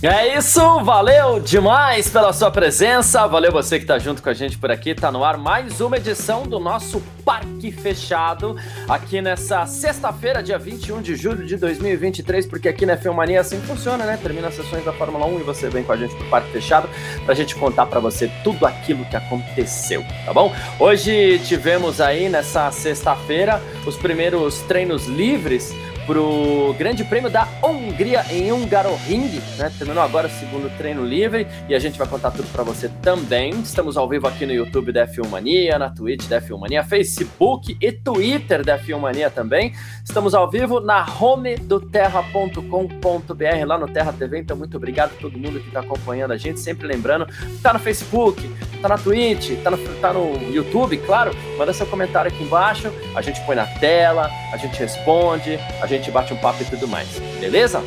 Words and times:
É 0.00 0.38
isso, 0.38 0.60
valeu 0.84 1.40
demais 1.40 2.08
pela 2.08 2.32
sua 2.32 2.52
presença, 2.52 3.26
valeu 3.26 3.50
você 3.50 3.78
que 3.78 3.84
está 3.84 3.98
junto 3.98 4.22
com 4.22 4.28
a 4.28 4.32
gente 4.32 4.56
por 4.56 4.70
aqui, 4.70 4.94
tá 4.94 5.10
no 5.10 5.24
ar 5.24 5.36
mais 5.36 5.80
uma 5.80 5.96
edição 5.96 6.44
do 6.44 6.60
nosso 6.60 7.02
Parque 7.24 7.72
Fechado, 7.72 8.54
aqui 8.88 9.20
nessa 9.20 9.66
sexta-feira, 9.66 10.40
dia 10.40 10.56
21 10.56 11.02
de 11.02 11.16
julho 11.16 11.44
de 11.44 11.56
2023, 11.56 12.46
porque 12.46 12.68
aqui 12.68 12.86
na 12.86 12.96
Filmania 12.96 13.40
assim 13.40 13.60
funciona, 13.60 14.04
né? 14.04 14.16
Termina 14.22 14.46
as 14.46 14.54
sessões 14.54 14.84
da 14.84 14.92
Fórmula 14.92 15.26
1 15.26 15.40
e 15.40 15.42
você 15.42 15.68
vem 15.68 15.82
com 15.82 15.90
a 15.90 15.96
gente 15.96 16.14
pro 16.14 16.26
Parque 16.26 16.52
Fechado 16.52 16.88
pra 17.24 17.34
gente 17.34 17.56
contar 17.56 17.86
para 17.86 17.98
você 17.98 18.30
tudo 18.44 18.66
aquilo 18.66 19.04
que 19.06 19.16
aconteceu, 19.16 20.04
tá 20.24 20.32
bom? 20.32 20.54
Hoje 20.78 21.40
tivemos 21.40 22.00
aí 22.00 22.28
nessa 22.28 22.70
sexta-feira 22.70 23.60
os 23.84 23.96
primeiros 23.96 24.60
treinos 24.60 25.06
livres 25.06 25.74
pro 26.08 26.74
Grande 26.78 27.04
Prêmio 27.04 27.28
da 27.28 27.46
Hungria 27.62 28.24
em 28.30 28.50
Hungaroring, 28.50 29.42
né? 29.58 29.70
Terminou 29.76 30.02
agora 30.02 30.26
o 30.26 30.30
segundo 30.30 30.74
treino 30.78 31.04
livre 31.04 31.46
e 31.68 31.74
a 31.74 31.78
gente 31.78 31.98
vai 31.98 32.08
contar 32.08 32.30
tudo 32.30 32.50
para 32.50 32.62
você 32.62 32.88
também. 33.02 33.50
Estamos 33.60 33.94
ao 33.98 34.08
vivo 34.08 34.26
aqui 34.26 34.46
no 34.46 34.54
YouTube 34.54 34.90
da 34.90 35.06
F1 35.06 35.28
Mania, 35.28 35.78
na 35.78 35.90
Twitch 35.90 36.26
da 36.26 36.40
F1 36.40 36.58
Mania, 36.58 36.82
Facebook 36.82 37.76
e 37.78 37.92
Twitter 37.92 38.64
da 38.64 38.78
F1 38.78 38.98
Mania 38.98 39.28
também. 39.28 39.74
Estamos 40.02 40.34
ao 40.34 40.50
vivo 40.50 40.80
na 40.80 41.06
home 41.20 41.56
do 41.56 41.78
terra.com.br 41.78 43.66
lá 43.66 43.76
no 43.76 43.86
Terra 43.86 44.10
TV. 44.10 44.38
Então 44.38 44.56
muito 44.56 44.78
obrigado 44.78 45.12
a 45.12 45.20
todo 45.20 45.38
mundo 45.38 45.60
que 45.60 45.68
está 45.68 45.80
acompanhando 45.80 46.30
a 46.30 46.38
gente, 46.38 46.58
sempre 46.58 46.86
lembrando, 46.86 47.26
tá 47.62 47.74
no 47.74 47.78
Facebook, 47.78 48.50
tá 48.80 48.88
na 48.88 48.96
Twitch, 48.96 49.62
tá 49.62 49.70
no, 49.70 49.76
tá 50.00 50.14
no 50.14 50.50
YouTube, 50.50 50.96
claro. 50.96 51.32
Manda 51.58 51.74
seu 51.74 51.84
comentário 51.86 52.32
aqui 52.32 52.42
embaixo, 52.42 52.90
a 53.14 53.20
gente 53.20 53.42
põe 53.42 53.54
na 53.54 53.66
tela, 53.66 54.30
a 54.50 54.56
gente 54.56 54.78
responde, 54.78 55.58
a 55.82 55.86
gente 55.86 55.97
gente 55.98 56.10
bate 56.10 56.32
um 56.32 56.36
papo 56.36 56.62
e 56.62 56.66
tudo 56.66 56.88
mais, 56.88 57.08
beleza? 57.40 57.82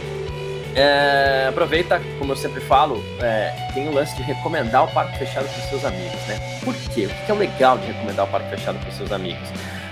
É, 0.73 1.48
aproveita, 1.50 2.02
como 2.18 2.31
eu 2.31 2.36
sempre 2.36 2.62
falo, 2.62 3.03
é, 3.22 3.53
tem 3.73 3.90
o 3.90 3.94
lance 3.94 4.16
de 4.16 4.23
recomendar 4.23 4.86
o 4.86 4.88
parque 4.88 5.18
fechado 5.18 5.45
para 5.48 5.59
os 5.59 5.70
seus 5.70 5.86
amigos, 5.86 6.20
né? 6.28 6.40
Por 6.64 6.73
quê? 6.73 7.08
O 7.08 7.26
que 7.26 7.31
é 7.31 7.36
legal 7.36 7.78
de 7.78 7.88
recomendar 7.88 8.26
o 8.26 8.30
parque 8.30 8.50
fechado 8.50 8.80
para 8.80 8.90
os 8.90 8.95
seus 8.95 9.12
amigos? 9.12 9.50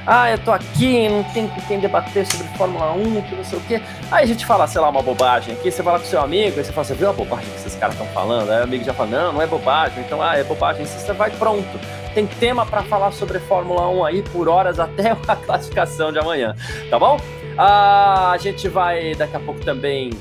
Ah, 0.07 0.31
eu 0.31 0.37
tô 0.39 0.51
aqui, 0.51 1.07
não 1.09 1.23
tem 1.23 1.47
com 1.47 1.61
quem 1.61 1.79
debater 1.79 2.25
sobre 2.25 2.47
Fórmula 2.57 2.93
1, 2.93 3.21
que 3.23 3.35
não 3.35 3.43
sei 3.43 3.59
o 3.59 3.61
quê. 3.61 3.81
Aí 4.09 4.23
a 4.23 4.27
gente 4.27 4.45
fala, 4.45 4.65
sei 4.65 4.79
lá, 4.79 4.89
uma 4.89 5.03
bobagem 5.03 5.53
aqui, 5.53 5.69
você 5.69 5.83
fala 5.83 5.99
com 5.99 6.05
seu 6.05 6.21
amigo, 6.21 6.57
aí 6.57 6.63
você 6.63 6.71
fala, 6.71 6.85
você 6.85 6.95
viu 6.95 7.09
a 7.09 7.13
bobagem 7.13 7.47
que 7.49 7.57
esses 7.57 7.75
caras 7.75 7.95
estão 7.95 8.07
falando? 8.07 8.49
Aí 8.49 8.61
o 8.61 8.63
amigo 8.63 8.83
já 8.83 8.93
fala, 8.93 9.09
não, 9.09 9.33
não 9.33 9.41
é 9.41 9.45
bobagem, 9.45 10.03
então, 10.03 10.21
ah, 10.21 10.35
é 10.37 10.43
bobagem, 10.43 10.85
você 10.85 11.13
vai 11.13 11.29
pronto. 11.29 11.79
Tem 12.15 12.25
tema 12.25 12.65
para 12.65 12.81
falar 12.83 13.11
sobre 13.11 13.39
Fórmula 13.39 13.87
1 13.89 14.05
aí 14.05 14.21
por 14.23 14.47
horas 14.47 14.79
até 14.79 15.11
a 15.27 15.35
classificação 15.35 16.11
de 16.11 16.19
amanhã, 16.19 16.55
tá 16.89 16.97
bom? 16.97 17.19
Ah, 17.61 18.31
a 18.31 18.37
gente 18.37 18.69
vai 18.69 19.13
daqui 19.15 19.35
a 19.35 19.39
pouco 19.41 19.59
também 19.65 20.11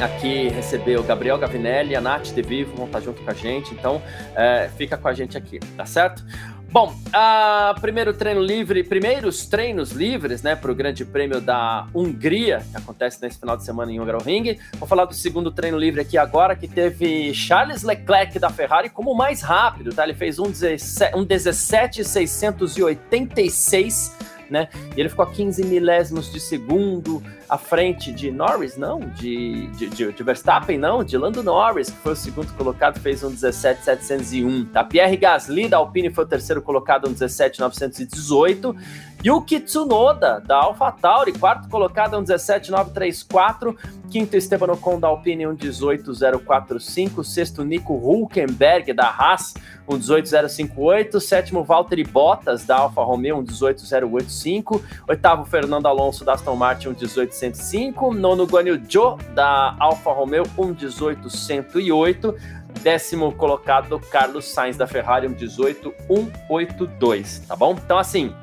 aqui 0.00 0.48
receber 0.48 0.98
o 0.98 1.02
Gabriel 1.04 1.38
Gavinelli, 1.38 1.94
a 1.94 2.00
Nath 2.00 2.34
de 2.34 2.42
Vivo, 2.42 2.74
vão 2.74 2.86
estar 2.86 2.98
junto 2.98 3.22
com 3.22 3.30
a 3.30 3.34
gente, 3.34 3.72
então 3.72 4.02
é, 4.34 4.68
fica 4.76 4.96
com 4.96 5.06
a 5.06 5.12
gente 5.12 5.38
aqui, 5.38 5.60
tá 5.76 5.86
certo? 5.86 6.24
Bom, 6.72 6.92
uh, 7.08 7.80
primeiro 7.80 8.12
treino 8.12 8.42
livre, 8.42 8.82
primeiros 8.82 9.46
treinos 9.46 9.92
livres, 9.92 10.42
né, 10.42 10.56
para 10.56 10.72
o 10.72 10.74
Grande 10.74 11.04
Prêmio 11.04 11.40
da 11.40 11.86
Hungria, 11.94 12.66
que 12.68 12.76
acontece 12.76 13.22
nesse 13.22 13.38
final 13.38 13.56
de 13.56 13.64
semana 13.64 13.92
em 13.92 14.00
Hungaroring. 14.00 14.58
Vou 14.74 14.88
falar 14.88 15.04
do 15.04 15.14
segundo 15.14 15.52
treino 15.52 15.78
livre 15.78 16.00
aqui 16.00 16.18
agora, 16.18 16.56
que 16.56 16.66
teve 16.66 17.32
Charles 17.32 17.84
Leclerc 17.84 18.40
da 18.40 18.50
Ferrari 18.50 18.90
como 18.90 19.14
mais 19.14 19.40
rápido, 19.40 19.94
tá? 19.94 20.02
Ele 20.02 20.14
fez 20.14 20.40
um 20.40 20.50
17, 20.50 21.16
um 21.16 21.24
17,686 21.24 24.18
né? 24.50 24.68
E 24.96 25.00
ele 25.00 25.08
ficou 25.08 25.24
a 25.24 25.30
15 25.30 25.64
milésimos 25.64 26.30
de 26.30 26.40
segundo 26.40 27.22
à 27.48 27.56
frente 27.56 28.12
de 28.12 28.30
Norris, 28.30 28.76
não, 28.76 29.00
de, 29.00 29.66
de, 29.68 29.88
de, 29.88 30.12
de, 30.12 30.22
Verstappen, 30.22 30.78
não, 30.78 31.02
de 31.02 31.16
Lando 31.16 31.42
Norris, 31.42 31.90
que 31.90 31.96
foi 31.98 32.12
o 32.12 32.16
segundo 32.16 32.52
colocado, 32.54 33.00
fez 33.00 33.22
um 33.22 33.30
17,701, 33.30 34.66
tá? 34.66 34.84
Pierre 34.84 35.16
Gasly 35.16 35.68
da 35.68 35.78
Alpine 35.78 36.10
foi 36.10 36.24
o 36.24 36.26
terceiro 36.26 36.62
colocado, 36.62 37.08
um 37.08 37.12
17,918. 37.12 38.76
Yuki 39.22 39.60
Tsunoda, 39.60 40.40
da 40.40 40.56
AlphaTauri, 40.56 41.38
quarto 41.38 41.68
colocado, 41.68 42.18
um 42.18 42.24
17,934. 42.24 43.76
Quinto, 44.10 44.34
Esteban 44.34 44.72
Ocon, 44.72 44.98
da 44.98 45.08
Alpine, 45.08 45.46
um 45.46 45.54
18,045. 45.54 47.22
Sexto, 47.22 47.62
Nico 47.62 47.92
Hulkenberg, 47.92 48.94
da 48.94 49.10
Haas, 49.10 49.52
um 49.86 49.98
18,058. 49.98 51.20
Sétimo, 51.20 51.62
Valtteri 51.62 52.02
Bottas, 52.02 52.64
da 52.64 52.78
Alfa 52.78 53.02
Romeo, 53.02 53.36
um 53.36 53.44
18,085. 53.44 54.82
Oitavo, 55.06 55.44
Fernando 55.44 55.86
Alonso, 55.86 56.24
da 56.24 56.32
Aston 56.32 56.56
Martin, 56.56 56.88
um 56.88 56.94
18,105. 56.94 58.14
Nono, 58.14 58.46
Guan 58.46 58.68
Yu 58.68 58.80
Zhou, 58.90 59.18
da 59.34 59.76
Alfa 59.78 60.12
Romeo, 60.12 60.44
um 60.56 60.72
18,108. 60.72 62.34
Décimo 62.82 63.32
colocado, 63.32 64.00
Carlos 64.10 64.46
Sainz, 64.46 64.78
da 64.78 64.86
Ferrari, 64.86 65.26
um 65.26 65.34
18,182, 65.34 67.40
tá 67.40 67.54
bom? 67.54 67.76
Então, 67.84 67.98
assim, 67.98 68.34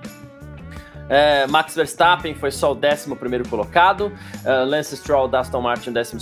é, 1.10 1.48
Max 1.48 1.76
Verstappen 1.76 2.36
foi 2.36 2.52
só 2.52 2.74
o 2.74 2.76
11 2.76 3.16
colocado. 3.50 4.12
Uh, 4.44 4.66
Lance 4.66 4.96
Stroll 4.98 5.28
da 5.28 5.40
Aston 5.40 5.62
Martin, 5.62 5.92
12. 5.92 6.18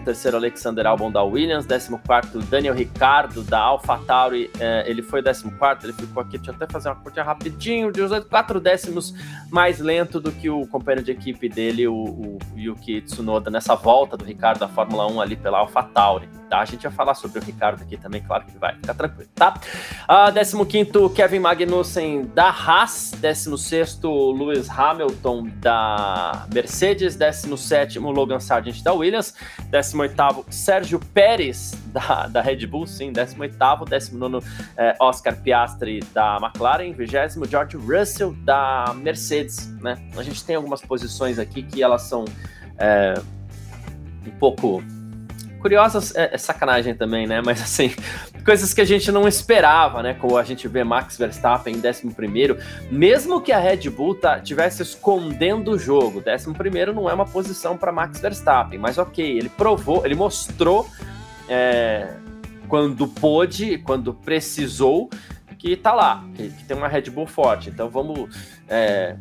13 0.00 0.28
Alexander 0.34 0.86
Albon 0.86 1.10
da 1.10 1.22
Williams. 1.22 1.66
14 1.66 2.46
Daniel 2.46 2.74
Ricciardo 2.74 3.42
da 3.42 3.58
AlphaTauri. 3.60 4.50
Uh, 4.56 4.86
ele 4.86 5.02
foi 5.02 5.22
14. 5.22 5.50
Ele 5.82 5.92
ficou 5.92 6.22
aqui. 6.22 6.38
Deixa 6.38 6.52
eu 6.52 6.54
até 6.54 6.66
fazer 6.66 6.88
uma 6.88 6.96
curtinha 6.96 7.24
rapidinho. 7.24 7.90
De 7.90 8.02
4 8.28 8.60
décimos 8.60 9.14
mais 9.50 9.80
lento 9.80 10.20
do 10.20 10.30
que 10.30 10.48
o 10.48 10.66
companheiro 10.66 11.04
de 11.04 11.12
equipe 11.12 11.48
dele, 11.48 11.86
o, 11.86 11.94
o 11.94 12.38
Yuki 12.56 13.00
Tsunoda, 13.02 13.50
nessa 13.50 13.74
volta 13.74 14.16
do 14.16 14.24
Ricardo 14.24 14.60
da 14.60 14.68
Fórmula 14.68 15.06
1 15.06 15.20
ali 15.20 15.36
pela 15.36 15.58
AlphaTauri. 15.58 16.28
Tá? 16.54 16.60
A 16.60 16.64
gente 16.64 16.82
vai 16.84 16.92
falar 16.92 17.14
sobre 17.14 17.40
o 17.40 17.42
Ricardo 17.42 17.82
aqui 17.82 17.96
também, 17.96 18.22
claro 18.22 18.44
que 18.44 18.56
vai. 18.56 18.76
Fica 18.76 18.94
tranquilo, 18.94 19.28
tá? 19.34 19.54
Uh, 20.04 20.64
15 20.64 21.14
Kevin 21.14 21.40
Magnussen 21.40 22.26
da 22.32 22.48
Haas. 22.48 23.12
16 23.20 24.00
Lewis 24.04 24.68
Hamilton 24.70 25.48
da 25.56 26.46
Mercedes, 26.52 27.16
17 27.16 27.98
Logan 27.98 28.38
Sargent 28.38 28.82
da 28.82 28.92
Williams, 28.92 29.34
18 29.70 30.46
Sérgio 30.50 31.00
Pérez 31.12 31.72
da, 31.86 32.28
da 32.28 32.40
Red 32.40 32.66
Bull, 32.66 32.86
sim, 32.86 33.10
18 33.12 33.56
19 33.88 34.46
é, 34.76 34.94
Oscar 35.00 35.34
Piastri 35.40 36.00
da 36.12 36.38
McLaren, 36.40 36.92
20 36.92 37.50
George 37.50 37.76
Russell 37.76 38.32
da 38.44 38.94
Mercedes, 38.96 39.66
né? 39.80 39.96
A 40.16 40.22
gente 40.22 40.44
tem 40.44 40.54
algumas 40.54 40.82
posições 40.82 41.38
aqui 41.38 41.62
que 41.62 41.82
elas 41.82 42.02
são 42.02 42.24
é, 42.78 43.14
um 44.26 44.30
pouco 44.38 44.82
curiosas, 45.64 46.14
é, 46.14 46.34
é, 46.34 46.36
sacanagem 46.36 46.94
também, 46.94 47.26
né? 47.26 47.40
Mas 47.42 47.62
assim, 47.62 47.90
coisas 48.44 48.74
que 48.74 48.82
a 48.82 48.84
gente 48.84 49.10
não 49.10 49.26
esperava, 49.26 50.02
né? 50.02 50.12
Como 50.12 50.36
a 50.36 50.44
gente 50.44 50.68
vê 50.68 50.84
Max 50.84 51.16
Verstappen 51.16 51.74
em 51.74 51.78
11, 51.78 52.14
mesmo 52.90 53.40
que 53.40 53.50
a 53.50 53.58
Red 53.58 53.88
Bull 53.88 54.14
tá, 54.14 54.38
tivesse 54.38 54.82
escondendo 54.82 55.70
o 55.70 55.78
jogo, 55.78 56.22
11 56.22 56.92
não 56.94 57.08
é 57.08 57.14
uma 57.14 57.24
posição 57.24 57.78
para 57.78 57.90
Max 57.90 58.20
Verstappen, 58.20 58.78
mas 58.78 58.98
ok, 58.98 59.24
ele 59.24 59.48
provou, 59.48 60.04
ele 60.04 60.14
mostrou 60.14 60.86
é, 61.48 62.12
quando 62.68 63.08
pôde, 63.08 63.78
quando 63.78 64.12
precisou, 64.12 65.08
que 65.58 65.74
tá 65.78 65.94
lá, 65.94 66.22
que, 66.34 66.50
que, 66.50 66.64
tem 66.64 66.76
uma 66.76 66.88
Red 66.88 67.08
Bull 67.08 67.26
forte. 67.26 67.70
Então 67.70 67.88
vamos. 67.88 68.28
É, 68.68 69.16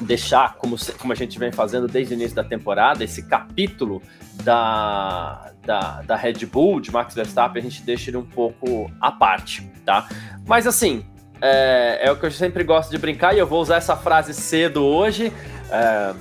deixar, 0.00 0.54
como, 0.56 0.76
como 0.98 1.12
a 1.12 1.16
gente 1.16 1.38
vem 1.38 1.52
fazendo 1.52 1.86
desde 1.86 2.14
o 2.14 2.16
início 2.16 2.34
da 2.34 2.44
temporada, 2.44 3.04
esse 3.04 3.22
capítulo 3.22 4.02
da, 4.42 5.52
da, 5.64 6.02
da 6.02 6.16
Red 6.16 6.46
Bull, 6.46 6.80
de 6.80 6.90
Max 6.90 7.14
Verstappen, 7.14 7.60
a 7.60 7.64
gente 7.64 7.82
deixa 7.82 8.10
ele 8.10 8.16
um 8.16 8.24
pouco 8.24 8.90
à 9.00 9.12
parte, 9.12 9.62
tá? 9.84 10.08
Mas 10.46 10.66
assim, 10.66 11.04
é, 11.40 12.00
é 12.02 12.12
o 12.12 12.16
que 12.16 12.26
eu 12.26 12.30
sempre 12.30 12.64
gosto 12.64 12.90
de 12.90 12.98
brincar 12.98 13.34
e 13.34 13.38
eu 13.38 13.46
vou 13.46 13.60
usar 13.60 13.76
essa 13.76 13.96
frase 13.96 14.32
cedo 14.34 14.84
hoje. 14.84 15.32
É, 15.70 16.14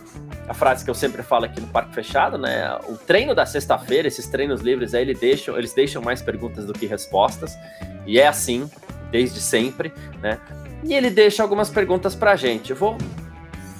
a 0.47 0.53
frase 0.53 0.83
que 0.83 0.89
eu 0.89 0.95
sempre 0.95 1.23
falo 1.23 1.45
aqui 1.45 1.61
no 1.61 1.67
Parque 1.67 1.93
Fechado, 1.93 2.37
né? 2.37 2.77
O 2.89 2.97
treino 2.97 3.33
da 3.33 3.45
sexta-feira, 3.45 4.07
esses 4.07 4.27
treinos 4.27 4.61
livres 4.61 4.93
aí, 4.93 5.03
eles 5.03 5.19
deixam, 5.19 5.57
eles 5.57 5.73
deixam 5.73 6.01
mais 6.01 6.21
perguntas 6.21 6.65
do 6.65 6.73
que 6.73 6.85
respostas. 6.85 7.57
E 8.05 8.19
é 8.19 8.27
assim, 8.27 8.69
desde 9.09 9.39
sempre, 9.39 9.93
né? 10.21 10.39
E 10.83 10.93
ele 10.93 11.09
deixa 11.09 11.41
algumas 11.41 11.69
perguntas 11.69 12.13
pra 12.13 12.35
gente. 12.35 12.71
Eu 12.71 12.75
vou 12.75 12.97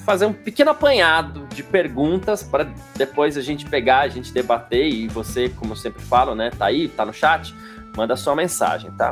fazer 0.04 0.26
um 0.26 0.34
pequeno 0.34 0.72
apanhado 0.72 1.48
de 1.48 1.64
perguntas 1.64 2.44
para 2.44 2.68
depois 2.96 3.38
a 3.38 3.42
gente 3.42 3.66
pegar, 3.66 4.02
a 4.02 4.08
gente 4.08 4.34
debater 4.34 4.88
e 4.88 5.08
você, 5.08 5.50
como 5.50 5.74
eu 5.74 5.78
sempre 5.78 6.02
falo, 6.02 6.36
né, 6.36 6.52
tá 6.52 6.66
aí, 6.66 6.88
tá 6.88 7.06
no 7.06 7.14
chat, 7.14 7.54
manda 7.96 8.16
sua 8.16 8.36
mensagem, 8.36 8.92
tá? 8.92 9.12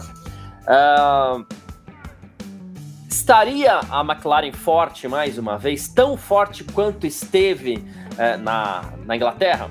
Uh, 0.67 1.45
Estaria 3.11 3.81
a 3.89 4.01
McLaren 4.01 4.53
forte 4.53 5.05
mais 5.07 5.37
uma 5.37 5.57
vez, 5.57 5.87
tão 5.89 6.15
forte 6.15 6.63
quanto 6.63 7.05
esteve 7.05 7.83
é, 8.17 8.37
na, 8.37 8.85
na 9.05 9.15
Inglaterra? 9.17 9.69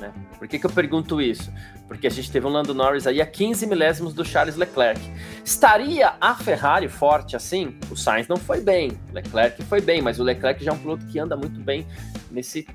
Né? 0.00 0.12
Por 0.36 0.48
que, 0.48 0.58
que 0.58 0.66
eu 0.66 0.70
pergunto 0.70 1.20
isso? 1.20 1.50
Porque 1.92 2.06
a 2.06 2.10
gente 2.10 2.32
teve 2.32 2.46
um 2.46 2.48
Lando 2.48 2.72
Norris 2.72 3.06
aí 3.06 3.20
a 3.20 3.26
15 3.26 3.66
milésimos 3.66 4.14
do 4.14 4.24
Charles 4.24 4.56
Leclerc. 4.56 4.98
Estaria 5.44 6.14
a 6.18 6.34
Ferrari 6.34 6.88
forte 6.88 7.36
assim? 7.36 7.76
O 7.90 7.96
Sainz 7.96 8.26
não 8.28 8.38
foi 8.38 8.62
bem, 8.62 8.92
o 9.10 9.14
Leclerc 9.14 9.62
foi 9.64 9.80
bem, 9.82 10.00
mas 10.00 10.18
o 10.18 10.22
Leclerc 10.22 10.64
já 10.64 10.70
é 10.70 10.74
um 10.74 10.78
piloto 10.78 11.04
que 11.04 11.18
anda 11.18 11.36
muito 11.36 11.60
bem 11.60 11.86
nesse 12.30 12.66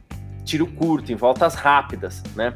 tiro 0.45 0.67
curto, 0.67 1.11
em 1.11 1.15
voltas 1.15 1.55
rápidas, 1.55 2.21
né? 2.35 2.55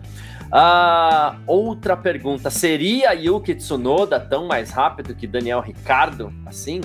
Ah, 0.52 1.36
outra 1.48 1.98
pergunta: 1.98 2.52
seria 2.52 3.12
Yuki 3.14 3.56
Tsunoda 3.56 4.20
tão 4.20 4.46
mais 4.46 4.70
rápido 4.70 5.16
que 5.16 5.26
Daniel 5.26 5.62
Ricardo? 5.62 6.32
Assim? 6.46 6.80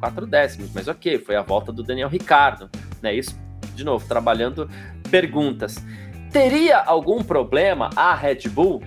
Quatro 0.00 0.26
décimos, 0.26 0.70
mas 0.74 0.88
ok, 0.88 1.18
foi 1.18 1.36
a 1.36 1.42
volta 1.42 1.70
do 1.70 1.82
Daniel 1.82 2.08
Ricardo, 2.08 2.70
né? 3.02 3.14
Isso, 3.14 3.38
de 3.74 3.84
novo, 3.84 4.08
trabalhando 4.08 4.70
perguntas. 5.10 5.84
Teria 6.32 6.78
algum 6.78 7.22
problema 7.22 7.90
a 7.94 8.14
Red 8.14 8.48
Bull? 8.48 8.82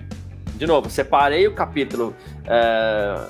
De 0.56 0.66
novo, 0.66 0.88
separei 0.88 1.46
o 1.46 1.54
capítulo 1.54 2.14
é, 2.46 3.20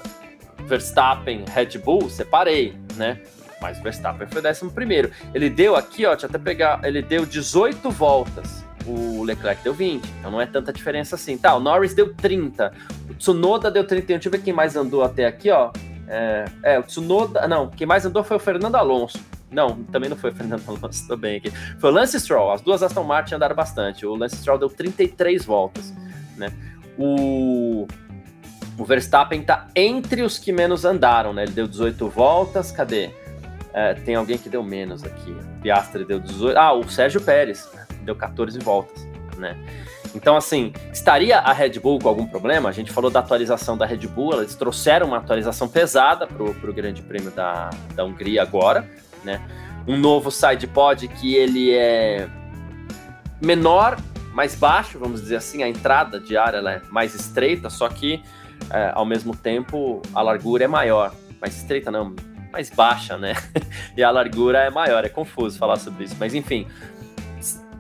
Verstappen, 0.67 1.45
Red 1.53 1.79
Bull, 1.79 2.09
separei, 2.09 2.75
né? 2.97 3.21
Mas 3.61 3.81
Verstappen 3.81 4.27
foi 4.29 4.43
décimo 4.43 4.71
primeiro. 4.71 5.11
Ele 5.35 5.51
deu 5.51 5.75
aqui, 5.75 6.07
ó, 6.07 6.11
deixa 6.11 6.27
eu 6.27 6.31
até 6.31 6.39
pegar, 6.39 6.81
ele 6.85 7.03
deu 7.03 7.27
18 7.27 7.91
voltas. 7.91 8.65
O 8.87 9.25
Leclerc 9.25 9.63
deu 9.65 9.75
20, 9.75 10.09
então 10.21 10.31
não 10.31 10.41
é 10.41 10.47
tanta 10.47 10.73
diferença 10.73 11.17
assim. 11.17 11.37
Tá, 11.37 11.57
o 11.57 11.61
Norris 11.61 11.93
deu 11.93 12.15
30, 12.15 12.73
o 13.11 13.15
Tsunoda 13.15 13.71
deu 13.71 13.85
31. 13.85 14.17
Deixa 14.19 14.29
eu 14.29 14.33
ver 14.33 14.43
quem 14.43 14.53
mais 14.53 14.77
andou 14.77 15.03
até 15.03 15.27
aqui, 15.27 15.51
ó. 15.51 15.73
É, 16.07 16.45
é, 16.63 16.79
o 16.79 16.85
Tsunoda. 16.85 17.49
Não, 17.49 17.69
quem 17.69 17.87
mais 17.87 18.07
andou 18.07 18.23
foi 18.23 18.37
o 18.37 18.41
Fernando 18.41 18.77
Alonso. 18.77 19.19
Não, 19.51 19.83
também 19.85 20.09
não 20.09 20.17
foi 20.17 20.31
o 20.31 20.35
Fernando 20.35 20.63
Alonso, 20.69 21.09
tô 21.09 21.17
bem 21.17 21.39
aqui. 21.39 21.51
Foi 21.81 21.91
o 21.91 21.93
Lance 21.93 22.21
Stroll. 22.21 22.53
As 22.53 22.61
duas 22.61 22.83
Aston 22.83 23.03
Martin 23.03 23.35
andaram 23.35 23.57
bastante. 23.57 24.07
O 24.07 24.15
Lance 24.15 24.37
Stroll 24.37 24.59
deu 24.59 24.69
33 24.69 25.45
voltas, 25.45 25.93
né? 26.37 26.53
O, 26.99 27.87
o 28.79 28.85
Verstappen 28.85 29.43
tá 29.43 29.69
entre 29.75 30.23
os 30.23 30.39
que 30.39 30.53
menos 30.53 30.85
andaram, 30.85 31.33
né? 31.33 31.45
Ele 31.45 31.53
deu 31.53 31.67
18 31.67 32.09
voltas. 32.09 32.71
Cadê? 32.73 33.11
É, 33.73 33.95
tem 33.95 34.15
alguém 34.15 34.39
que 34.39 34.49
deu 34.49 34.63
menos 34.63 35.05
aqui. 35.05 35.31
O 35.31 35.61
Piastri 35.61 36.05
deu 36.05 36.19
18. 36.19 36.57
Ah, 36.57 36.73
o 36.73 36.89
Sérgio 36.89 37.21
Pérez 37.21 37.69
deu 38.03 38.17
14 38.17 38.59
voltas, 38.59 39.07
né? 39.37 39.57
Então, 40.15 40.35
assim, 40.35 40.73
estaria 40.91 41.39
a 41.39 41.53
Red 41.53 41.79
Bull 41.79 41.99
com 41.99 42.09
algum 42.09 42.27
problema? 42.27 42.71
A 42.71 42.73
gente 42.73 42.91
falou 42.91 43.11
da 43.11 43.21
atualização 43.21 43.77
da 43.77 43.85
Red 43.85 44.07
Bull, 44.07 44.41
eles 44.41 44.55
trouxeram 44.55 45.09
uma 45.09 45.19
atualização 45.19 45.69
pesada 45.69 46.27
para 46.27 46.43
o 46.43 46.73
Grande 46.73 47.03
Prêmio 47.03 47.31
da, 47.31 47.69
da 47.95 48.03
Hungria 48.03 48.41
agora, 48.41 48.89
né? 49.23 49.47
Um 49.87 49.99
novo 49.99 50.31
side 50.31 50.67
pod 50.67 51.07
que 51.07 51.35
ele 51.35 51.71
é 51.71 52.29
menor, 53.43 53.99
mais 54.37 54.55
baixo, 54.55 54.99
vamos 54.99 55.23
dizer 55.23 55.37
assim, 55.37 55.63
a 55.63 55.69
entrada 55.69 56.21
de 56.21 56.37
área 56.37 56.59
é 56.59 56.83
mais 56.91 57.15
estreita, 57.15 57.71
só 57.71 57.89
que 57.89 58.23
é, 58.69 58.93
ao 58.95 59.07
mesmo 59.07 59.35
tempo 59.35 60.03
a 60.15 60.21
largura 60.21 60.65
é 60.65 60.69
maior. 60.69 61.15
Mais 61.41 61.57
estreita 61.57 61.91
não, 61.91 62.15
mais 62.53 62.69
baixa, 62.69 63.17
né? 63.17 63.33
e 63.97 64.03
a 64.03 64.11
largura 64.11 64.59
é 64.59 64.69
maior, 64.69 65.07
é 65.07 65.09
confuso 65.09 65.59
falar 65.59 65.79
sobre 65.79 66.05
isso, 66.05 66.17
mas 66.21 66.35
enfim, 66.35 66.67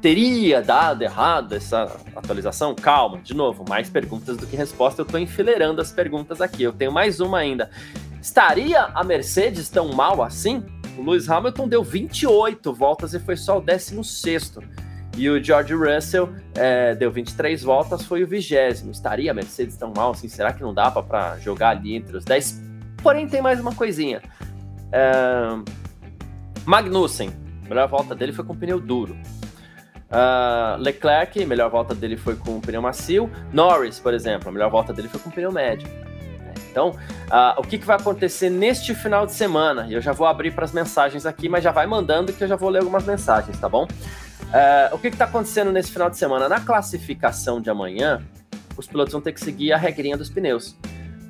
teria 0.00 0.62
dado 0.62 1.02
errado 1.02 1.54
essa 1.54 1.94
atualização? 2.16 2.74
Calma, 2.74 3.18
de 3.18 3.34
novo, 3.34 3.62
mais 3.68 3.90
perguntas 3.90 4.38
do 4.38 4.46
que 4.46 4.56
resposta. 4.56 5.02
Eu 5.02 5.04
estou 5.04 5.20
enfileirando 5.20 5.82
as 5.82 5.92
perguntas 5.92 6.40
aqui. 6.40 6.62
Eu 6.62 6.72
tenho 6.72 6.90
mais 6.90 7.20
uma 7.20 7.36
ainda. 7.36 7.70
Estaria 8.18 8.80
a 8.94 9.04
Mercedes 9.04 9.68
tão 9.68 9.92
mal 9.92 10.22
assim? 10.22 10.64
O 10.96 11.02
Lewis 11.02 11.28
Hamilton 11.28 11.68
deu 11.68 11.84
28 11.84 12.72
voltas 12.72 13.12
e 13.12 13.20
foi 13.20 13.36
só 13.36 13.58
o 13.58 13.60
16. 13.60 14.54
E 15.16 15.30
o 15.30 15.42
George 15.42 15.74
Russell 15.74 16.28
é, 16.54 16.94
deu 16.94 17.10
23 17.10 17.62
voltas, 17.62 18.04
foi 18.04 18.22
o 18.22 18.26
vigésimo. 18.26 18.90
Estaria 18.90 19.30
a 19.30 19.34
Mercedes 19.34 19.76
tão 19.76 19.92
mal 19.96 20.10
assim? 20.10 20.28
Será 20.28 20.52
que 20.52 20.62
não 20.62 20.74
dá 20.74 20.90
para 20.90 21.38
jogar 21.38 21.70
ali 21.70 21.96
entre 21.96 22.16
os 22.16 22.24
10? 22.24 22.62
Porém, 23.02 23.26
tem 23.26 23.40
mais 23.40 23.58
uma 23.58 23.74
coisinha. 23.74 24.20
É... 24.92 25.76
Magnussen, 26.66 27.30
melhor 27.68 27.88
volta 27.88 28.14
dele 28.14 28.32
foi 28.32 28.44
com 28.44 28.54
pneu 28.54 28.78
duro. 28.78 29.16
Uh, 30.06 30.80
Leclerc, 30.80 31.44
melhor 31.46 31.70
volta 31.70 31.94
dele 31.94 32.16
foi 32.16 32.36
com 32.36 32.60
pneu 32.60 32.82
macio. 32.82 33.30
Norris, 33.52 33.98
por 33.98 34.12
exemplo, 34.12 34.48
a 34.48 34.52
melhor 34.52 34.70
volta 34.70 34.92
dele 34.92 35.08
foi 35.08 35.20
com 35.20 35.30
pneu 35.30 35.50
médio. 35.50 35.88
Então, 36.70 36.90
uh, 36.90 37.58
o 37.58 37.62
que, 37.62 37.78
que 37.78 37.86
vai 37.86 37.96
acontecer 37.96 38.50
neste 38.50 38.94
final 38.94 39.24
de 39.24 39.32
semana? 39.32 39.86
Eu 39.90 40.00
já 40.00 40.12
vou 40.12 40.26
abrir 40.26 40.52
para 40.52 40.64
as 40.64 40.72
mensagens 40.72 41.24
aqui, 41.24 41.48
mas 41.48 41.64
já 41.64 41.70
vai 41.70 41.86
mandando 41.86 42.32
que 42.34 42.44
eu 42.44 42.48
já 42.48 42.54
vou 42.54 42.68
ler 42.68 42.80
algumas 42.80 43.04
mensagens, 43.04 43.58
tá 43.58 43.68
bom? 43.68 43.88
Uh, 44.42 44.94
o 44.94 44.98
que 44.98 45.08
está 45.08 45.24
acontecendo 45.24 45.72
nesse 45.72 45.90
final 45.90 46.08
de 46.08 46.16
semana? 46.16 46.48
Na 46.48 46.60
classificação 46.60 47.60
de 47.60 47.68
amanhã, 47.68 48.22
os 48.76 48.86
pilotos 48.86 49.12
vão 49.12 49.20
ter 49.20 49.32
que 49.32 49.40
seguir 49.40 49.72
a 49.72 49.76
regrinha 49.76 50.16
dos 50.16 50.30
pneus. 50.30 50.76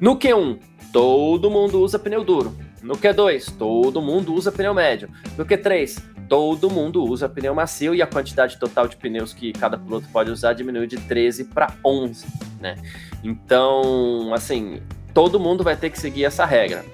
No 0.01 0.19
Q1, 0.19 0.59
todo 0.93 1.51
mundo 1.51 1.81
usa 1.81 1.99
pneu 1.99 2.23
duro. 2.25 2.57
No 2.83 2.95
Q2, 2.95 3.57
todo 3.57 4.03
mundo 4.03 4.35
usa 4.35 4.53
pneu 4.53 4.75
médio. 4.75 5.09
No 5.37 5.45
Q3, 5.45 6.03
todo 6.29 6.71
mundo 6.71 7.03
usa 7.05 7.29
pneu 7.29 7.55
macio 7.55 7.95
e 7.95 8.03
a 8.03 8.07
quantidade 8.07 8.59
total 8.59 8.87
de 8.87 8.97
pneus 8.97 9.33
que 9.33 9.53
cada 9.53 9.79
piloto 9.79 10.07
pode 10.13 10.31
usar 10.31 10.53
diminuiu 10.53 10.87
de 10.87 10.97
13 10.97 11.45
para 11.45 11.73
11, 11.85 12.27
né? 12.61 12.77
Então, 13.25 14.33
assim, 14.35 14.81
todo 15.15 15.41
mundo 15.41 15.65
vai 15.65 15.77
ter 15.77 15.91
que 15.91 15.99
seguir 15.99 16.25
essa 16.25 16.45
regra. 16.45 16.85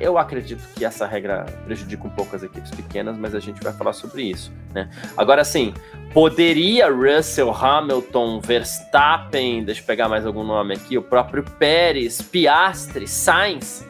Eu 0.00 0.16
acredito 0.16 0.62
que 0.74 0.84
essa 0.84 1.06
regra 1.06 1.44
prejudica 1.64 2.06
um 2.06 2.10
pouco 2.10 2.34
as 2.34 2.42
equipes 2.42 2.70
pequenas, 2.70 3.16
mas 3.16 3.34
a 3.34 3.40
gente 3.40 3.62
vai 3.62 3.72
falar 3.72 3.92
sobre 3.92 4.22
isso, 4.22 4.50
né? 4.72 4.88
Agora, 5.16 5.44
sim, 5.44 5.74
poderia 6.12 6.88
Russell, 6.90 7.50
Hamilton, 7.50 8.40
Verstappen, 8.40 9.62
deixa 9.62 9.82
eu 9.82 9.84
pegar 9.84 10.08
mais 10.08 10.24
algum 10.24 10.42
nome 10.42 10.74
aqui, 10.74 10.96
o 10.96 11.02
próprio 11.02 11.44
Pérez, 11.58 12.22
Piastri, 12.22 13.06
Sainz 13.06 13.88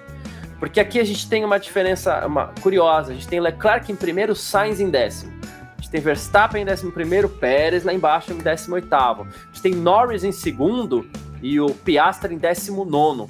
porque 0.61 0.79
aqui 0.79 1.01
a 1.01 1.05
gente 1.05 1.27
tem 1.27 1.43
uma 1.43 1.59
diferença 1.59 2.25
uma, 2.27 2.49
curiosa. 2.61 3.13
A 3.13 3.15
gente 3.15 3.27
tem 3.27 3.41
Leclerc 3.41 3.91
em 3.91 3.97
primeiro, 3.97 4.37
Sainz 4.37 4.79
em 4.79 4.91
décimo. 4.91 5.33
A 5.43 5.81
gente 5.81 5.91
tem 5.91 6.01
Verstappen 6.03 6.61
em 6.61 6.65
décimo 6.67 6.93
primeiro, 6.93 7.31
Pérez 7.31 7.83
lá 7.83 7.95
embaixo 7.95 8.31
em 8.35 8.37
décimo 8.37 8.75
oitavo. 8.75 9.23
A 9.23 9.47
gente 9.47 9.63
tem 9.63 9.75
Norris 9.75 10.23
em 10.23 10.31
segundo 10.31 11.11
e 11.43 11.59
o 11.59 11.71
Piastri 11.71 12.35
em 12.35 12.39
décimo 12.39 12.85
nono. 12.85 13.27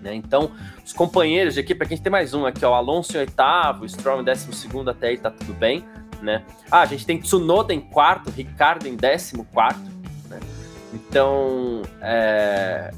Né? 0.00 0.14
Então, 0.14 0.52
os 0.84 0.92
companheiros 0.92 1.54
de 1.54 1.60
equipe, 1.60 1.82
aqui 1.82 1.94
a 1.94 1.96
gente 1.96 2.04
tem 2.04 2.10
mais 2.10 2.34
um 2.34 2.46
aqui, 2.46 2.64
ó, 2.64 2.74
Alonso 2.74 3.16
em 3.16 3.20
oitavo, 3.20 3.88
Stroll 3.88 4.20
em 4.20 4.24
décimo 4.24 4.52
segundo, 4.52 4.90
até 4.90 5.08
aí 5.08 5.18
tá 5.18 5.30
tudo 5.30 5.52
bem. 5.54 5.84
Né? 6.22 6.44
Ah, 6.70 6.80
a 6.80 6.86
gente 6.86 7.06
tem 7.06 7.18
Tsunoda 7.18 7.72
em 7.72 7.80
quarto, 7.80 8.30
Ricardo 8.30 8.86
em 8.86 8.96
décimo 8.96 9.44
quarto. 9.46 9.80
Né? 10.28 10.38
Então, 10.92 11.82
é, 12.02 12.90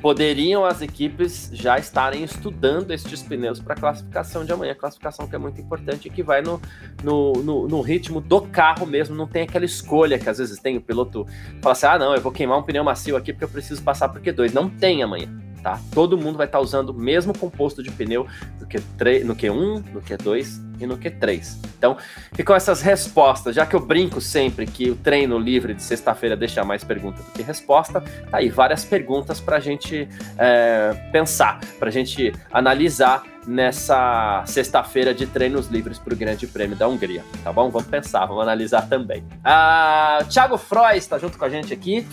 poderiam 0.00 0.64
as 0.64 0.80
equipes 0.80 1.50
já 1.52 1.78
estarem 1.78 2.22
estudando 2.22 2.92
estes 2.92 3.22
pneus 3.22 3.58
para 3.58 3.74
classificação 3.74 4.44
de 4.44 4.52
amanhã, 4.52 4.74
classificação 4.74 5.26
que 5.26 5.34
é 5.34 5.38
muito 5.38 5.60
importante 5.60 6.06
e 6.06 6.10
que 6.10 6.22
vai 6.22 6.42
no, 6.42 6.60
no, 7.02 7.32
no, 7.32 7.68
no, 7.68 7.80
ritmo 7.80 8.20
do 8.20 8.42
carro 8.42 8.86
mesmo, 8.86 9.16
não 9.16 9.26
tem 9.26 9.42
aquela 9.42 9.64
escolha 9.64 10.18
que 10.18 10.28
às 10.28 10.38
vezes 10.38 10.60
tem 10.60 10.76
o 10.76 10.80
piloto 10.80 11.26
fala 11.60 11.72
assim, 11.72 11.86
ah 11.86 11.98
não, 11.98 12.14
eu 12.14 12.20
vou 12.20 12.30
queimar 12.30 12.58
um 12.58 12.62
pneu 12.62 12.84
macio 12.84 13.16
aqui 13.16 13.32
porque 13.32 13.44
eu 13.44 13.48
preciso 13.48 13.82
passar 13.82 14.08
por 14.08 14.20
Q2, 14.20 14.52
não 14.52 14.70
tem 14.70 15.02
amanhã 15.02 15.47
tá? 15.68 15.80
Todo 15.92 16.16
mundo 16.16 16.38
vai 16.38 16.46
estar 16.46 16.58
tá 16.58 16.64
usando 16.64 16.90
o 16.90 16.94
mesmo 16.94 17.36
composto 17.36 17.82
de 17.82 17.90
pneu 17.90 18.26
no 18.58 18.66
Q3, 18.66 19.24
no 19.24 19.36
Q1, 19.36 19.84
no 19.92 20.00
Q2 20.00 20.68
e 20.80 20.86
no 20.86 20.96
Q3. 20.96 21.58
Então, 21.76 21.96
ficam 22.32 22.56
essas 22.56 22.80
respostas. 22.80 23.54
Já 23.54 23.66
que 23.66 23.76
eu 23.76 23.80
brinco 23.80 24.20
sempre 24.20 24.66
que 24.66 24.90
o 24.90 24.96
treino 24.96 25.38
livre 25.38 25.74
de 25.74 25.82
sexta-feira 25.82 26.36
deixa 26.36 26.64
mais 26.64 26.82
pergunta 26.82 27.22
do 27.22 27.30
que 27.32 27.42
resposta, 27.42 28.00
tá 28.00 28.38
aí 28.38 28.48
várias 28.48 28.84
perguntas 28.84 29.40
para 29.40 29.56
a 29.56 29.60
gente 29.60 30.08
é, 30.38 30.92
pensar, 31.12 31.60
para 31.78 31.88
a 31.88 31.92
gente 31.92 32.32
analisar 32.50 33.24
nessa 33.46 34.44
sexta-feira 34.46 35.14
de 35.14 35.26
treinos 35.26 35.68
livres 35.68 35.98
para 35.98 36.12
o 36.12 36.16
Grande 36.16 36.46
Prêmio 36.46 36.76
da 36.76 36.86
Hungria, 36.86 37.24
tá 37.42 37.50
bom? 37.50 37.70
Vamos 37.70 37.88
pensar, 37.88 38.26
vamos 38.26 38.42
analisar 38.42 38.86
também. 38.88 39.24
Ah, 39.42 40.18
Thiago 40.28 40.58
Frois 40.58 40.98
está 40.98 41.18
junto 41.18 41.38
com 41.38 41.44
a 41.46 41.48
gente 41.48 41.72
aqui. 41.72 42.06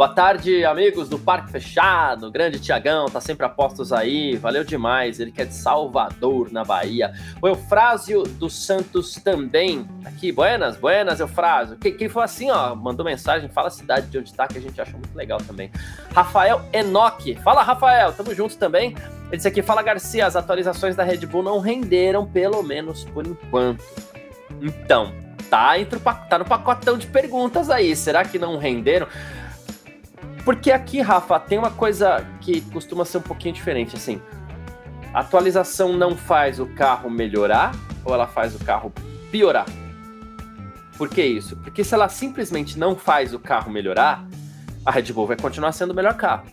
Boa 0.00 0.08
tarde, 0.08 0.64
amigos 0.64 1.10
do 1.10 1.18
Parque 1.18 1.52
Fechado. 1.52 2.30
Grande 2.30 2.58
Tiagão, 2.58 3.04
tá 3.04 3.20
sempre 3.20 3.44
a 3.44 3.50
postos 3.50 3.92
aí. 3.92 4.34
Valeu 4.38 4.64
demais. 4.64 5.20
Ele 5.20 5.30
que 5.30 5.42
é 5.42 5.44
de 5.44 5.52
Salvador, 5.52 6.50
na 6.50 6.64
Bahia. 6.64 7.12
O 7.42 7.46
Eufrásio 7.46 8.22
dos 8.22 8.64
Santos 8.64 9.16
também. 9.16 9.86
Aqui, 10.06 10.32
buenas, 10.32 10.78
buenas, 10.78 11.20
Eufrásio. 11.20 11.76
Quem, 11.76 11.94
quem 11.94 12.08
foi 12.08 12.24
assim, 12.24 12.50
ó, 12.50 12.74
mandou 12.74 13.04
mensagem, 13.04 13.50
fala 13.50 13.68
a 13.68 13.70
cidade 13.70 14.06
de 14.06 14.16
onde 14.16 14.32
tá, 14.32 14.48
que 14.48 14.56
a 14.56 14.60
gente 14.62 14.80
achou 14.80 14.98
muito 14.98 15.14
legal 15.14 15.38
também. 15.46 15.70
Rafael 16.14 16.62
Enoque. 16.72 17.34
Fala, 17.34 17.62
Rafael, 17.62 18.14
tamo 18.14 18.34
juntos 18.34 18.56
também. 18.56 18.96
Ele 19.26 19.36
disse 19.36 19.48
aqui, 19.48 19.60
fala 19.60 19.82
Garcia, 19.82 20.24
as 20.24 20.34
atualizações 20.34 20.96
da 20.96 21.04
Red 21.04 21.26
Bull 21.26 21.42
não 21.42 21.58
renderam, 21.58 22.26
pelo 22.26 22.62
menos 22.62 23.04
por 23.04 23.26
enquanto. 23.26 23.84
Então, 24.62 25.12
tá, 25.50 25.78
entre, 25.78 26.00
tá 26.00 26.38
no 26.38 26.46
pacotão 26.46 26.96
de 26.96 27.06
perguntas 27.06 27.68
aí. 27.68 27.94
Será 27.94 28.24
que 28.24 28.38
não 28.38 28.56
renderam? 28.56 29.06
Porque 30.44 30.72
aqui, 30.72 31.00
Rafa, 31.00 31.38
tem 31.38 31.58
uma 31.58 31.70
coisa 31.70 32.26
que 32.40 32.60
costuma 32.62 33.04
ser 33.04 33.18
um 33.18 33.22
pouquinho 33.22 33.54
diferente, 33.54 33.96
assim. 33.96 34.20
A 35.12 35.20
atualização 35.20 35.92
não 35.92 36.16
faz 36.16 36.60
o 36.60 36.66
carro 36.66 37.10
melhorar 37.10 37.72
ou 38.04 38.14
ela 38.14 38.26
faz 38.26 38.54
o 38.54 38.58
carro 38.64 38.92
piorar? 39.30 39.66
Por 40.96 41.08
que 41.08 41.22
isso? 41.22 41.56
Porque 41.56 41.82
se 41.82 41.94
ela 41.94 42.08
simplesmente 42.08 42.78
não 42.78 42.94
faz 42.94 43.34
o 43.34 43.38
carro 43.38 43.70
melhorar, 43.70 44.26
a 44.84 44.90
Red 44.90 45.12
Bull 45.12 45.26
vai 45.26 45.36
continuar 45.36 45.72
sendo 45.72 45.92
o 45.92 45.94
melhor 45.94 46.14
carro. 46.14 46.44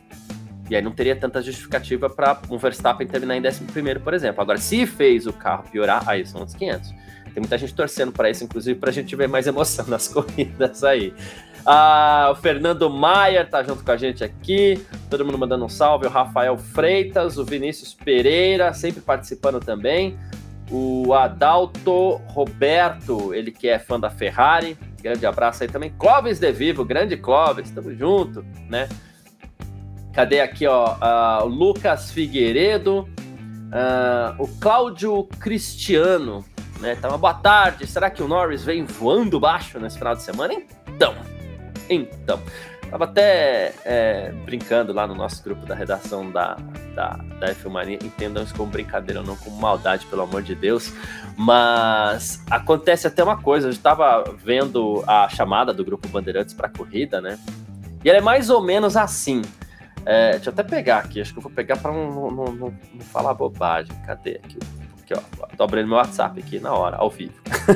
E 0.69 0.75
aí 0.75 0.81
não 0.81 0.91
teria 0.91 1.15
tanta 1.15 1.41
justificativa 1.41 2.09
para 2.09 2.39
um 2.49 2.57
Verstappen 2.57 3.07
terminar 3.07 3.37
em 3.37 3.45
11, 3.45 3.99
por 4.03 4.13
exemplo. 4.13 4.41
Agora, 4.41 4.57
se 4.57 4.85
fez 4.85 5.25
o 5.25 5.33
carro 5.33 5.63
piorar, 5.71 6.07
aí 6.07 6.25
são 6.25 6.43
os 6.43 6.53
500. 6.53 6.93
Tem 7.37 7.41
muita 7.43 7.55
gente 7.55 7.75
torcendo 7.75 8.11
para 8.11 8.31
isso, 8.31 8.43
inclusive, 8.43 8.79
para 8.79 8.89
a 8.89 8.91
gente 8.91 9.15
ver 9.15 9.27
mais 9.27 9.45
emoção 9.45 9.85
nas 9.89 10.07
corridas 10.07 10.83
aí. 10.83 11.13
Ah, 11.63 12.29
o 12.31 12.35
Fernando 12.35 12.89
Maier 12.89 13.47
tá 13.47 13.61
junto 13.61 13.83
com 13.83 13.91
a 13.91 13.95
gente 13.95 14.23
aqui. 14.23 14.83
Todo 15.07 15.23
mundo 15.23 15.37
mandando 15.37 15.63
um 15.63 15.69
salve. 15.69 16.07
O 16.07 16.09
Rafael 16.09 16.57
Freitas, 16.57 17.37
o 17.37 17.45
Vinícius 17.45 17.93
Pereira, 17.93 18.73
sempre 18.73 19.01
participando 19.01 19.59
também. 19.59 20.17
O 20.71 21.13
Adalto 21.13 22.15
Roberto, 22.29 23.31
ele 23.35 23.51
que 23.51 23.67
é 23.67 23.77
fã 23.77 23.99
da 23.99 24.09
Ferrari. 24.09 24.75
Grande 24.99 25.23
abraço 25.27 25.61
aí 25.61 25.69
também. 25.69 25.93
Clóvis 25.95 26.39
De 26.39 26.51
Vivo, 26.51 26.83
grande 26.83 27.15
Clóvis, 27.17 27.69
tamo 27.69 27.93
junto, 27.93 28.43
né? 28.67 28.89
Cadê 30.11 30.39
aqui, 30.39 30.65
ó? 30.65 30.95
Uh, 30.95 31.45
o 31.45 31.47
Lucas 31.49 32.09
Figueiredo, 32.09 33.01
uh, 33.01 34.41
o 34.41 34.47
Cláudio 34.59 35.23
Cristiano, 35.39 36.43
né? 36.79 36.95
Tá 36.95 37.09
uma 37.09 37.17
boa 37.17 37.33
tarde. 37.33 37.87
Será 37.87 38.09
que 38.09 38.21
o 38.21 38.27
Norris 38.27 38.63
vem 38.63 38.85
voando 38.85 39.39
baixo 39.39 39.79
nesse 39.79 39.97
final 39.97 40.15
de 40.15 40.23
semana? 40.23 40.53
Então, 40.87 41.15
então. 41.89 42.41
Tava 42.89 43.03
até 43.03 43.73
é, 43.83 44.31
brincando 44.45 44.93
lá 44.93 45.05
no 45.05 45.13
nosso 45.13 45.43
grupo 45.43 45.65
da 45.65 45.75
redação 45.75 46.31
da, 46.31 46.55
da, 46.95 47.19
da 47.39 47.47
F 47.47 47.67
Mania. 47.67 47.99
Entendam 48.01 48.41
isso 48.43 48.55
como 48.55 48.71
brincadeira, 48.71 49.21
não 49.21 49.35
como 49.35 49.57
maldade, 49.57 50.05
pelo 50.05 50.21
amor 50.21 50.41
de 50.41 50.55
Deus. 50.55 50.93
Mas 51.35 52.41
acontece 52.49 53.05
até 53.05 53.21
uma 53.21 53.41
coisa. 53.41 53.67
Eu 53.67 53.71
estava 53.71 54.23
vendo 54.37 55.03
a 55.05 55.27
chamada 55.27 55.73
do 55.73 55.83
grupo 55.83 56.07
Bandeirantes 56.07 56.53
para 56.53 56.69
corrida, 56.69 57.19
né? 57.19 57.37
E 58.05 58.09
ela 58.09 58.19
é 58.19 58.21
mais 58.21 58.49
ou 58.49 58.61
menos 58.61 58.95
assim. 58.95 59.41
É, 60.05 60.31
deixa 60.31 60.49
eu 60.49 60.53
até 60.53 60.63
pegar 60.63 60.99
aqui, 60.99 61.19
acho 61.19 61.33
que 61.33 61.39
eu 61.39 61.43
vou 61.43 61.51
pegar 61.51 61.75
para 61.75 61.91
não, 61.91 62.09
não, 62.09 62.31
não, 62.31 62.53
não, 62.53 63.01
falar 63.11 63.33
bobagem. 63.33 63.93
Cadê 64.05 64.39
aqui? 64.41 64.57
Aqui, 65.09 65.13
ó. 65.15 65.47
Tô 65.55 65.63
abrindo 65.63 65.87
meu 65.87 65.97
WhatsApp 65.97 66.37
aqui 66.39 66.59
na 66.59 66.73
hora, 66.73 66.97
ao 66.97 67.09
vivo. 67.09 67.33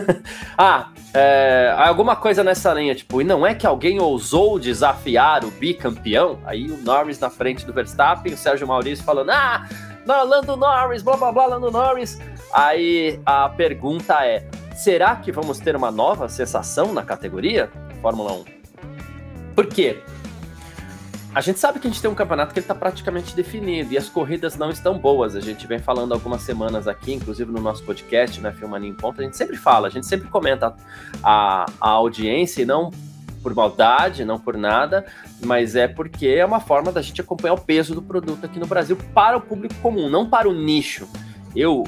ah, 0.57 0.89
é, 1.13 1.73
alguma 1.77 2.15
coisa 2.15 2.43
nessa 2.43 2.73
linha, 2.73 2.93
tipo, 2.93 3.21
e 3.21 3.23
não 3.23 3.47
é 3.47 3.55
que 3.55 3.65
alguém 3.65 4.01
ousou 4.01 4.59
desafiar 4.59 5.45
o 5.45 5.51
bicampeão? 5.51 6.39
Aí 6.45 6.69
o 6.69 6.77
Norris 6.77 7.19
na 7.19 7.29
frente 7.29 7.65
do 7.65 7.71
Verstappen, 7.71 8.33
o 8.33 8.37
Sérgio 8.37 8.67
Maurício 8.67 9.05
falando, 9.05 9.29
ah, 9.29 9.65
não, 10.05 10.27
Lando 10.27 10.57
Norris, 10.57 11.01
blá 11.01 11.15
blá 11.15 11.31
blá, 11.31 11.45
Lando 11.45 11.71
Norris. 11.71 12.19
Aí 12.53 13.19
a 13.25 13.47
pergunta 13.47 14.25
é: 14.25 14.45
será 14.75 15.15
que 15.15 15.31
vamos 15.31 15.59
ter 15.59 15.75
uma 15.75 15.89
nova 15.89 16.27
sensação 16.27 16.91
na 16.91 17.03
categoria 17.03 17.69
Fórmula 18.01 18.33
1? 18.33 18.45
Por 19.55 19.67
quê? 19.67 20.01
A 21.33 21.39
gente 21.39 21.59
sabe 21.59 21.79
que 21.79 21.87
a 21.87 21.89
gente 21.89 22.01
tem 22.01 22.11
um 22.11 22.15
campeonato 22.15 22.53
que 22.53 22.59
ele 22.59 22.65
está 22.65 22.75
praticamente 22.75 23.33
definido 23.33 23.93
e 23.93 23.97
as 23.97 24.09
corridas 24.09 24.57
não 24.57 24.69
estão 24.69 24.99
boas. 24.99 25.33
A 25.33 25.39
gente 25.39 25.65
vem 25.65 25.79
falando 25.79 26.13
algumas 26.13 26.41
semanas 26.41 26.89
aqui, 26.89 27.13
inclusive 27.13 27.49
no 27.49 27.61
nosso 27.61 27.85
podcast, 27.85 28.41
né, 28.41 28.51
Filmania 28.51 28.89
em 28.89 28.93
Ponto, 28.93 29.21
a 29.21 29.23
gente 29.23 29.37
sempre 29.37 29.55
fala, 29.55 29.87
a 29.87 29.89
gente 29.89 30.05
sempre 30.05 30.27
comenta 30.27 30.75
a, 31.23 31.65
a 31.79 31.89
audiência 31.89 32.63
e 32.63 32.65
não 32.65 32.91
por 33.41 33.55
maldade, 33.55 34.25
não 34.25 34.37
por 34.37 34.57
nada, 34.57 35.05
mas 35.41 35.73
é 35.73 35.87
porque 35.87 36.27
é 36.27 36.45
uma 36.45 36.59
forma 36.59 36.91
da 36.91 37.01
gente 37.01 37.21
acompanhar 37.21 37.53
o 37.53 37.61
peso 37.61 37.95
do 37.95 38.01
produto 38.01 38.45
aqui 38.45 38.59
no 38.59 38.67
Brasil 38.67 38.97
para 39.13 39.37
o 39.37 39.41
público 39.41 39.73
comum, 39.75 40.09
não 40.09 40.29
para 40.29 40.49
o 40.49 40.53
nicho. 40.53 41.07
Eu 41.55 41.85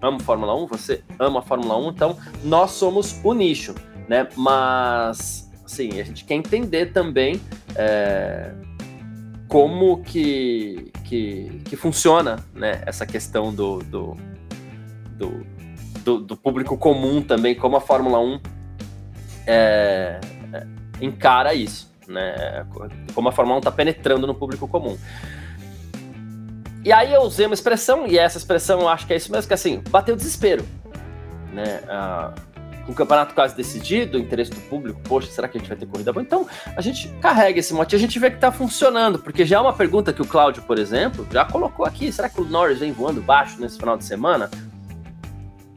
amo 0.00 0.22
Fórmula 0.22 0.54
1, 0.54 0.66
você 0.68 1.02
ama 1.18 1.40
a 1.40 1.42
Fórmula 1.42 1.76
1, 1.78 1.90
então 1.90 2.16
nós 2.44 2.70
somos 2.70 3.20
o 3.24 3.34
nicho, 3.34 3.74
né? 4.08 4.28
Mas, 4.36 5.50
assim, 5.64 6.00
a 6.00 6.04
gente 6.04 6.24
quer 6.24 6.34
entender 6.36 6.92
também. 6.92 7.40
É 7.74 8.54
como 9.48 10.02
que, 10.02 10.90
que, 11.04 11.62
que 11.64 11.76
funciona 11.76 12.44
né, 12.54 12.82
essa 12.86 13.06
questão 13.06 13.54
do, 13.54 13.78
do, 13.80 14.16
do, 15.16 15.46
do, 16.04 16.20
do 16.20 16.36
público 16.36 16.76
comum 16.76 17.22
também, 17.22 17.54
como 17.54 17.76
a 17.76 17.80
Fórmula 17.80 18.18
1 18.18 18.40
é, 19.46 20.20
é, 20.52 20.66
encara 21.00 21.54
isso, 21.54 21.92
né, 22.08 22.66
como 23.14 23.28
a 23.28 23.32
Fórmula 23.32 23.56
1 23.56 23.58
está 23.58 23.72
penetrando 23.72 24.26
no 24.26 24.34
público 24.34 24.66
comum. 24.66 24.96
E 26.84 26.92
aí 26.92 27.12
eu 27.12 27.22
usei 27.22 27.46
uma 27.46 27.54
expressão, 27.54 28.06
e 28.06 28.18
essa 28.18 28.36
expressão 28.36 28.80
eu 28.80 28.88
acho 28.88 29.06
que 29.06 29.12
é 29.12 29.16
isso 29.16 29.32
mesmo, 29.32 29.48
que 29.48 29.54
assim, 29.54 29.82
bateu 29.88 30.14
desespero. 30.14 30.64
Né? 31.52 31.80
Com 32.84 32.92
o 32.92 32.94
campeonato 32.94 33.34
quase 33.34 33.56
decidido, 33.56 34.18
o 34.18 34.20
interesse 34.20 34.50
do 34.50 34.60
público, 34.62 35.00
poxa, 35.04 35.30
será 35.30 35.48
que 35.48 35.56
a 35.56 35.60
gente 35.60 35.68
vai 35.68 35.76
ter 35.76 35.86
corrida 35.86 36.12
boa? 36.12 36.22
Então, 36.22 36.46
a 36.76 36.80
gente 36.80 37.08
carrega 37.20 37.60
esse 37.60 37.72
mote 37.72 37.94
a 37.94 37.98
gente 37.98 38.18
vê 38.18 38.30
que 38.30 38.38
tá 38.38 38.50
funcionando, 38.52 39.18
porque 39.18 39.44
já 39.44 39.56
é 39.56 39.60
uma 39.60 39.72
pergunta 39.72 40.12
que 40.12 40.22
o 40.22 40.26
Cláudio, 40.26 40.62
por 40.62 40.78
exemplo, 40.78 41.26
já 41.30 41.44
colocou 41.44 41.86
aqui, 41.86 42.10
será 42.12 42.28
que 42.28 42.40
o 42.40 42.44
Norris 42.44 42.78
vem 42.78 42.92
voando 42.92 43.20
baixo 43.20 43.60
nesse 43.60 43.78
final 43.78 43.96
de 43.96 44.04
semana? 44.04 44.50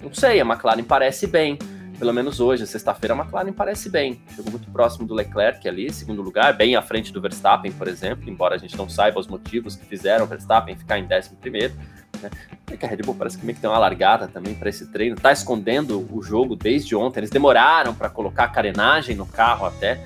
Não 0.02 0.14
sei, 0.14 0.40
a 0.40 0.46
McLaren 0.46 0.84
parece 0.84 1.28
bem, 1.28 1.58
pelo 1.98 2.14
menos 2.14 2.40
hoje, 2.40 2.66
sexta-feira, 2.68 3.16
a 3.16 3.18
McLaren 3.18 3.52
parece 3.52 3.90
bem. 3.90 4.22
Chegou 4.36 4.52
muito 4.52 4.70
próximo 4.70 5.08
do 5.08 5.14
Leclerc 5.14 5.68
ali, 5.68 5.92
segundo 5.92 6.22
lugar, 6.22 6.54
bem 6.54 6.76
à 6.76 6.82
frente 6.82 7.12
do 7.12 7.20
Verstappen, 7.20 7.72
por 7.72 7.88
exemplo, 7.88 8.30
embora 8.30 8.56
a 8.56 8.58
gente 8.58 8.78
não 8.78 8.88
saiba 8.88 9.20
os 9.20 9.28
motivos 9.28 9.76
que 9.76 9.86
fizeram 9.86 10.26
o 10.26 10.28
Verstappen 10.28 10.76
ficar 10.78 11.00
em 11.00 11.06
décimo 11.06 11.38
primeiro. 11.38 11.74
Né? 12.22 12.30
Que 12.78 12.86
a 12.86 12.90
Red 12.90 12.98
Bull 12.98 13.16
parece 13.16 13.38
que 13.38 13.46
meio 13.46 13.56
que 13.56 13.62
tem 13.62 13.70
uma 13.70 13.80
largada 13.80 14.28
também 14.28 14.54
para 14.54 14.70
esse 14.70 14.88
treino, 14.88 15.16
tá 15.16 15.32
escondendo 15.32 16.08
o 16.12 16.22
jogo 16.22 16.56
desde 16.56 16.96
ontem. 16.96 17.20
Eles 17.20 17.30
demoraram 17.30 17.94
para 17.94 18.10
colocar 18.10 18.46
a 18.46 18.48
carenagem 18.48 19.16
no 19.16 19.26
carro 19.26 19.66
até 19.66 20.00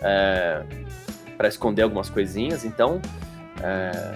é, 0.00 0.62
para 1.36 1.48
esconder 1.48 1.82
algumas 1.82 2.08
coisinhas, 2.08 2.64
então 2.64 3.00
é, 3.62 4.14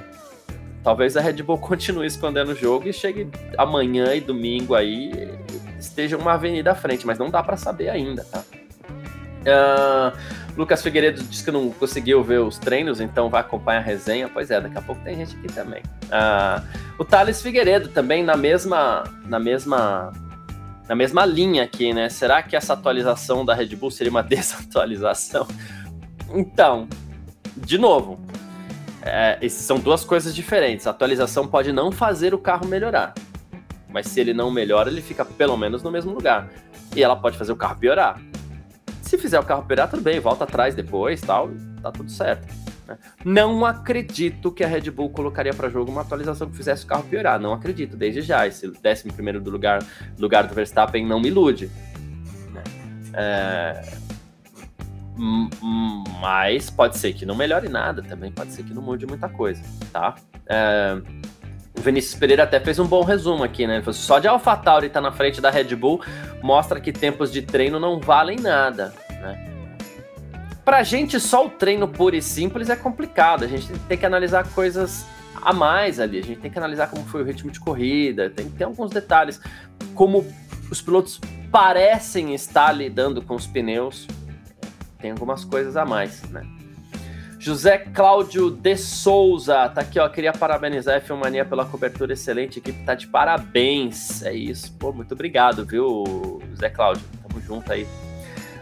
talvez 0.83 1.17
a 1.17 1.21
Red 1.21 1.43
Bull 1.43 1.59
continue 1.59 2.07
escondendo 2.07 2.53
o 2.53 2.55
jogo 2.55 2.89
e 2.89 2.93
chegue 2.93 3.29
amanhã 3.57 4.15
e 4.15 4.21
domingo 4.21 4.75
aí 4.75 5.39
esteja 5.79 6.17
uma 6.17 6.35
avenida 6.35 6.73
à 6.73 6.75
frente, 6.75 7.07
mas 7.07 7.19
não 7.19 7.31
dá 7.31 7.43
para 7.43 7.57
saber 7.57 7.89
ainda, 7.89 8.25
tá? 8.25 8.43
Uh, 9.39 10.17
Lucas 10.59 10.83
Figueiredo 10.83 11.23
disse 11.23 11.45
que 11.45 11.53
não 11.53 11.71
conseguiu 11.71 12.21
ver 12.25 12.41
os 12.41 12.59
treinos, 12.59 13.01
então 13.01 13.31
vai 13.31 13.43
acompanhar 13.43 13.79
a 13.79 13.83
resenha. 13.83 14.29
Pois 14.29 14.51
é, 14.51 14.61
daqui 14.61 14.77
a 14.77 14.83
pouco 14.83 15.01
tem 15.05 15.15
gente 15.15 15.37
aqui 15.37 15.47
também. 15.47 15.81
Uh, 16.07 16.61
o 16.99 17.05
Thales 17.05 17.41
Figueiredo 17.41 17.91
também 17.91 18.25
na 18.25 18.37
mesma, 18.37 19.05
na 19.25 19.39
mesma, 19.39 20.13
na 20.89 20.97
mesma 20.97 21.25
linha 21.25 21.63
aqui, 21.63 21.93
né? 21.93 22.09
Será 22.09 22.43
que 22.43 22.57
essa 22.57 22.73
atualização 22.73 23.45
da 23.45 23.55
Red 23.55 23.77
Bull 23.77 23.93
seria 23.93 24.11
uma 24.11 24.21
desatualização? 24.25 25.47
Então, 26.35 26.89
de 27.57 27.79
novo, 27.79 28.19
é, 29.03 29.49
são 29.49 29.79
duas 29.79 30.05
coisas 30.05 30.35
diferentes. 30.35 30.89
A 30.89 30.91
atualização 30.91 31.47
pode 31.47 31.71
não 31.71 31.93
fazer 31.93 32.35
o 32.35 32.39
carro 32.39 32.67
melhorar, 32.67 33.15
mas 33.89 34.09
se 34.09 34.19
ele 34.19 34.35
não 34.35 34.51
melhora, 34.51 34.91
ele 34.91 35.03
fica 35.03 35.25
pelo 35.25 35.57
menos 35.57 35.85
no 35.85 35.91
mesmo 35.93 36.13
lugar. 36.13 36.49
E 36.97 37.01
ela 37.01 37.15
pode 37.15 37.39
fazer 37.39 37.53
o 37.53 37.57
carro 37.57 37.77
piorar. 37.77 38.21
Se 39.09 39.17
fizer 39.17 39.41
o 39.41 39.43
carro 39.43 39.63
piorar, 39.63 39.89
tudo 39.89 40.03
bem, 40.03 40.21
volta 40.21 40.45
atrás 40.45 40.75
depois, 40.75 41.19
tal, 41.23 41.49
tá 41.81 41.91
tudo 41.91 42.11
certo. 42.11 42.47
Né? 42.87 42.99
Não 43.25 43.65
acredito 43.65 44.53
que 44.53 44.63
a 44.63 44.69
Red 44.69 44.91
Bull 44.91 45.09
colocaria 45.09 45.55
para 45.55 45.71
jogo 45.71 45.91
uma 45.91 46.03
atualização 46.03 46.51
que 46.51 46.55
fizesse 46.55 46.85
o 46.85 46.87
carro 46.87 47.05
piorar. 47.05 47.41
Não 47.41 47.55
acredito, 47.55 47.97
desde 47.97 48.21
já. 48.21 48.47
Esse 48.47 48.69
décimo 48.83 49.15
primeiro 49.15 49.41
do 49.41 49.51
lugar, 49.51 49.83
lugar 50.19 50.47
do 50.47 50.55
Verstappen 50.55 51.07
não 51.07 51.19
me 51.19 51.29
ilude. 51.29 51.71
Né? 52.53 52.63
É... 53.15 53.83
Mas 56.21 56.69
pode 56.69 56.99
ser 56.99 57.15
que 57.15 57.25
não 57.25 57.35
melhore 57.35 57.71
nada 57.71 58.03
também, 58.03 58.31
pode 58.31 58.53
ser 58.53 58.63
que 58.63 58.75
não 58.75 58.83
mude 58.83 59.07
muita 59.07 59.31
coisa, 59.31 59.63
tá? 59.91 60.17
É... 60.47 61.01
O 61.79 61.81
Vinícius 61.81 62.19
Pereira 62.19 62.43
até 62.43 62.59
fez 62.59 62.81
um 62.81 62.87
bom 62.87 63.05
resumo 63.05 63.45
aqui, 63.45 63.65
né? 63.65 63.81
Só 63.93 64.19
de 64.19 64.27
AlphaTauri 64.27 64.89
estar 64.89 65.01
tá 65.01 65.09
na 65.09 65.15
frente 65.15 65.41
da 65.41 65.49
Red 65.49 65.77
Bull 65.77 66.03
mostra 66.43 66.81
que 66.81 66.93
tempos 66.93 67.31
de 67.31 67.41
treino 67.41 67.79
não 67.79 68.01
valem 68.01 68.37
nada, 68.37 68.93
né? 69.09 69.49
Pra 70.65 70.83
gente, 70.83 71.21
só 71.21 71.47
o 71.47 71.51
treino 71.51 71.87
puro 71.87 72.17
e 72.17 72.21
simples 72.21 72.69
é 72.69 72.75
complicado. 72.75 73.45
A 73.45 73.47
gente 73.47 73.73
tem 73.89 73.97
que 73.97 74.05
analisar 74.05 74.47
coisas 74.53 75.07
a 75.41 75.53
mais 75.53 76.01
ali. 76.01 76.19
A 76.19 76.23
gente 76.23 76.41
tem 76.41 76.51
que 76.51 76.59
analisar 76.59 76.89
como 76.89 77.05
foi 77.05 77.23
o 77.23 77.25
ritmo 77.25 77.51
de 77.51 77.61
corrida, 77.61 78.29
tem 78.29 78.51
que 78.51 78.57
ter 78.57 78.65
alguns 78.65 78.91
detalhes. 78.91 79.41
Como 79.95 80.27
os 80.69 80.83
pilotos 80.83 81.21
parecem 81.51 82.35
estar 82.35 82.73
lidando 82.73 83.23
com 83.23 83.37
os 83.37 83.47
pneus, 83.47 84.07
tem 84.99 85.13
algumas 85.13 85.45
coisas 85.45 85.77
a 85.77 85.85
mais, 85.85 86.23
né? 86.25 86.43
José 87.39 87.79
Cláudio 87.79 88.51
de 88.51 88.77
Souza, 88.77 89.69
tá 89.69 89.83
aqui, 89.83 90.01
ó. 90.01 90.09
Queria 90.09 90.33
parabenizar 90.33 90.97
a 90.97 91.01
Filmania 91.01 91.45
pela 91.45 91.65
cobertura 91.65 92.13
excelente. 92.13 92.59
A 92.59 92.61
equipe 92.61 92.85
tá 92.85 92.95
de 92.95 93.07
parabéns. 93.07 94.23
É 94.23 94.33
isso. 94.33 94.73
Pô, 94.73 94.93
muito 94.93 95.13
obrigado, 95.13 95.65
viu, 95.65 96.41
José 96.51 96.69
Cláudio? 96.69 97.05
Tamo 97.23 97.41
junto 97.41 97.73
aí. 97.73 97.87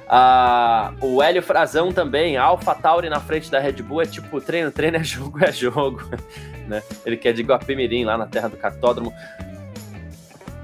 Ah, 0.08 0.92
o 1.00 1.22
Hélio 1.22 1.42
Frazão 1.42 1.90
também, 1.90 2.36
Alpha 2.36 2.74
Tauri 2.74 3.08
na 3.08 3.18
frente 3.18 3.50
da 3.50 3.58
Red 3.58 3.82
Bull 3.82 4.02
é 4.02 4.06
tipo 4.06 4.40
treino, 4.40 4.70
treino 4.70 4.98
é 4.98 5.02
jogo, 5.04 5.44
é 5.44 5.50
jogo. 5.50 6.02
né? 6.68 6.82
Ele 7.04 7.16
quer 7.16 7.32
de 7.32 7.42
Guapimirim, 7.42 8.04
lá 8.04 8.16
na 8.16 8.26
terra 8.26 8.48
do 8.48 8.56
cartódromo. 8.56 9.12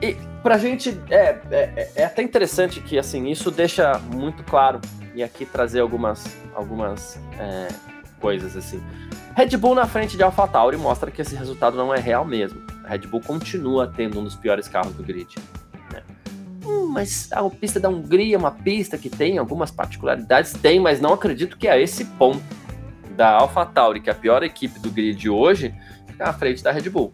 E 0.00 0.16
pra 0.42 0.58
gente, 0.58 1.00
é, 1.10 1.38
é, 1.50 1.90
é, 1.96 2.04
até 2.04 2.22
interessante 2.22 2.80
que 2.80 2.98
assim, 2.98 3.30
isso 3.30 3.50
deixa 3.50 3.98
muito 3.98 4.42
claro, 4.42 4.80
e 5.14 5.22
aqui 5.22 5.46
trazer 5.46 5.80
algumas, 5.80 6.36
algumas 6.54 7.18
é, 7.38 7.68
coisas 8.22 8.56
assim. 8.56 8.80
Red 9.34 9.56
Bull 9.56 9.74
na 9.74 9.86
frente 9.86 10.16
de 10.16 10.22
AlphaTauri 10.22 10.76
mostra 10.76 11.10
que 11.10 11.20
esse 11.20 11.34
resultado 11.34 11.76
não 11.76 11.92
é 11.92 11.98
real 11.98 12.24
mesmo. 12.24 12.62
A 12.84 12.88
Red 12.88 13.00
Bull 13.00 13.20
continua 13.20 13.92
tendo 13.94 14.20
um 14.20 14.24
dos 14.24 14.36
piores 14.36 14.68
carros 14.68 14.94
do 14.94 15.02
grid. 15.02 15.34
Né? 15.92 16.02
Hum, 16.64 16.86
mas 16.86 17.28
a 17.32 17.42
pista 17.50 17.80
da 17.80 17.88
Hungria 17.88 18.36
é 18.36 18.38
uma 18.38 18.52
pista 18.52 18.96
que 18.96 19.10
tem 19.10 19.38
algumas 19.38 19.70
particularidades, 19.70 20.52
tem, 20.52 20.78
mas 20.78 21.00
não 21.00 21.12
acredito 21.12 21.58
que 21.58 21.66
a 21.66 21.78
esse 21.78 22.04
ponto 22.04 22.42
da 23.16 23.30
AlphaTauri, 23.30 24.00
que 24.00 24.08
é 24.08 24.12
a 24.12 24.16
pior 24.16 24.42
equipe 24.42 24.78
do 24.78 24.90
grid 24.90 25.28
hoje, 25.28 25.74
ficar 26.06 26.28
à 26.28 26.32
frente 26.32 26.62
da 26.62 26.70
Red 26.70 26.88
Bull, 26.88 27.12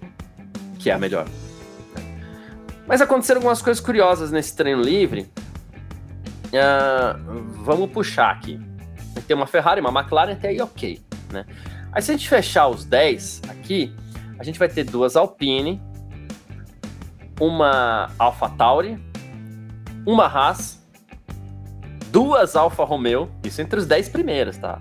que 0.79 0.91
é 0.91 0.93
a 0.93 0.99
melhor. 0.99 1.27
Mas 2.87 3.01
aconteceram 3.01 3.39
algumas 3.41 3.63
coisas 3.63 3.83
curiosas 3.83 4.31
nesse 4.31 4.55
treino 4.57 4.83
livre. 4.83 5.31
Uh, 6.47 7.43
vamos 7.63 7.91
puxar 7.91 8.31
aqui. 8.31 8.59
Tem 9.29 9.37
uma 9.37 9.47
Ferrari, 9.47 9.81
uma 9.81 9.91
McLaren, 9.91 10.33
até 10.33 10.49
aí 10.49 10.61
ok. 10.61 11.01
Né? 11.31 11.45
Aí 11.93 12.03
se 12.03 12.11
a 12.11 12.17
gente 12.17 12.29
fechar 12.29 12.67
os 12.67 12.85
10 12.85 13.43
aqui, 13.51 13.95
a 14.39 14.43
gente 14.43 14.59
vai 14.59 14.69
ter 14.69 14.85
duas 14.85 15.17
Alpine, 15.17 15.81
uma 17.39 18.11
Alpha 18.19 18.49
Tauri, 18.49 18.99
uma 20.07 20.25
Haas, 20.25 20.83
duas 22.11 22.57
Alfa 22.57 22.85
Romeo, 22.85 23.31
isso 23.45 23.61
entre 23.61 23.79
os 23.79 23.87
10 23.87 24.09
primeiros, 24.09 24.57
tá? 24.57 24.81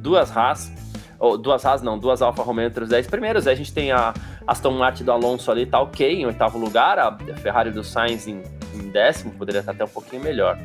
Duas 0.00 0.34
Haas, 0.34 0.72
ou 1.18 1.36
duas 1.36 1.64
Haas 1.66 1.82
não, 1.82 1.98
duas 1.98 2.22
Alfa 2.22 2.42
Romeo 2.42 2.66
entre 2.66 2.84
os 2.84 2.90
10 2.90 3.06
primeiros, 3.08 3.46
aí 3.46 3.52
a 3.52 3.56
gente 3.56 3.74
tem 3.74 3.92
a 3.92 4.14
Aston 4.46 4.72
Martin 4.72 5.04
do 5.04 5.12
Alonso 5.12 5.50
ali, 5.50 5.66
tá 5.66 5.80
ok, 5.80 6.22
em 6.22 6.24
oitavo 6.24 6.58
lugar, 6.58 6.98
a 6.98 7.16
Ferrari 7.36 7.70
do 7.70 7.84
Sainz 7.84 8.26
em, 8.26 8.42
em 8.74 8.88
décimo, 8.88 9.32
poderia 9.32 9.60
estar 9.60 9.72
até 9.72 9.84
um 9.84 9.88
pouquinho 9.88 10.22
melhor. 10.22 10.58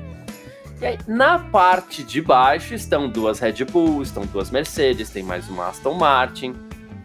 E 0.79 0.85
aí, 0.85 0.97
na 1.07 1.39
parte 1.39 2.03
de 2.03 2.21
baixo 2.21 2.75
estão 2.75 3.09
duas 3.09 3.39
Red 3.39 3.65
Bull, 3.65 4.03
estão 4.03 4.25
duas 4.27 4.51
Mercedes, 4.51 5.09
tem 5.09 5.23
mais 5.23 5.49
uma 5.49 5.69
Aston 5.69 5.95
Martin, 5.95 6.55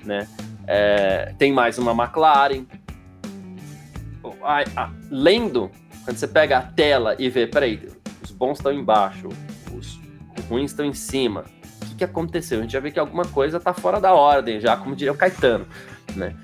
né? 0.05 0.29
É, 0.67 1.35
tem 1.39 1.53
mais 1.53 1.79
uma 1.79 1.93
McLaren. 1.93 2.67
lendo, 5.11 5.71
quando 6.05 6.17
você 6.19 6.29
pega 6.29 6.59
a 6.59 6.63
tela 6.63 7.17
e 7.19 7.31
vê, 7.31 7.47
peraí, 7.47 7.89
os 8.23 8.31
bons 8.31 8.59
estão 8.59 8.71
embaixo, 8.71 9.31
os 9.73 9.99
ruins 10.51 10.73
estão 10.73 10.85
em 10.85 10.93
cima. 10.93 11.45
O 11.81 11.87
que, 11.87 11.95
que 11.95 12.05
aconteceu? 12.05 12.59
A 12.59 12.63
gente 12.63 12.73
já 12.73 12.81
vê 12.81 12.91
que 12.91 13.01
alguma 13.01 13.25
coisa 13.25 13.57
está 13.57 13.73
fora 13.73 13.99
da 13.99 14.13
ordem, 14.13 14.61
já 14.61 14.77
como 14.77 14.95
diria 14.95 15.13
o 15.13 15.17
Caetano, 15.17 15.67
né? 16.15 16.37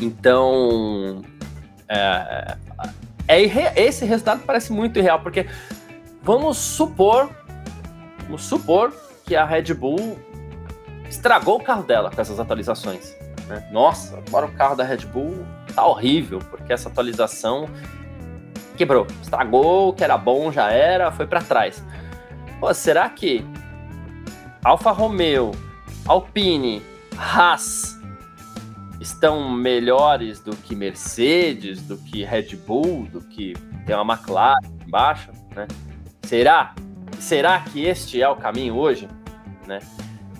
Então, 0.00 1.22
é, 1.88 2.56
é, 3.28 3.44
é, 3.44 3.82
esse 3.86 4.04
resultado 4.04 4.42
parece 4.44 4.72
muito 4.72 4.98
irreal, 4.98 5.20
porque 5.20 5.46
Vamos 6.28 6.58
supor, 6.58 7.30
vamos 8.24 8.44
supor 8.44 8.92
que 9.24 9.34
a 9.34 9.46
Red 9.46 9.72
Bull 9.72 10.18
estragou 11.08 11.56
o 11.56 11.62
carro 11.62 11.84
dela 11.84 12.10
com 12.10 12.20
essas 12.20 12.38
atualizações. 12.38 13.16
Né? 13.46 13.66
Nossa, 13.72 14.22
agora 14.28 14.44
o 14.44 14.52
carro 14.52 14.76
da 14.76 14.84
Red 14.84 15.06
Bull 15.06 15.46
tá 15.74 15.86
horrível, 15.86 16.38
porque 16.50 16.70
essa 16.70 16.90
atualização 16.90 17.66
quebrou, 18.76 19.06
estragou, 19.22 19.88
o 19.88 19.92
que 19.94 20.04
era 20.04 20.18
bom 20.18 20.52
já 20.52 20.70
era, 20.70 21.10
foi 21.10 21.26
para 21.26 21.40
trás. 21.40 21.82
Pô, 22.60 22.74
será 22.74 23.08
que 23.08 23.42
Alfa 24.62 24.90
Romeo, 24.90 25.52
Alpine, 26.04 26.82
Haas 27.16 27.98
estão 29.00 29.50
melhores 29.50 30.40
do 30.40 30.54
que 30.54 30.76
Mercedes, 30.76 31.80
do 31.80 31.96
que 31.96 32.22
Red 32.22 32.54
Bull, 32.66 33.08
do 33.10 33.22
que 33.22 33.54
tem 33.86 33.96
uma 33.96 34.14
McLaren 34.14 34.60
embaixo, 34.86 35.30
né? 35.56 35.66
Será? 36.22 36.74
Será 37.18 37.60
que 37.60 37.84
este 37.84 38.22
é 38.22 38.28
o 38.28 38.36
caminho 38.36 38.76
hoje? 38.76 39.08
Né? 39.66 39.80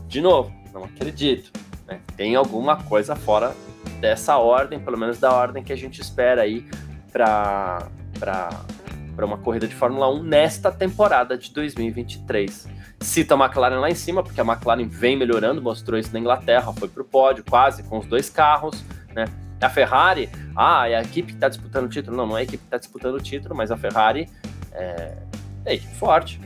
De 0.06 0.20
novo, 0.20 0.52
não 0.72 0.84
acredito. 0.84 1.50
Né? 1.86 2.00
Tem 2.16 2.34
alguma 2.34 2.76
coisa 2.84 3.16
fora 3.16 3.54
dessa 4.00 4.36
ordem, 4.36 4.78
pelo 4.78 4.96
menos 4.96 5.18
da 5.18 5.32
ordem 5.32 5.62
que 5.62 5.72
a 5.72 5.76
gente 5.76 6.00
espera 6.00 6.42
aí 6.42 6.64
para 7.10 7.88
uma 9.18 9.38
corrida 9.38 9.66
de 9.66 9.74
Fórmula 9.74 10.08
1 10.10 10.22
nesta 10.22 10.70
temporada 10.70 11.36
de 11.36 11.52
2023. 11.52 12.68
Cita 13.00 13.34
a 13.34 13.38
McLaren 13.38 13.80
lá 13.80 13.90
em 13.90 13.94
cima, 13.94 14.22
porque 14.22 14.40
a 14.40 14.44
McLaren 14.44 14.86
vem 14.86 15.16
melhorando, 15.16 15.62
mostrou 15.62 15.98
isso 15.98 16.12
na 16.12 16.18
Inglaterra, 16.18 16.72
foi 16.72 16.88
para 16.88 17.02
o 17.02 17.04
pódio 17.04 17.44
quase 17.48 17.82
com 17.82 17.98
os 17.98 18.06
dois 18.06 18.28
carros, 18.28 18.84
né? 19.14 19.24
A 19.60 19.68
Ferrari, 19.68 20.28
ah, 20.54 20.88
é 20.88 20.94
a 20.94 21.02
equipe 21.02 21.28
que 21.28 21.34
está 21.34 21.48
disputando 21.48 21.86
o 21.86 21.88
título. 21.88 22.16
Não, 22.16 22.26
não 22.28 22.36
é 22.36 22.40
a 22.40 22.44
equipe 22.44 22.58
que 22.58 22.66
está 22.66 22.78
disputando 22.78 23.16
o 23.16 23.20
título, 23.20 23.56
mas 23.56 23.72
a 23.72 23.76
Ferrari 23.76 24.28
é, 24.72 25.16
é 25.64 25.74
equipe 25.74 25.94
forte. 25.94 26.40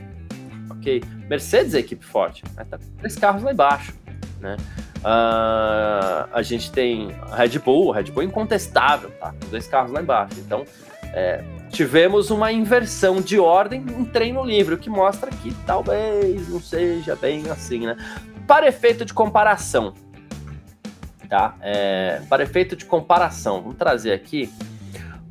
Ok. 0.69 1.03
Mercedes 1.29 1.73
é 1.73 1.79
equipe 1.79 2.05
forte, 2.05 2.43
mas 2.55 2.67
tá 2.67 2.77
com 2.77 2.85
três 2.97 3.15
carros 3.15 3.43
lá 3.43 3.51
embaixo. 3.51 3.93
Né? 4.39 4.57
Uh, 4.99 6.29
a 6.33 6.41
gente 6.41 6.71
tem 6.71 7.09
Red 7.35 7.59
Bull, 7.59 7.91
Red 7.91 8.03
Bull 8.03 8.23
é 8.23 8.25
incontestável, 8.25 9.09
tá? 9.11 9.33
Com 9.41 9.49
dois 9.49 9.67
carros 9.67 9.91
lá 9.91 10.01
embaixo. 10.01 10.39
Então, 10.39 10.65
é, 11.13 11.43
tivemos 11.69 12.31
uma 12.31 12.51
inversão 12.51 13.21
de 13.21 13.39
ordem 13.39 13.81
em 13.81 14.05
treino 14.05 14.43
livre, 14.43 14.75
o 14.75 14.77
que 14.77 14.89
mostra 14.89 15.29
que 15.29 15.53
talvez 15.65 16.49
não 16.49 16.59
seja 16.59 17.15
bem 17.15 17.49
assim, 17.49 17.85
né? 17.85 17.95
Para 18.47 18.67
efeito 18.67 19.05
de 19.05 19.13
comparação, 19.13 19.93
tá? 21.29 21.55
É, 21.61 22.21
para 22.29 22.43
efeito 22.43 22.75
de 22.75 22.85
comparação, 22.85 23.61
vamos 23.61 23.77
trazer 23.77 24.11
aqui 24.11 24.49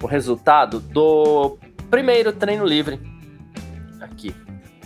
o 0.03 0.07
resultado 0.07 0.81
do 0.81 1.59
primeiro 1.91 2.33
treino 2.33 2.65
livre. 2.65 3.12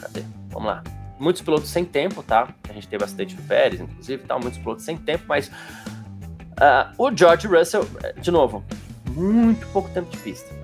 Cadê? 0.01 0.23
Vamos 0.49 0.69
lá. 0.69 0.83
Muitos 1.19 1.43
pilotos 1.43 1.71
sem 1.71 1.85
tempo, 1.85 2.23
tá? 2.23 2.49
A 2.69 2.73
gente 2.73 2.89
teve 2.89 3.03
acidente 3.03 3.35
do 3.35 3.43
Pérez, 3.43 3.81
inclusive, 3.81 4.23
tá? 4.25 4.39
Muitos 4.39 4.59
pilotos 4.59 4.85
sem 4.85 4.97
tempo, 4.97 5.25
mas 5.27 5.49
uh, 5.49 6.93
o 6.99 7.15
George 7.17 7.47
Russell, 7.47 7.89
de 8.21 8.31
novo, 8.31 8.63
muito 9.11 9.67
pouco 9.69 9.89
tempo 9.91 10.11
de 10.11 10.19
pista. 10.19 10.55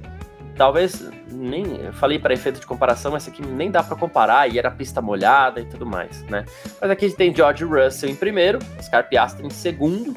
Talvez 0.57 1.03
nem 1.31 1.77
eu 1.77 1.92
falei 1.95 2.18
para 2.18 2.35
efeito 2.35 2.61
de 2.61 2.66
comparação, 2.66 3.16
essa 3.16 3.31
aqui 3.31 3.40
nem 3.45 3.71
dá 3.71 3.83
para 3.83 3.97
comparar 3.97 4.51
e 4.51 4.59
era 4.59 4.71
pista 4.71 5.01
molhada 5.01 5.61
e 5.61 5.64
tudo 5.64 5.87
mais, 5.87 6.23
né? 6.25 6.45
Mas 6.81 6.90
aqui 6.90 7.07
a 7.07 7.09
gente 7.09 7.16
tem 7.16 7.35
George 7.35 7.64
Russell 7.64 8.11
em 8.11 8.14
primeiro, 8.14 8.59
Oscar 8.79 9.09
Piastri 9.09 9.47
em 9.47 9.51
segundo, 9.51 10.14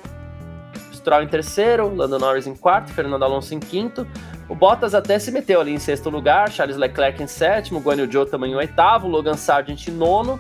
Stroll 1.06 1.22
em 1.22 1.28
terceiro, 1.28 1.94
Lando 1.94 2.18
Norris 2.18 2.48
em 2.48 2.56
quarto, 2.56 2.92
Fernando 2.92 3.22
Alonso 3.22 3.54
em 3.54 3.60
quinto, 3.60 4.08
o 4.50 4.56
Bottas 4.56 4.96
até 4.96 5.20
se 5.20 5.32
meteu 5.32 5.62
ali 5.62 5.72
em 5.72 5.78
sexto 5.78 6.10
lugar, 6.10 6.52
Charles 6.52 6.78
Leclerc 6.78 7.22
em 7.22 7.28
sétimo, 7.28 7.80
Guan 7.80 7.98
Yu 7.98 8.12
Zhou 8.12 8.26
também 8.26 8.54
em 8.54 8.56
oitavo, 8.56 9.08
Logan 9.08 9.36
Sargent 9.36 9.88
em 9.88 9.92
nono, 9.92 10.40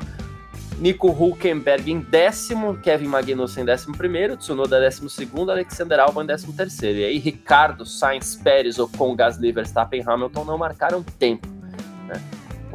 Nico 0.79 1.07
Hulkenberg 1.07 1.91
em 1.91 1.99
décimo, 1.99 2.77
Kevin 2.77 3.05
Magnussen 3.05 3.61
em 3.61 3.65
décimo 3.65 3.95
primeiro, 3.95 4.35
Tsunoda 4.35 4.79
décimo 4.79 5.07
segundo, 5.07 5.51
Alexander 5.51 5.99
Albon 5.99 6.23
em 6.23 6.25
décimo 6.25 6.51
terceiro. 6.51 6.97
E 6.97 7.05
aí 7.05 7.19
Ricardo, 7.19 7.85
Sainz, 7.85 8.35
Pérez, 8.35 8.79
Ocon, 8.79 9.15
Gasly, 9.15 9.51
Verstappen 9.51 10.03
Hamilton 10.03 10.45
não 10.45 10.57
marcaram 10.57 11.03
tempo, 11.19 11.47
né? 12.07 12.19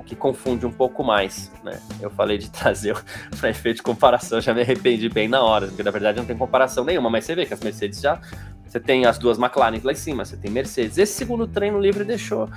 O 0.00 0.02
que 0.02 0.16
confunde 0.16 0.64
um 0.64 0.72
pouco 0.72 1.04
mais, 1.04 1.52
né? 1.62 1.78
Eu 2.00 2.08
falei 2.08 2.38
de 2.38 2.48
trazer 2.50 2.96
para 3.38 3.50
efeito 3.50 3.76
de 3.76 3.82
comparação, 3.82 4.40
já 4.40 4.54
me 4.54 4.62
arrependi 4.62 5.10
bem 5.10 5.28
na 5.28 5.42
hora, 5.42 5.66
porque 5.66 5.82
na 5.82 5.90
verdade 5.90 6.16
não 6.16 6.24
tem 6.24 6.34
comparação 6.34 6.84
nenhuma, 6.84 7.10
mas 7.10 7.26
você 7.26 7.34
vê 7.34 7.44
que 7.44 7.52
as 7.52 7.60
Mercedes 7.60 8.00
já 8.00 8.18
você 8.66 8.80
tem 8.80 9.04
as 9.04 9.18
duas 9.18 9.36
McLaren 9.36 9.80
lá 9.82 9.92
em 9.92 9.96
cima, 9.96 10.24
você 10.24 10.36
tem 10.36 10.50
Mercedes. 10.50 10.96
Esse 10.96 11.12
segundo 11.12 11.46
treino 11.46 11.78
livre 11.78 12.02
deixou 12.02 12.48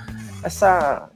essa 0.42 1.10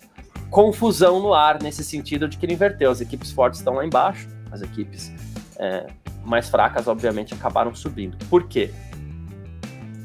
confusão 0.51 1.21
no 1.21 1.33
ar, 1.33 1.63
nesse 1.63 1.83
sentido 1.83 2.29
de 2.29 2.37
que 2.37 2.45
ele 2.45 2.53
inverteu. 2.53 2.91
As 2.91 3.01
equipes 3.01 3.31
fortes 3.31 3.61
estão 3.61 3.75
lá 3.75 3.87
embaixo, 3.87 4.29
as 4.51 4.61
equipes 4.61 5.11
é, 5.57 5.87
mais 6.25 6.51
fracas, 6.51 6.89
obviamente, 6.89 7.33
acabaram 7.33 7.75
subindo. 7.75 8.19
Por 8.27 8.49
quê? 8.49 8.71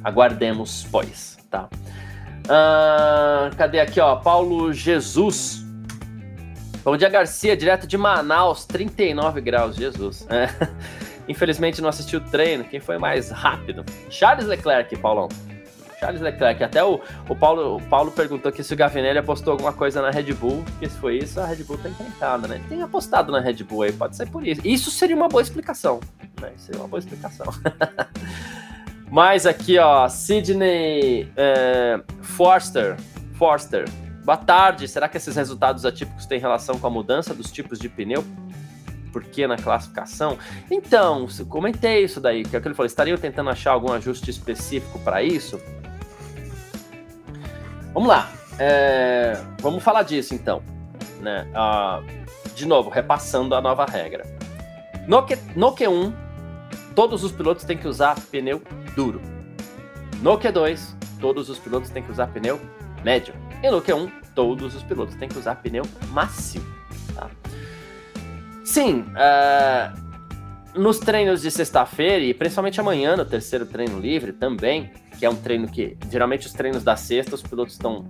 Aguardemos, 0.04 0.88
pois, 0.90 1.38
tá? 1.50 1.68
Ah, 2.48 3.50
cadê 3.58 3.80
aqui, 3.80 4.00
ó? 4.00 4.16
Paulo 4.18 4.72
Jesus. 4.72 5.66
Bom 6.84 6.98
dia, 6.98 7.08
Garcia, 7.08 7.56
direto 7.56 7.88
de 7.88 7.98
Manaus, 7.98 8.66
39 8.66 9.40
graus, 9.40 9.74
Jesus. 9.74 10.28
É. 10.30 10.50
Infelizmente 11.30 11.82
não 11.82 11.88
assistiu 11.88 12.20
o 12.20 12.24
treino. 12.24 12.66
Quem 12.66 12.82
foi 12.82 12.98
mais 12.98 13.30
rápido? 13.30 13.86
Charles 14.10 14.46
Leclerc, 14.46 14.94
Paulão. 14.98 15.30
Charles 15.98 16.20
Leclerc. 16.20 16.62
Até 16.62 16.84
o, 16.84 17.00
o, 17.30 17.36
Paulo, 17.38 17.78
o 17.78 17.82
Paulo 17.84 18.12
perguntou 18.12 18.52
que 18.52 18.62
se 18.62 18.74
o 18.74 18.76
Gavinelli 18.76 19.18
apostou 19.18 19.52
alguma 19.52 19.72
coisa 19.72 20.02
na 20.02 20.10
Red 20.10 20.34
Bull, 20.34 20.62
que 20.78 20.90
se 20.90 20.98
foi 20.98 21.20
isso, 21.20 21.40
a 21.40 21.46
Red 21.46 21.64
Bull 21.64 21.78
tá 21.78 21.88
encrentada, 21.88 22.50
né? 22.50 22.62
Tem 22.68 22.82
apostado 22.82 23.32
na 23.32 23.40
Red 23.40 23.64
Bull 23.64 23.84
aí, 23.84 23.94
pode 23.94 24.18
ser 24.18 24.28
por 24.28 24.46
isso. 24.46 24.60
Isso 24.66 24.92
seria 24.92 25.16
uma 25.16 25.30
boa 25.30 25.42
explicação, 25.42 26.02
né? 26.42 26.52
Seria 26.58 26.82
uma 26.82 26.90
boa 26.90 27.00
explicação. 27.00 27.46
Mas 29.10 29.46
aqui, 29.46 29.80
ó, 29.80 30.10
Sidney 30.10 31.32
é, 31.38 32.02
Forster, 32.22 32.98
Forster, 33.36 33.86
Boa 34.24 34.38
tarde. 34.38 34.88
Será 34.88 35.10
que 35.10 35.18
esses 35.18 35.36
resultados 35.36 35.86
atípicos 35.86 36.26
têm 36.26 36.40
relação 36.40 36.80
com 36.80 36.88
a 36.88 36.90
mudança 36.90 37.34
dos 37.34 37.52
tipos 37.52 37.78
de 37.78 37.90
pneu? 37.90 38.24
Por 39.12 39.24
que 39.24 39.46
na 39.46 39.58
classificação? 39.58 40.38
Então, 40.72 41.28
comentei 41.50 42.04
isso 42.04 42.22
daí, 42.22 42.44
que 42.44 42.56
é 42.56 42.60
o 42.60 42.62
que 42.62 42.68
ele 42.68 42.74
falou. 42.74 42.88
Estariam 42.88 43.18
tentando 43.18 43.50
achar 43.50 43.72
algum 43.72 43.92
ajuste 43.92 44.32
específico 44.32 44.98
para 45.00 45.22
isso? 45.22 45.62
Vamos 47.94 48.10
lá. 48.10 48.32
É, 48.58 49.40
vamos 49.60 49.84
falar 49.84 50.04
disso 50.04 50.34
então. 50.34 50.64
Né? 51.20 51.48
Ah, 51.54 52.02
de 52.56 52.66
novo, 52.66 52.90
repassando 52.90 53.54
a 53.56 53.62
nova 53.62 53.86
regra. 53.86 54.26
No, 55.06 55.22
Q, 55.24 55.38
no 55.56 55.76
Q1, 55.76 56.14
todos 56.96 57.24
os 57.24 57.32
pilotos 57.32 57.66
têm 57.66 57.78
que 57.78 57.88
usar 57.88 58.16
pneu 58.32 58.62
duro. 58.96 59.22
No 60.22 60.40
Q2, 60.40 60.96
todos 61.20 61.50
os 61.50 61.60
pilotos 61.60 61.90
têm 61.90 62.02
que 62.02 62.12
usar 62.12 62.28
pneu 62.28 62.60
médio. 63.04 63.34
E 63.64 63.72
no 63.72 63.82
Q1, 63.82 64.12
todos 64.36 64.76
os 64.76 64.84
pilotos 64.84 65.16
têm 65.16 65.30
que 65.30 65.40
usar 65.40 65.56
pneu 65.56 65.86
macio. 66.10 66.62
Tá? 67.16 67.30
Sim, 68.66 69.06
uh, 69.14 70.78
nos 70.78 71.00
treinos 71.00 71.42
de 71.42 71.50
sexta-feira 71.50 72.26
e 72.26 72.34
principalmente 72.34 72.82
amanhã, 72.82 73.16
no 73.16 73.24
terceiro 73.24 73.66
treino 73.66 74.00
livre 74.02 74.34
também, 74.34 74.92
que 75.18 75.26
é 75.26 75.30
um 75.30 75.36
treino 75.36 75.68
que 75.70 75.98
geralmente 76.12 76.46
os 76.46 76.52
treinos 76.52 76.84
da 76.84 76.98
sexta, 76.98 77.36
os 77.36 77.42
pilotos 77.42 77.76
estão 77.76 78.06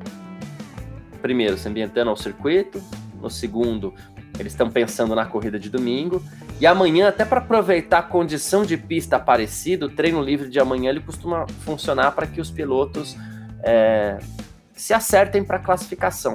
primeiro 1.22 1.56
se 1.56 1.70
ambientando 1.70 2.10
ao 2.10 2.18
circuito, 2.18 2.82
no 3.22 3.30
segundo 3.30 3.94
eles 4.40 4.54
estão 4.54 4.72
pensando 4.72 5.14
na 5.14 5.26
corrida 5.28 5.60
de 5.60 5.70
domingo. 5.70 6.24
E 6.60 6.66
amanhã, 6.66 7.10
até 7.10 7.24
para 7.24 7.40
aproveitar 7.40 8.00
a 8.00 8.04
condição 8.04 8.66
de 8.66 8.76
pista 8.76 9.20
parecida, 9.20 9.86
o 9.86 9.90
treino 9.90 10.22
livre 10.22 10.50
de 10.50 10.60
amanhã 10.60 10.90
ele 10.90 11.02
costuma 11.02 11.46
funcionar 11.64 12.12
para 12.14 12.26
que 12.26 12.42
os 12.42 12.50
pilotos 12.50 13.16
é, 13.64 14.18
se 14.84 14.94
acertem 14.94 15.46
para 15.46 15.56
a 15.56 15.60
classificação, 15.62 16.34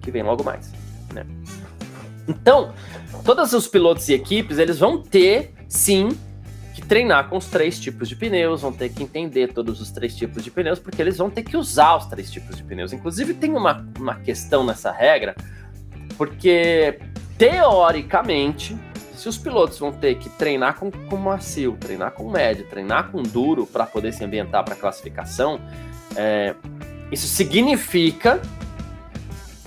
que 0.00 0.08
vem 0.12 0.22
logo 0.22 0.44
mais. 0.44 0.70
Né? 1.12 1.26
Então, 2.28 2.72
todos 3.24 3.52
os 3.52 3.66
pilotos 3.66 4.08
e 4.08 4.14
equipes 4.14 4.58
eles 4.58 4.78
vão 4.78 5.02
ter, 5.02 5.52
sim, 5.68 6.10
que 6.76 6.80
treinar 6.80 7.28
com 7.28 7.36
os 7.36 7.46
três 7.46 7.80
tipos 7.80 8.08
de 8.08 8.14
pneus, 8.14 8.62
vão 8.62 8.72
ter 8.72 8.90
que 8.90 9.02
entender 9.02 9.52
todos 9.52 9.80
os 9.80 9.90
três 9.90 10.14
tipos 10.14 10.44
de 10.44 10.50
pneus, 10.50 10.78
porque 10.78 11.02
eles 11.02 11.18
vão 11.18 11.28
ter 11.28 11.42
que 11.42 11.56
usar 11.56 11.96
os 11.96 12.06
três 12.06 12.30
tipos 12.30 12.56
de 12.56 12.62
pneus. 12.62 12.92
Inclusive, 12.92 13.34
tem 13.34 13.50
uma, 13.50 13.84
uma 13.98 14.14
questão 14.20 14.64
nessa 14.64 14.92
regra, 14.92 15.34
porque 16.16 17.00
teoricamente, 17.36 18.78
se 19.12 19.28
os 19.28 19.36
pilotos 19.36 19.76
vão 19.76 19.90
ter 19.90 20.18
que 20.18 20.28
treinar 20.28 20.78
com, 20.78 20.88
com 20.88 21.16
macio, 21.16 21.76
treinar 21.80 22.12
com 22.12 22.30
médio, 22.30 22.64
treinar 22.66 23.10
com 23.10 23.24
duro 23.24 23.66
para 23.66 23.84
poder 23.86 24.12
se 24.12 24.22
ambientar 24.22 24.64
para 24.64 24.76
classificação, 24.76 25.60
é, 26.14 26.54
isso 27.10 27.26
significa 27.26 28.40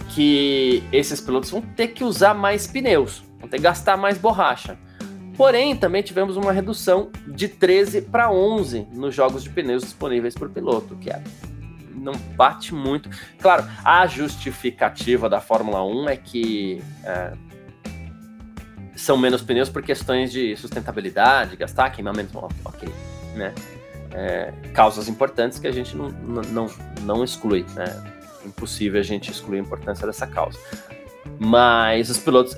que 0.09 0.83
esses 0.91 1.21
pilotos 1.21 1.49
vão 1.49 1.61
ter 1.61 1.89
que 1.89 2.03
usar 2.03 2.33
mais 2.33 2.67
pneus, 2.67 3.23
vão 3.39 3.49
ter 3.49 3.57
que 3.57 3.63
gastar 3.63 3.97
mais 3.97 4.17
borracha. 4.17 4.77
Porém, 5.37 5.75
também 5.75 6.03
tivemos 6.03 6.37
uma 6.37 6.51
redução 6.51 7.09
de 7.27 7.47
13 7.47 8.01
para 8.01 8.31
11 8.31 8.87
nos 8.91 9.15
jogos 9.15 9.43
de 9.43 9.49
pneus 9.49 9.83
disponíveis 9.83 10.35
por 10.35 10.49
piloto, 10.49 10.95
que 10.97 11.09
é, 11.09 11.23
não 11.95 12.13
bate 12.35 12.75
muito. 12.75 13.09
Claro, 13.39 13.65
a 13.83 14.05
justificativa 14.05 15.29
da 15.29 15.39
Fórmula 15.39 15.83
1 15.83 16.09
é 16.09 16.17
que 16.17 16.83
é, 17.03 17.33
são 18.95 19.17
menos 19.17 19.41
pneus 19.41 19.69
por 19.69 19.81
questões 19.81 20.31
de 20.31 20.55
sustentabilidade, 20.57 21.55
gastar, 21.55 21.89
queimamento, 21.89 22.37
ok, 22.65 22.89
né? 23.35 23.53
É, 24.13 24.53
causas 24.73 25.07
importantes 25.07 25.57
que 25.57 25.67
a 25.67 25.71
gente 25.71 25.95
não, 25.95 26.09
não, 26.09 26.67
não 27.03 27.23
exclui, 27.23 27.65
né? 27.75 27.85
Impossível 28.45 28.99
a 28.99 29.03
gente 29.03 29.31
excluir 29.31 29.59
a 29.59 29.61
importância 29.61 30.05
dessa 30.05 30.27
causa. 30.27 30.59
Mas 31.39 32.09
os 32.09 32.17
pilotos 32.17 32.57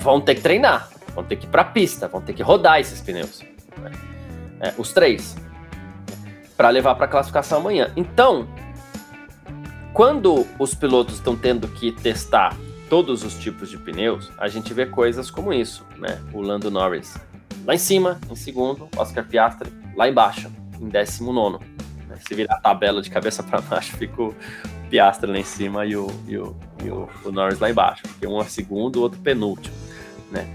vão 0.00 0.20
ter 0.20 0.34
que 0.34 0.40
treinar, 0.40 0.88
vão 1.14 1.22
ter 1.22 1.36
que 1.36 1.46
ir 1.46 1.48
para 1.48 1.62
a 1.62 1.64
pista, 1.64 2.08
vão 2.08 2.20
ter 2.20 2.32
que 2.32 2.42
rodar 2.42 2.80
esses 2.80 3.00
pneus. 3.00 3.42
Né? 3.78 3.90
É, 4.60 4.74
os 4.76 4.92
três. 4.92 5.36
Para 6.56 6.70
levar 6.70 6.94
para 6.94 7.06
a 7.06 7.08
classificação 7.08 7.58
amanhã. 7.58 7.90
Então, 7.96 8.48
quando 9.92 10.46
os 10.58 10.74
pilotos 10.74 11.14
estão 11.14 11.36
tendo 11.36 11.68
que 11.68 11.92
testar 11.92 12.56
todos 12.88 13.22
os 13.22 13.34
tipos 13.38 13.70
de 13.70 13.78
pneus, 13.78 14.30
a 14.36 14.48
gente 14.48 14.74
vê 14.74 14.84
coisas 14.84 15.30
como 15.30 15.52
isso, 15.52 15.86
né? 15.96 16.20
O 16.32 16.40
Lando 16.40 16.70
Norris 16.70 17.14
lá 17.64 17.74
em 17.74 17.78
cima, 17.78 18.20
em 18.30 18.36
segundo, 18.36 18.88
Oscar 18.96 19.24
Piastri 19.26 19.70
lá 19.96 20.08
embaixo, 20.08 20.50
em 20.80 20.88
décimo 20.88 21.32
nono. 21.32 21.60
Né? 22.08 22.16
Se 22.26 22.34
virar 22.34 22.54
a 22.54 22.60
tabela 22.60 23.02
de 23.02 23.10
cabeça 23.10 23.42
para 23.42 23.60
baixo, 23.60 23.94
fica 23.98 24.22
o 24.22 24.34
Piastri 24.88 25.30
lá 25.30 25.38
em 25.38 25.44
cima 25.44 25.86
e 25.86 25.96
o, 25.96 26.08
e 26.26 26.36
o, 26.36 26.56
e 26.84 26.90
o, 26.90 27.08
o 27.24 27.30
Norris 27.30 27.58
lá 27.58 27.70
embaixo, 27.70 28.02
porque 28.02 28.26
um 28.26 28.40
é 28.40 28.44
segundo, 28.44 28.96
o 28.96 29.02
outro 29.02 29.20
penúltimo, 29.20 29.74
né? 30.30 30.48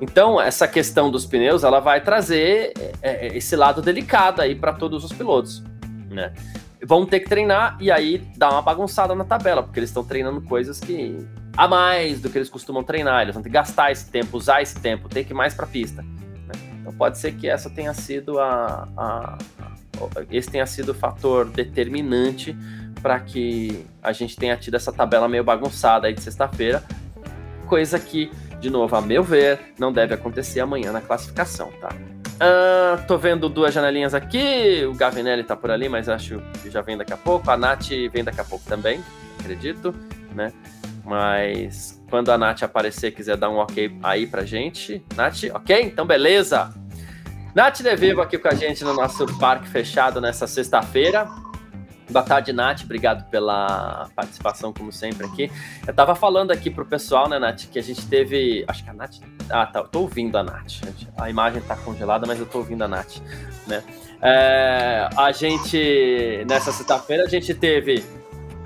Então, 0.00 0.40
essa 0.40 0.66
questão 0.66 1.10
dos 1.10 1.26
pneus, 1.26 1.62
ela 1.62 1.78
vai 1.78 2.00
trazer 2.00 2.72
é, 3.02 3.26
é, 3.26 3.36
esse 3.36 3.54
lado 3.54 3.82
delicado 3.82 4.40
aí 4.40 4.54
para 4.54 4.72
todos 4.72 5.04
os 5.04 5.12
pilotos, 5.12 5.62
né? 6.08 6.32
Vão 6.82 7.04
ter 7.04 7.20
que 7.20 7.28
treinar 7.28 7.76
e 7.78 7.90
aí 7.90 8.26
dá 8.34 8.48
uma 8.50 8.62
bagunçada 8.62 9.14
na 9.14 9.24
tabela, 9.24 9.62
porque 9.62 9.78
eles 9.78 9.90
estão 9.90 10.02
treinando 10.02 10.40
coisas 10.40 10.80
que 10.80 11.18
a 11.56 11.68
mais 11.68 12.20
do 12.20 12.30
que 12.30 12.38
eles 12.38 12.48
costumam 12.48 12.82
treinar. 12.82 13.22
Eles 13.22 13.34
vão 13.34 13.42
ter 13.42 13.50
que 13.50 13.54
gastar 13.54 13.92
esse 13.92 14.10
tempo, 14.10 14.36
usar 14.36 14.62
esse 14.62 14.80
tempo, 14.80 15.08
ter 15.08 15.24
que 15.24 15.32
ir 15.32 15.34
mais 15.34 15.52
para 15.52 15.66
pista. 15.66 16.00
Né? 16.00 16.54
Então 16.80 16.92
pode 16.94 17.18
ser 17.18 17.32
que 17.32 17.46
essa 17.46 17.68
tenha 17.68 17.92
sido 17.92 18.38
a, 18.38 18.88
a, 18.96 19.38
esse 20.30 20.50
tenha 20.50 20.66
sido 20.66 20.90
o 20.90 20.94
fator 20.94 21.46
determinante 21.46 22.56
para 23.02 23.18
que 23.18 23.84
a 24.02 24.12
gente 24.12 24.36
tenha 24.36 24.56
tido 24.56 24.74
essa 24.76 24.92
tabela 24.92 25.28
meio 25.28 25.42
bagunçada 25.42 26.06
aí 26.06 26.14
de 26.14 26.20
sexta-feira, 26.22 26.82
coisa 27.66 27.98
que, 27.98 28.30
de 28.60 28.70
novo, 28.70 28.94
a 28.96 29.00
meu 29.00 29.22
ver, 29.22 29.58
não 29.78 29.92
deve 29.92 30.14
acontecer 30.14 30.60
amanhã 30.60 30.92
na 30.92 31.00
classificação, 31.00 31.70
tá? 31.80 31.88
Uh, 32.40 33.06
tô 33.06 33.18
vendo 33.18 33.48
duas 33.48 33.72
janelinhas 33.74 34.14
aqui, 34.14 34.84
o 34.86 34.94
Gavinelli 34.94 35.44
tá 35.44 35.54
por 35.54 35.70
ali, 35.70 35.88
mas 35.88 36.08
acho 36.08 36.42
que 36.62 36.70
já 36.70 36.80
vem 36.80 36.96
daqui 36.96 37.12
a 37.12 37.16
pouco, 37.16 37.50
a 37.50 37.56
Nath 37.56 37.88
vem 38.12 38.24
daqui 38.24 38.40
a 38.40 38.44
pouco 38.44 38.64
também, 38.66 39.02
acredito, 39.38 39.94
né? 40.34 40.52
Mas 41.04 42.00
quando 42.08 42.30
a 42.30 42.38
Nath 42.38 42.62
aparecer, 42.62 43.12
quiser 43.12 43.36
dar 43.36 43.50
um 43.50 43.56
ok 43.56 43.98
aí 44.02 44.26
pra 44.26 44.44
gente. 44.44 45.02
Nath, 45.16 45.44
ok? 45.52 45.82
Então, 45.82 46.06
beleza. 46.06 46.72
Nath 47.54 47.82
Devivo 47.82 48.20
aqui 48.20 48.38
com 48.38 48.48
a 48.48 48.54
gente 48.54 48.84
no 48.84 48.94
nosso 48.94 49.26
parque 49.38 49.68
fechado 49.68 50.20
nessa 50.20 50.46
sexta-feira. 50.46 51.28
Boa 52.08 52.24
tarde, 52.24 52.52
Nath. 52.52 52.82
Obrigado 52.82 53.28
pela 53.30 54.08
participação, 54.16 54.72
como 54.72 54.92
sempre, 54.92 55.26
aqui. 55.26 55.50
Eu 55.86 55.94
tava 55.94 56.14
falando 56.14 56.50
aqui 56.50 56.68
pro 56.68 56.84
pessoal, 56.84 57.28
né, 57.28 57.38
Nath, 57.38 57.66
que 57.70 57.78
a 57.78 57.82
gente 57.82 58.04
teve. 58.06 58.64
Acho 58.66 58.82
que 58.82 58.90
a 58.90 58.92
Nath. 58.92 59.18
Ah, 59.48 59.66
tá. 59.66 59.80
Eu 59.80 59.88
tô 59.88 60.00
ouvindo 60.00 60.36
a 60.36 60.42
Nath. 60.42 60.80
A 61.16 61.30
imagem 61.30 61.60
tá 61.62 61.76
congelada, 61.76 62.26
mas 62.26 62.40
eu 62.40 62.46
tô 62.46 62.58
ouvindo 62.58 62.82
a 62.82 62.88
Nath, 62.88 63.18
né? 63.66 63.82
É, 64.20 65.08
a 65.16 65.30
gente. 65.30 66.44
Nessa 66.48 66.72
sexta-feira, 66.72 67.24
a 67.24 67.28
gente 67.28 67.54
teve 67.54 68.04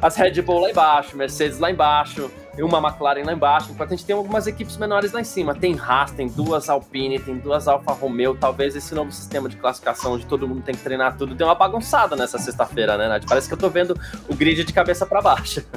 as 0.01 0.17
Red 0.17 0.41
Bull 0.43 0.61
lá 0.61 0.71
embaixo, 0.71 1.17
Mercedes 1.17 1.59
lá 1.59 1.71
embaixo, 1.71 2.31
e 2.57 2.63
uma 2.63 2.79
McLaren 2.79 3.25
lá 3.25 3.33
embaixo, 3.33 3.73
enquanto 3.73 3.93
a 3.93 3.97
gente 3.97 4.07
tem 4.07 4.15
algumas 4.15 4.47
equipes 4.47 4.77
menores 4.77 5.13
lá 5.13 5.21
em 5.21 5.25
cima. 5.25 5.55
Tem 5.55 5.79
Haas, 5.79 6.13
tem 6.13 6.29
duas 6.29 6.69
Alpine, 6.69 7.19
tem 7.19 7.39
duas 7.39 7.67
Alfa 7.67 7.93
Romeo, 7.93 8.37
talvez 8.39 8.77
esse 8.77 8.95
novo 8.95 9.11
sistema 9.11 9.49
de 9.49 9.57
classificação 9.57 10.13
onde 10.13 10.27
todo 10.27 10.47
mundo 10.47 10.63
tem 10.63 10.75
que 10.75 10.83
treinar 10.83 11.17
tudo 11.17 11.35
deu 11.35 11.47
uma 11.47 11.55
bagunçada 11.55 12.15
nessa 12.17 12.39
sexta-feira, 12.39 12.97
né, 12.97 13.09
Nath? 13.09 13.25
Parece 13.29 13.49
que 13.49 13.55
eu 13.55 13.59
tô 13.59 13.69
vendo 13.69 13.99
o 14.29 14.35
grid 14.35 14.65
de 14.65 14.73
cabeça 14.73 15.05
para 15.05 15.21
baixo. 15.21 15.65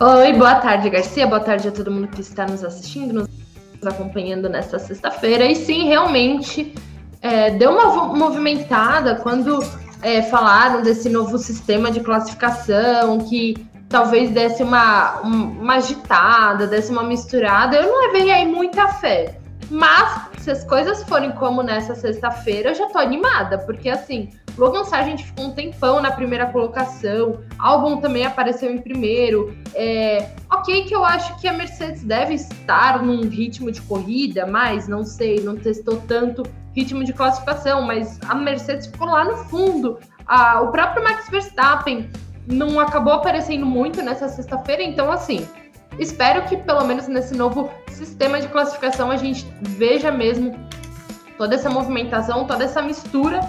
Oi, 0.00 0.32
boa 0.34 0.54
tarde, 0.56 0.88
Garcia. 0.90 1.26
Boa 1.26 1.40
tarde 1.40 1.66
a 1.68 1.72
todo 1.72 1.90
mundo 1.90 2.06
que 2.08 2.20
está 2.20 2.46
nos 2.46 2.62
assistindo, 2.62 3.14
nos 3.74 3.86
acompanhando 3.86 4.48
nesta 4.48 4.78
sexta-feira. 4.78 5.44
E 5.44 5.56
sim, 5.56 5.88
realmente 5.88 6.72
é, 7.20 7.50
deu 7.50 7.72
uma 7.72 8.14
movimentada 8.14 9.16
quando 9.16 9.58
é, 10.02 10.22
falaram 10.22 10.82
desse 10.82 11.08
novo 11.08 11.36
sistema 11.36 11.90
de 11.90 11.98
classificação 12.00 13.18
que 13.18 13.66
talvez 13.88 14.30
desse 14.30 14.62
uma, 14.62 15.20
uma 15.20 15.74
agitada, 15.74 16.66
desse 16.66 16.90
uma 16.90 17.02
misturada. 17.02 17.76
Eu 17.76 17.86
não 17.86 18.06
levei 18.06 18.30
aí 18.30 18.46
muita 18.46 18.88
fé. 18.88 19.38
Mas, 19.70 20.28
se 20.38 20.50
as 20.50 20.64
coisas 20.64 21.02
forem 21.02 21.30
como 21.32 21.62
nessa 21.62 21.94
sexta-feira, 21.94 22.70
eu 22.70 22.74
já 22.74 22.86
tô 22.88 22.98
animada, 22.98 23.58
porque 23.58 23.90
assim, 23.90 24.30
Logan 24.56 24.84
Sargent 24.84 25.22
ficou 25.22 25.46
um 25.46 25.50
tempão 25.52 26.00
na 26.00 26.10
primeira 26.10 26.46
colocação, 26.46 27.40
Albon 27.58 27.98
também 27.98 28.24
apareceu 28.24 28.70
em 28.70 28.78
primeiro. 28.78 29.54
É, 29.74 30.30
ok, 30.50 30.84
que 30.84 30.94
eu 30.94 31.04
acho 31.04 31.38
que 31.38 31.46
a 31.46 31.52
Mercedes 31.52 32.02
deve 32.02 32.34
estar 32.34 33.02
num 33.02 33.28
ritmo 33.28 33.70
de 33.70 33.82
corrida, 33.82 34.46
mas 34.46 34.88
não 34.88 35.04
sei, 35.04 35.40
não 35.40 35.54
testou 35.54 36.02
tanto 36.08 36.42
ritmo 36.74 37.04
de 37.04 37.12
classificação, 37.12 37.82
mas 37.82 38.18
a 38.26 38.34
Mercedes 38.34 38.86
ficou 38.86 39.08
lá 39.08 39.24
no 39.24 39.36
fundo. 39.44 39.98
Ah, 40.26 40.60
o 40.62 40.72
próprio 40.72 41.02
Max 41.04 41.28
Verstappen 41.28 42.10
não 42.50 42.80
acabou 42.80 43.12
aparecendo 43.12 43.66
muito 43.66 44.02
nessa 44.02 44.28
sexta-feira, 44.28 44.82
então 44.82 45.12
assim, 45.12 45.46
espero 45.98 46.42
que 46.46 46.56
pelo 46.56 46.84
menos 46.84 47.06
nesse 47.06 47.34
novo 47.34 47.70
sistema 47.90 48.40
de 48.40 48.48
classificação 48.48 49.10
a 49.10 49.16
gente 49.16 49.46
veja 49.60 50.10
mesmo 50.10 50.58
toda 51.36 51.54
essa 51.54 51.68
movimentação, 51.68 52.46
toda 52.46 52.64
essa 52.64 52.82
mistura. 52.82 53.40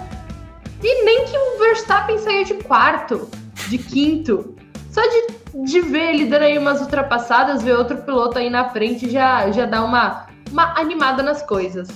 E 0.82 1.04
nem 1.04 1.26
que 1.26 1.36
o 1.36 1.58
Verstappen 1.58 2.18
saia 2.18 2.44
de 2.44 2.54
quarto, 2.54 3.28
de 3.68 3.76
quinto, 3.76 4.56
só 4.90 5.02
de, 5.02 5.64
de 5.64 5.80
ver 5.80 6.14
ele 6.14 6.26
dando 6.26 6.42
aí 6.42 6.58
umas 6.58 6.80
ultrapassadas, 6.80 7.62
ver 7.62 7.76
outro 7.76 7.98
piloto 7.98 8.38
aí 8.38 8.48
na 8.48 8.70
frente 8.70 9.08
já, 9.08 9.50
já 9.50 9.66
dá 9.66 9.84
uma, 9.84 10.26
uma 10.50 10.78
animada 10.78 11.22
nas 11.22 11.42
coisas. 11.42 11.88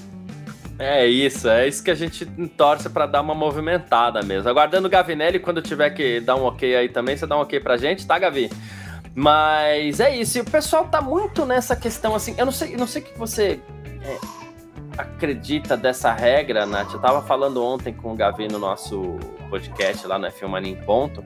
É 0.79 1.07
isso, 1.07 1.49
é 1.49 1.69
isso 1.69 1.83
que 1.85 1.91
a 1.91 1.95
gente 1.95 2.27
torce 2.57 2.91
para 2.91 3.07
dar 3.07 3.21
uma 3.21 3.35
movimentada 3.35 4.23
mesmo. 4.23 4.49
Aguardando 4.49 4.89
o 4.89 4.91
Gavinelli, 4.91 5.39
quando 5.39 5.63
tiver 5.63 5.91
que 5.91 6.21
dar 6.21 6.35
um 6.35 6.45
ok 6.45 6.75
aí 6.75 6.89
também, 6.89 7.17
você 7.17 7.27
dá 7.27 7.37
um 7.37 7.41
ok 7.41 7.61
pra 7.61 7.77
gente, 7.77 8.07
tá, 8.07 8.19
Gavi? 8.19 8.51
Mas 9.15 10.01
é 10.01 10.15
isso, 10.17 10.39
e 10.39 10.41
o 10.41 10.45
pessoal 10.45 10.87
tá 10.87 11.01
muito 11.01 11.47
nessa 11.47 11.77
questão 11.77 12.15
assim. 12.15 12.35
Eu 12.37 12.45
não 12.45 12.53
sei, 12.53 12.77
não 12.77 12.87
sei 12.87 13.03
o 13.03 13.05
que 13.05 13.17
você 13.17 13.61
é, 14.03 14.19
acredita 14.99 15.77
dessa 15.77 16.13
regra, 16.13 16.67
Nath. 16.67 16.93
Eu 16.93 16.99
tava 16.99 17.23
falando 17.23 17.65
ontem 17.65 17.93
com 17.93 18.13
o 18.13 18.17
Gavi 18.17 18.49
no 18.49 18.59
nosso 18.59 19.17
podcast 19.49 20.05
lá 20.09 20.19
no 20.19 20.27
F1 20.27 20.49
Mania 20.49 20.73
em 20.73 20.77
Ponto. 20.77 21.25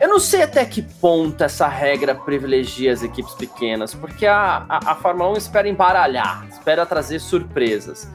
Eu 0.00 0.08
não 0.08 0.20
sei 0.20 0.42
até 0.42 0.64
que 0.64 0.80
ponto 0.80 1.42
essa 1.42 1.66
regra 1.66 2.14
privilegia 2.14 2.92
as 2.92 3.02
equipes 3.02 3.34
pequenas, 3.34 3.94
porque 3.94 4.26
a, 4.26 4.64
a, 4.68 4.92
a 4.92 4.94
Fórmula 4.94 5.32
1 5.32 5.36
espera 5.36 5.68
embaralhar, 5.68 6.46
espera 6.48 6.86
trazer 6.86 7.18
surpresas. 7.18 8.08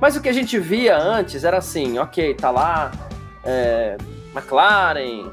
Mas 0.00 0.16
o 0.16 0.20
que 0.20 0.28
a 0.28 0.32
gente 0.32 0.58
via 0.58 0.96
antes 0.96 1.44
era 1.44 1.58
assim, 1.58 1.98
ok, 1.98 2.34
tá 2.34 2.50
lá 2.50 2.90
é, 3.44 3.96
McLaren, 4.34 5.30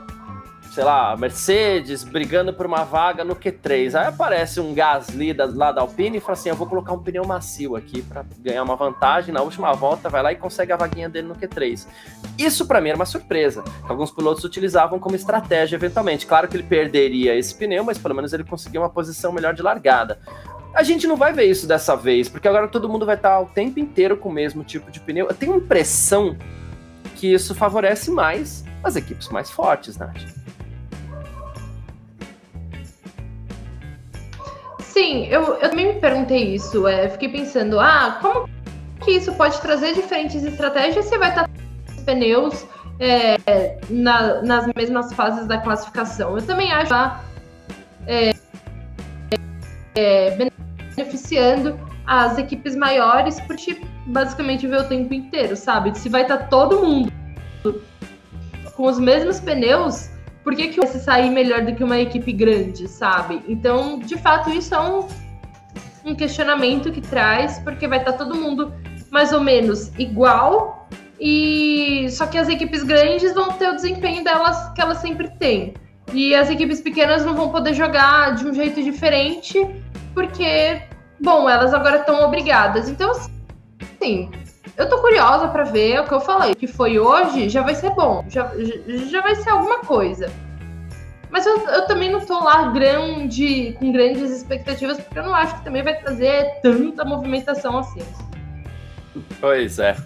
sei 0.77 0.83
lá, 0.83 1.17
Mercedes 1.17 2.03
brigando 2.03 2.53
por 2.53 2.67
uma 2.67 2.83
vaga 2.83 3.23
no 3.23 3.35
Q3. 3.35 3.95
Aí 3.99 4.07
aparece 4.07 4.59
um 4.59 4.75
Gasly 4.75 5.33
da, 5.33 5.45
lá 5.45 5.71
da 5.71 5.81
Alpine 5.81 6.17
e 6.17 6.19
fala 6.19 6.33
assim: 6.33 6.49
eu 6.49 6.55
vou 6.55 6.67
colocar 6.67 6.93
um 6.93 6.99
pneu 6.99 7.25
macio 7.25 7.75
aqui 7.75 8.03
para 8.03 8.23
ganhar 8.39 8.61
uma 8.61 8.75
vantagem. 8.75 9.33
Na 9.33 9.41
última 9.41 9.73
volta, 9.73 10.07
vai 10.07 10.21
lá 10.21 10.31
e 10.31 10.35
consegue 10.35 10.71
a 10.71 10.77
vaguinha 10.77 11.09
dele 11.09 11.27
no 11.27 11.35
Q3. 11.35 11.87
Isso 12.37 12.67
para 12.67 12.79
mim 12.79 12.89
era 12.89 12.95
uma 12.95 13.07
surpresa, 13.07 13.63
alguns 13.89 14.11
pilotos 14.11 14.43
utilizavam 14.43 14.99
como 14.99 15.15
estratégia 15.15 15.75
eventualmente. 15.75 16.27
Claro 16.27 16.47
que 16.47 16.55
ele 16.55 16.63
perderia 16.63 17.35
esse 17.35 17.55
pneu, 17.55 17.83
mas 17.83 17.97
pelo 17.97 18.13
menos 18.13 18.31
ele 18.31 18.43
conseguia 18.43 18.79
uma 18.79 18.89
posição 18.89 19.31
melhor 19.31 19.55
de 19.55 19.63
largada. 19.63 20.19
A 20.77 20.83
gente 20.83 21.07
não 21.07 21.17
vai 21.17 21.33
ver 21.33 21.45
isso 21.45 21.65
dessa 21.67 21.95
vez, 21.95 22.29
porque 22.29 22.47
agora 22.47 22.67
todo 22.67 22.87
mundo 22.87 23.03
vai 23.03 23.15
estar 23.15 23.39
o 23.39 23.47
tempo 23.47 23.79
inteiro 23.79 24.15
com 24.15 24.29
o 24.29 24.31
mesmo 24.31 24.63
tipo 24.63 24.91
de 24.91 24.99
pneu. 24.99 25.25
Eu 25.27 25.33
tenho 25.33 25.55
a 25.55 25.57
impressão 25.57 26.37
que 27.15 27.33
isso 27.33 27.55
favorece 27.55 28.11
mais 28.11 28.63
as 28.83 28.95
equipes 28.95 29.27
mais 29.29 29.49
fortes, 29.49 29.97
Nath. 29.97 30.21
Sim, 34.81 35.25
eu, 35.25 35.55
eu 35.55 35.67
também 35.67 35.95
me 35.95 35.99
perguntei 35.99 36.53
isso. 36.53 36.87
É, 36.87 37.09
fiquei 37.09 37.29
pensando, 37.29 37.79
ah, 37.79 38.19
como 38.21 38.47
que 39.03 39.13
isso 39.13 39.33
pode 39.33 39.59
trazer 39.59 39.95
diferentes 39.95 40.43
estratégias 40.43 41.05
se 41.05 41.17
vai 41.17 41.29
estar 41.29 41.49
os 41.89 42.03
pneus 42.03 42.67
é, 42.99 43.79
na, 43.89 44.43
nas 44.43 44.67
mesmas 44.75 45.11
fases 45.11 45.47
da 45.47 45.57
classificação? 45.57 46.37
Eu 46.37 46.45
também 46.45 46.71
acho 46.71 46.93
que 46.93 48.11
é, 48.11 48.31
é, 49.95 50.56
beneficiando 50.97 51.79
as 52.07 52.39
equipes 52.39 52.75
maiores, 52.75 53.39
porque 53.41 53.79
basicamente 54.07 54.65
vê 54.65 54.77
o 54.77 54.83
tempo 54.87 55.13
inteiro, 55.13 55.55
sabe? 55.55 55.97
Se 55.97 56.09
vai 56.09 56.23
estar 56.23 56.37
tá 56.37 56.45
todo 56.45 56.83
mundo 56.83 57.13
com 58.75 58.83
os 58.87 58.99
mesmos 58.99 59.39
pneus, 59.39 60.09
por 60.43 60.55
que, 60.55 60.69
que 60.69 60.79
vai 60.79 60.87
se 60.87 60.99
sair 60.99 61.29
melhor 61.29 61.63
do 61.63 61.75
que 61.75 61.83
uma 61.83 61.99
equipe 61.99 62.31
grande, 62.31 62.87
sabe? 62.87 63.43
Então, 63.47 63.99
de 63.99 64.17
fato, 64.17 64.49
isso 64.49 64.73
é 64.73 64.79
um, 64.79 65.07
um 66.03 66.15
questionamento 66.15 66.91
que 66.91 67.01
traz, 67.01 67.59
porque 67.59 67.87
vai 67.87 67.99
estar 67.99 68.13
tá 68.13 68.17
todo 68.17 68.35
mundo 68.35 68.73
mais 69.11 69.31
ou 69.31 69.41
menos 69.41 69.91
igual, 69.99 70.87
e 71.19 72.07
só 72.09 72.25
que 72.25 72.37
as 72.37 72.49
equipes 72.49 72.83
grandes 72.83 73.33
vão 73.33 73.51
ter 73.53 73.69
o 73.69 73.75
desempenho 73.75 74.23
delas 74.23 74.71
que 74.73 74.81
elas 74.81 74.97
sempre 74.97 75.29
têm. 75.37 75.73
E 76.13 76.33
as 76.33 76.49
equipes 76.49 76.81
pequenas 76.81 77.25
não 77.25 77.35
vão 77.35 77.49
poder 77.49 77.73
jogar 77.73 78.35
de 78.35 78.45
um 78.45 78.53
jeito 78.53 78.81
diferente, 78.81 79.59
porque 80.13 80.81
Bom, 81.19 81.49
elas 81.49 81.73
agora 81.73 81.97
estão 81.97 82.23
obrigadas. 82.23 82.87
Então, 82.89 83.11
assim, 83.11 84.29
eu 84.75 84.87
tô 84.87 84.99
curiosa 84.99 85.47
para 85.47 85.63
ver 85.63 86.01
o 86.01 86.03
que 86.05 86.13
eu 86.13 86.19
falei. 86.19 86.53
que 86.53 86.67
foi 86.67 86.99
hoje 86.99 87.49
já 87.49 87.63
vai 87.63 87.73
ser 87.73 87.89
bom, 87.91 88.23
já, 88.29 88.51
já 89.09 89.21
vai 89.21 89.35
ser 89.35 89.49
alguma 89.49 89.79
coisa. 89.79 90.29
Mas 91.29 91.45
eu, 91.45 91.57
eu 91.67 91.85
também 91.87 92.09
não 92.09 92.21
tô 92.21 92.41
lá 92.41 92.69
grande, 92.69 93.75
com 93.79 93.91
grandes 93.91 94.31
expectativas, 94.31 94.97
porque 94.99 95.19
eu 95.19 95.23
não 95.23 95.33
acho 95.33 95.57
que 95.57 95.63
também 95.63 95.83
vai 95.83 95.95
trazer 95.99 96.61
tanta 96.61 97.03
movimentação 97.03 97.79
assim. 97.79 98.01
Pois 99.41 99.79
é. 99.79 99.97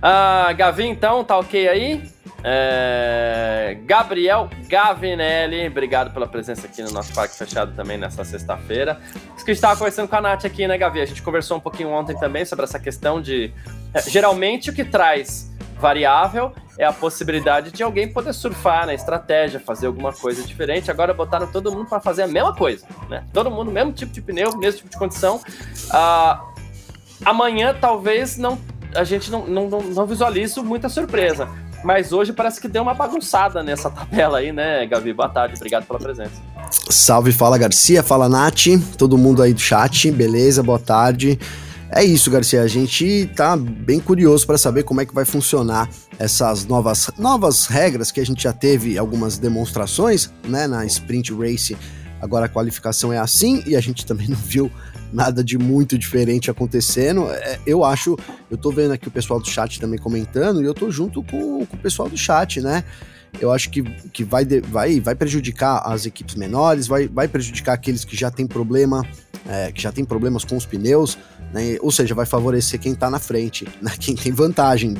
Ah, 0.00 0.52
Gavi, 0.56 0.86
então, 0.86 1.22
tá 1.22 1.36
ok 1.36 1.68
aí? 1.68 2.02
É... 2.42 3.78
Gabriel 3.84 4.48
Gavinelli, 4.68 5.66
obrigado 5.66 6.12
pela 6.12 6.26
presença 6.26 6.66
aqui 6.66 6.82
no 6.82 6.90
nosso 6.90 7.12
parque 7.12 7.36
fechado 7.36 7.74
também 7.74 7.98
nessa 7.98 8.24
sexta-feira. 8.24 9.00
Isso 9.36 9.44
que 9.44 9.50
a 9.50 9.54
gente 9.54 9.58
estava 9.58 9.76
conversando 9.76 10.08
com 10.08 10.16
a 10.16 10.20
Nath 10.20 10.44
aqui, 10.44 10.66
né, 10.66 10.78
Gavi? 10.78 11.00
A 11.00 11.06
gente 11.06 11.22
conversou 11.22 11.56
um 11.56 11.60
pouquinho 11.60 11.90
ontem 11.90 12.16
também 12.18 12.44
sobre 12.44 12.64
essa 12.64 12.78
questão 12.78 13.20
de. 13.20 13.52
É, 13.92 14.02
geralmente 14.02 14.70
o 14.70 14.72
que 14.72 14.84
traz 14.84 15.50
variável 15.78 16.52
é 16.78 16.84
a 16.84 16.92
possibilidade 16.92 17.70
de 17.72 17.82
alguém 17.82 18.10
poder 18.12 18.32
surfar 18.32 18.86
na 18.86 18.94
estratégia, 18.94 19.60
fazer 19.60 19.86
alguma 19.86 20.12
coisa 20.12 20.42
diferente. 20.42 20.90
Agora 20.90 21.12
botaram 21.12 21.46
todo 21.46 21.70
mundo 21.72 21.88
para 21.88 22.00
fazer 22.00 22.22
a 22.22 22.26
mesma 22.26 22.54
coisa, 22.54 22.86
né? 23.08 23.24
Todo 23.32 23.50
mundo, 23.50 23.70
mesmo 23.70 23.92
tipo 23.92 24.12
de 24.12 24.22
pneu, 24.22 24.56
mesmo 24.56 24.78
tipo 24.78 24.90
de 24.90 24.98
condição. 24.98 25.40
Ah, 25.90 26.42
amanhã 27.24 27.76
talvez 27.78 28.36
não 28.36 28.58
a 28.94 29.04
gente 29.04 29.30
não, 29.30 29.46
não, 29.46 29.68
não 29.68 30.06
visualize 30.06 30.60
muita 30.60 30.88
surpresa. 30.88 31.48
Mas 31.82 32.12
hoje 32.12 32.32
parece 32.32 32.60
que 32.60 32.68
deu 32.68 32.82
uma 32.82 32.94
bagunçada 32.94 33.62
nessa 33.62 33.90
tabela 33.90 34.38
aí, 34.38 34.52
né, 34.52 34.86
Gavi? 34.86 35.12
Boa 35.12 35.28
tarde, 35.28 35.54
obrigado 35.56 35.86
pela 35.86 35.98
presença. 35.98 36.32
Salve, 36.90 37.32
fala 37.32 37.56
Garcia, 37.56 38.02
fala 38.02 38.28
Nath, 38.28 38.66
todo 38.98 39.16
mundo 39.16 39.42
aí 39.42 39.54
do 39.54 39.60
chat, 39.60 40.10
beleza? 40.10 40.62
Boa 40.62 40.78
tarde. 40.78 41.38
É 41.92 42.04
isso, 42.04 42.30
Garcia. 42.30 42.62
A 42.62 42.68
gente 42.68 43.28
tá 43.34 43.56
bem 43.56 43.98
curioso 43.98 44.46
para 44.46 44.56
saber 44.56 44.84
como 44.84 45.00
é 45.00 45.06
que 45.06 45.14
vai 45.14 45.24
funcionar 45.24 45.88
essas 46.18 46.64
novas, 46.64 47.10
novas 47.18 47.66
regras 47.66 48.12
que 48.12 48.20
a 48.20 48.26
gente 48.26 48.44
já 48.44 48.52
teve 48.52 48.96
algumas 48.96 49.38
demonstrações, 49.38 50.30
né, 50.46 50.68
na 50.68 50.86
Sprint 50.86 51.34
Race. 51.34 51.76
Agora 52.20 52.46
a 52.46 52.48
qualificação 52.48 53.12
é 53.12 53.18
assim 53.18 53.62
e 53.66 53.74
a 53.74 53.80
gente 53.80 54.06
também 54.06 54.28
não 54.30 54.36
viu 54.36 54.70
nada 55.12 55.42
de 55.42 55.58
muito 55.58 55.98
diferente 55.98 56.50
acontecendo. 56.50 57.28
É, 57.30 57.58
eu 57.66 57.84
acho, 57.84 58.16
eu 58.50 58.56
tô 58.56 58.70
vendo 58.70 58.92
aqui 58.92 59.08
o 59.08 59.10
pessoal 59.10 59.40
do 59.40 59.48
chat 59.48 59.80
também 59.80 59.98
comentando, 59.98 60.62
e 60.62 60.64
eu 60.64 60.74
tô 60.74 60.90
junto 60.90 61.22
com, 61.22 61.64
com 61.66 61.76
o 61.76 61.80
pessoal 61.80 62.08
do 62.08 62.16
chat, 62.16 62.60
né? 62.60 62.84
Eu 63.40 63.52
acho 63.52 63.70
que, 63.70 63.82
que 63.82 64.24
vai, 64.24 64.44
vai, 64.44 64.98
vai 65.00 65.14
prejudicar 65.14 65.82
as 65.84 66.04
equipes 66.04 66.34
menores, 66.34 66.86
vai, 66.86 67.06
vai 67.06 67.28
prejudicar 67.28 67.74
aqueles 67.74 68.04
que 68.04 68.16
já 68.16 68.30
têm 68.30 68.46
problema, 68.46 69.06
é, 69.48 69.72
que 69.72 69.80
já 69.80 69.90
tem 69.90 70.04
problemas 70.04 70.44
com 70.44 70.56
os 70.56 70.66
pneus, 70.66 71.18
né? 71.52 71.76
ou 71.80 71.90
seja, 71.90 72.14
vai 72.14 72.26
favorecer 72.26 72.78
quem 72.78 72.92
está 72.92 73.10
na 73.10 73.18
frente, 73.18 73.66
né? 73.80 73.92
quem 73.98 74.14
tem 74.14 74.32
vantagem. 74.32 74.96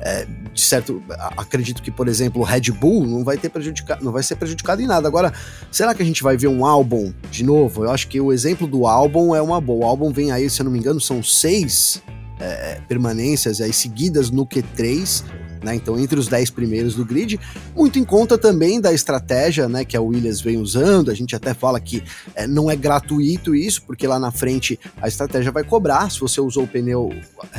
É, 0.00 0.26
de 0.52 0.60
certo, 0.60 1.02
acredito 1.36 1.82
que, 1.82 1.90
por 1.90 2.08
exemplo, 2.08 2.42
o 2.42 2.44
Red 2.44 2.70
Bull 2.72 3.06
não 3.06 3.24
vai 3.24 3.38
ter 3.38 3.48
prejudicado, 3.48 4.04
não 4.04 4.12
vai 4.12 4.22
ser 4.22 4.36
prejudicado 4.36 4.82
em 4.82 4.86
nada. 4.86 5.08
Agora, 5.08 5.32
será 5.70 5.94
que 5.94 6.02
a 6.02 6.04
gente 6.04 6.22
vai 6.22 6.36
ver 6.36 6.48
um 6.48 6.66
álbum 6.66 7.12
de 7.30 7.42
novo? 7.42 7.84
Eu 7.84 7.90
acho 7.90 8.08
que 8.08 8.20
o 8.20 8.32
exemplo 8.32 8.66
do 8.66 8.86
álbum 8.86 9.34
é 9.34 9.40
uma 9.40 9.60
boa. 9.60 9.86
O 9.86 9.88
álbum 9.88 10.12
vem 10.12 10.30
aí, 10.30 10.50
se 10.50 10.60
eu 10.60 10.64
não 10.64 10.72
me 10.72 10.78
engano, 10.78 11.00
são 11.00 11.22
seis 11.22 12.02
é, 12.38 12.80
permanências 12.86 13.60
aí 13.60 13.72
seguidas 13.72 14.30
no 14.30 14.46
Q3 14.46 15.24
né? 15.64 15.74
Então, 15.74 15.98
entre 15.98 16.18
os 16.18 16.28
10 16.28 16.50
primeiros 16.50 16.94
do 16.94 17.04
grid, 17.04 17.40
muito 17.74 17.98
em 17.98 18.04
conta 18.04 18.36
também 18.36 18.80
da 18.80 18.92
estratégia 18.92 19.68
né, 19.68 19.84
que 19.84 19.96
a 19.96 20.00
Williams 20.00 20.40
vem 20.40 20.58
usando. 20.58 21.10
A 21.10 21.14
gente 21.14 21.34
até 21.34 21.54
fala 21.54 21.80
que 21.80 22.04
é, 22.34 22.46
não 22.46 22.70
é 22.70 22.76
gratuito 22.76 23.54
isso, 23.54 23.82
porque 23.82 24.06
lá 24.06 24.18
na 24.18 24.30
frente 24.30 24.78
a 25.00 25.08
estratégia 25.08 25.50
vai 25.50 25.64
cobrar. 25.64 26.10
Se 26.10 26.20
você 26.20 26.40
usou 26.40 26.64
o 26.64 26.68
pneu 26.68 27.10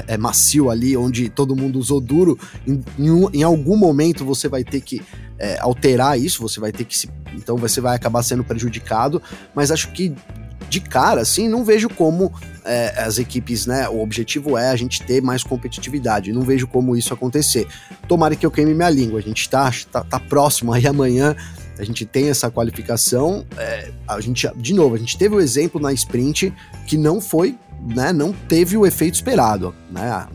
é, 0.08 0.18
macio 0.18 0.70
ali, 0.70 0.96
onde 0.96 1.30
todo 1.30 1.56
mundo 1.56 1.80
usou 1.80 2.00
duro, 2.00 2.38
em, 2.68 2.84
em, 2.98 3.40
em 3.40 3.44
algum 3.44 3.76
momento 3.76 4.24
você 4.24 4.48
vai 4.48 4.64
ter 4.64 4.82
que 4.82 5.02
é, 5.38 5.60
alterar 5.60 6.20
isso, 6.20 6.42
você 6.42 6.60
vai 6.60 6.72
ter 6.72 6.86
que 6.86 6.98
se. 6.98 7.10
Então 7.34 7.58
você 7.58 7.82
vai 7.82 7.96
acabar 7.96 8.24
sendo 8.24 8.44
prejudicado, 8.44 9.22
mas 9.54 9.72
acho 9.72 9.92
que 9.92 10.14
de 10.70 10.80
cara, 10.80 11.22
assim, 11.22 11.48
não 11.48 11.64
vejo 11.64 11.90
como 11.90 12.32
é, 12.66 12.94
as 12.98 13.18
equipes, 13.20 13.66
né? 13.66 13.88
O 13.88 14.02
objetivo 14.02 14.58
é 14.58 14.70
a 14.70 14.76
gente 14.76 15.02
ter 15.04 15.22
mais 15.22 15.44
competitividade. 15.44 16.34
Não 16.34 16.42
vejo 16.42 16.68
como 16.68 16.96
isso 16.98 17.14
acontecer. 17.14 17.68
Tomara 18.08 18.36
que 18.36 18.46
eu 18.46 18.52
queime 18.52 18.74
minha 18.74 18.90
língua. 18.90 19.20
A 19.20 19.22
gente 19.22 19.50
tá, 19.50 19.72
tá, 19.92 20.04
tá 20.04 20.20
próximo 20.20 20.74
aí 20.74 20.88
amanhã. 20.88 21.36
A 21.78 21.84
gente 21.84 22.06
tem 22.06 22.30
essa 22.30 22.50
qualificação. 22.50 23.46
É, 23.58 23.92
a 24.08 24.20
gente, 24.20 24.50
de 24.56 24.74
novo, 24.74 24.96
a 24.96 24.98
gente 24.98 25.18
teve 25.18 25.36
o 25.36 25.40
exemplo 25.40 25.80
na 25.80 25.94
sprint 25.94 26.54
que 26.88 26.98
não 26.98 27.22
foi, 27.22 27.58
né? 27.96 28.12
Não 28.12 28.34
teve 28.34 28.76
o 28.76 28.86
efeito 28.86 29.16
esperado, 29.16 29.76
né? 29.92 30.28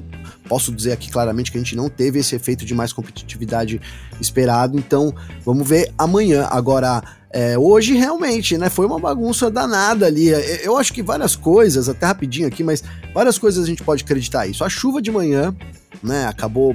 Posso 0.48 0.72
dizer 0.72 0.92
aqui 0.92 1.10
claramente 1.10 1.50
que 1.50 1.58
a 1.58 1.60
gente 1.60 1.76
não 1.76 1.88
teve 1.88 2.18
esse 2.18 2.34
efeito 2.34 2.64
de 2.64 2.74
mais 2.74 2.92
competitividade 2.92 3.80
esperado. 4.20 4.76
Então, 4.76 5.14
vamos 5.44 5.68
ver 5.68 5.92
amanhã. 5.96 6.48
Agora 6.50 7.02
é, 7.32 7.56
hoje 7.56 7.94
realmente, 7.94 8.58
né, 8.58 8.68
foi 8.68 8.86
uma 8.86 8.98
bagunça 8.98 9.50
danada 9.50 10.06
ali. 10.06 10.32
É, 10.32 10.66
eu 10.66 10.76
acho 10.76 10.92
que 10.92 11.02
várias 11.02 11.36
coisas, 11.36 11.88
até 11.88 12.06
rapidinho 12.06 12.48
aqui, 12.48 12.64
mas 12.64 12.82
várias 13.14 13.38
coisas 13.38 13.64
a 13.64 13.66
gente 13.66 13.82
pode 13.82 14.02
acreditar 14.02 14.46
isso. 14.46 14.64
A 14.64 14.68
chuva 14.68 15.00
de 15.00 15.10
manhã, 15.10 15.54
né, 16.02 16.26
acabou 16.26 16.74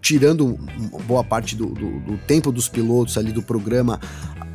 tirando 0.00 0.58
boa 1.06 1.22
parte 1.22 1.54
do, 1.54 1.66
do, 1.66 2.00
do 2.00 2.18
tempo 2.18 2.50
dos 2.50 2.68
pilotos 2.68 3.18
ali 3.18 3.32
do 3.32 3.42
programa 3.42 4.00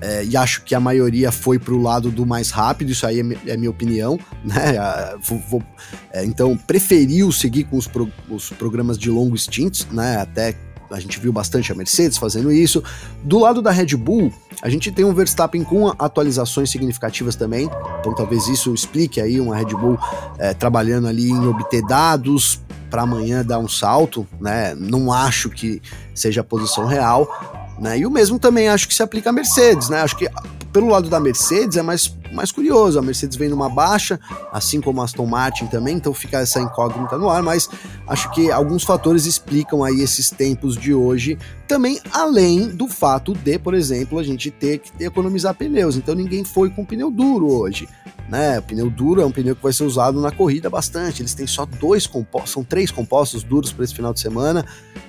é, 0.01 0.25
e 0.25 0.35
acho 0.35 0.63
que 0.63 0.75
a 0.75 0.79
maioria 0.79 1.31
foi 1.31 1.57
para 1.57 1.73
o 1.73 1.81
lado 1.81 2.11
do 2.11 2.25
mais 2.25 2.49
rápido, 2.49 2.91
isso 2.91 3.07
aí 3.07 3.21
é, 3.21 3.51
é 3.51 3.57
minha 3.57 3.69
opinião, 3.69 4.19
né? 4.43 4.75
Vou, 5.21 5.39
vou, 5.49 5.63
é, 6.11 6.25
então, 6.25 6.57
preferiu 6.57 7.31
seguir 7.31 7.63
com 7.63 7.77
os, 7.77 7.87
pro, 7.87 8.11
os 8.29 8.49
programas 8.49 8.97
de 8.97 9.09
longo 9.09 9.37
stints, 9.37 9.87
né? 9.89 10.17
Até 10.17 10.55
a 10.89 10.99
gente 10.99 11.19
viu 11.19 11.31
bastante 11.31 11.71
a 11.71 11.75
Mercedes 11.75 12.17
fazendo 12.17 12.51
isso. 12.51 12.83
Do 13.23 13.39
lado 13.39 13.61
da 13.61 13.71
Red 13.71 13.95
Bull, 13.95 14.31
a 14.61 14.69
gente 14.69 14.91
tem 14.91 15.05
um 15.05 15.13
Verstappen 15.13 15.63
com 15.63 15.89
atualizações 15.99 16.69
significativas 16.69 17.35
também, 17.35 17.69
então 17.99 18.13
talvez 18.13 18.47
isso 18.47 18.73
explique 18.73 19.19
aí 19.19 19.39
uma 19.39 19.55
Red 19.55 19.75
Bull 19.75 19.97
é, 20.37 20.53
trabalhando 20.53 21.07
ali 21.07 21.29
em 21.29 21.47
obter 21.47 21.81
dados 21.83 22.61
para 22.89 23.01
amanhã 23.01 23.43
dar 23.43 23.57
um 23.57 23.67
salto, 23.67 24.27
né? 24.39 24.75
Não 24.75 25.11
acho 25.11 25.49
que 25.49 25.81
seja 26.13 26.41
a 26.41 26.43
posição 26.43 26.85
real, 26.85 27.62
né? 27.79 27.99
E 27.99 28.05
o 28.05 28.11
mesmo 28.11 28.39
também 28.39 28.67
acho 28.69 28.87
que 28.87 28.93
se 28.93 29.03
aplica 29.03 29.29
à 29.29 29.33
Mercedes, 29.33 29.89
né? 29.89 30.01
Acho 30.01 30.17
que 30.17 30.29
pelo 30.71 30.87
lado 30.87 31.07
da 31.07 31.19
Mercedes 31.19 31.77
é 31.77 31.83
mais, 31.83 32.15
mais 32.33 32.51
curioso. 32.51 32.97
A 32.97 33.01
Mercedes 33.01 33.37
vem 33.37 33.47
numa 33.47 33.69
baixa, 33.69 34.19
assim 34.51 34.81
como 34.81 35.01
a 35.01 35.03
Aston 35.05 35.27
Martin 35.27 35.67
também, 35.67 35.95
então 35.95 36.13
fica 36.13 36.39
essa 36.39 36.59
incógnita 36.59 37.17
no 37.17 37.29
ar, 37.29 37.43
mas 37.43 37.69
acho 38.07 38.31
que 38.31 38.51
alguns 38.51 38.83
fatores 38.83 39.25
explicam 39.25 39.83
aí 39.83 40.01
esses 40.01 40.31
tempos 40.31 40.75
de 40.75 40.93
hoje, 40.93 41.37
também 41.67 41.99
além 42.11 42.69
do 42.69 42.87
fato 42.87 43.33
de, 43.33 43.59
por 43.59 43.75
exemplo, 43.75 44.17
a 44.17 44.23
gente 44.23 44.49
ter 44.49 44.79
que 44.79 45.03
economizar 45.03 45.53
pneus. 45.53 45.95
Então 45.95 46.15
ninguém 46.15 46.43
foi 46.43 46.71
com 46.71 46.83
pneu 46.83 47.11
duro 47.11 47.51
hoje. 47.51 47.87
Né, 48.33 48.57
o 48.57 48.63
pneu 48.63 48.89
duro 48.89 49.21
é 49.21 49.25
um 49.27 49.29
pneu 49.29 49.55
que 49.55 49.61
vai 49.61 49.71
ser 49.71 49.83
usado 49.83 50.19
na 50.19 50.31
corrida 50.31 50.67
bastante. 50.67 51.21
Eles 51.21 51.35
têm 51.35 51.45
só 51.45 51.67
dois 51.67 52.07
compostos, 52.07 52.51
são 52.51 52.63
três 52.63 52.89
compostos 52.89 53.43
duros 53.43 53.71
para 53.71 53.83
esse 53.83 53.93
final 53.93 54.11
de 54.11 54.19
semana, 54.19 54.65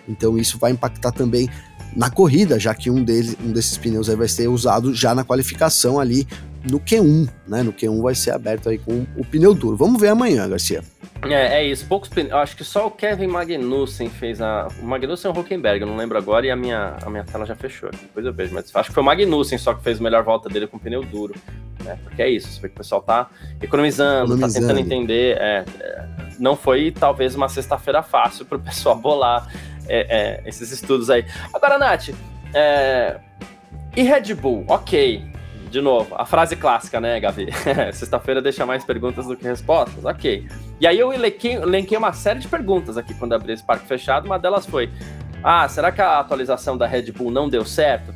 então 0.06 0.36
isso 0.36 0.58
vai 0.58 0.72
impactar 0.72 1.10
também 1.10 1.48
na 1.96 2.10
corrida, 2.10 2.60
já 2.60 2.74
que 2.74 2.90
um, 2.90 3.02
deles, 3.02 3.34
um 3.42 3.50
desses 3.50 3.78
pneus 3.78 4.08
vai 4.08 4.28
ser 4.28 4.48
usado 4.48 4.92
já 4.92 5.14
na 5.14 5.24
qualificação 5.24 5.98
ali 5.98 6.28
no 6.70 6.78
Q1, 6.78 7.30
né? 7.48 7.62
No 7.62 7.72
Q1 7.72 8.02
vai 8.02 8.14
ser 8.14 8.32
aberto 8.32 8.68
aí 8.68 8.76
com 8.76 9.06
o 9.16 9.24
pneu 9.24 9.54
duro. 9.54 9.74
Vamos 9.74 9.98
ver 9.98 10.08
amanhã, 10.08 10.46
Garcia. 10.46 10.84
É, 11.32 11.60
é 11.60 11.64
isso. 11.64 11.86
Poucos 11.86 12.08
pneus. 12.08 12.32
Acho 12.32 12.56
que 12.56 12.64
só 12.64 12.86
o 12.86 12.90
Kevin 12.90 13.28
Magnussen 13.28 14.08
fez 14.08 14.40
a. 14.40 14.68
O 14.80 14.84
Magnussen 14.84 15.30
ou 15.30 15.36
o 15.36 15.40
Huckenberg, 15.40 15.80
eu 15.80 15.86
não 15.86 15.96
lembro 15.96 16.18
agora, 16.18 16.46
e 16.46 16.50
a 16.50 16.56
minha, 16.56 16.96
a 17.02 17.10
minha 17.10 17.24
tela 17.24 17.46
já 17.46 17.54
fechou. 17.54 17.90
Depois 17.90 18.24
eu 18.24 18.32
vejo. 18.32 18.54
Mas 18.54 18.74
acho 18.74 18.88
que 18.88 18.94
foi 18.94 19.02
o 19.02 19.06
Magnussen 19.06 19.58
só 19.58 19.74
que 19.74 19.82
fez 19.82 20.00
a 20.00 20.02
melhor 20.02 20.22
volta 20.22 20.48
dele 20.48 20.66
com 20.66 20.78
pneu 20.78 21.02
duro. 21.02 21.34
Né? 21.84 21.98
Porque 22.02 22.22
é 22.22 22.28
isso. 22.28 22.48
Você 22.48 22.60
vê 22.60 22.68
que 22.68 22.74
o 22.74 22.78
pessoal 22.78 23.02
tá 23.02 23.28
economizando, 23.60 24.34
economizando. 24.34 24.66
tá 24.66 24.74
tentando 24.74 24.80
entender. 24.80 25.36
É, 25.38 25.64
é, 25.80 26.08
não 26.38 26.56
foi 26.56 26.90
talvez 26.90 27.34
uma 27.34 27.48
sexta-feira 27.48 28.02
fácil 28.02 28.44
para 28.44 28.58
o 28.58 28.60
pessoal 28.62 28.96
bolar 28.96 29.48
é, 29.88 30.42
é, 30.44 30.48
esses 30.48 30.70
estudos 30.72 31.10
aí. 31.10 31.24
Agora, 31.52 31.78
Nath, 31.78 32.10
é, 32.52 33.18
e 33.96 34.02
Red 34.02 34.34
Bull? 34.34 34.64
Ok. 34.68 35.24
De 35.74 35.80
novo, 35.80 36.14
a 36.16 36.24
frase 36.24 36.54
clássica, 36.54 37.00
né, 37.00 37.18
Gavi? 37.18 37.48
Sexta-feira 37.92 38.40
deixa 38.40 38.64
mais 38.64 38.84
perguntas 38.84 39.26
do 39.26 39.36
que 39.36 39.42
respostas. 39.42 40.04
Ok. 40.04 40.46
E 40.80 40.86
aí 40.86 40.96
eu 40.96 41.12
elenquei, 41.12 41.98
uma 41.98 42.12
série 42.12 42.38
de 42.38 42.46
perguntas 42.46 42.96
aqui 42.96 43.12
quando 43.12 43.32
abri 43.32 43.54
esse 43.54 43.66
parque 43.66 43.84
fechado. 43.84 44.24
Uma 44.24 44.38
delas 44.38 44.64
foi: 44.64 44.88
Ah, 45.42 45.68
será 45.68 45.90
que 45.90 46.00
a 46.00 46.20
atualização 46.20 46.78
da 46.78 46.86
Red 46.86 47.10
Bull 47.10 47.28
não 47.28 47.48
deu 47.48 47.64
certo? 47.64 48.14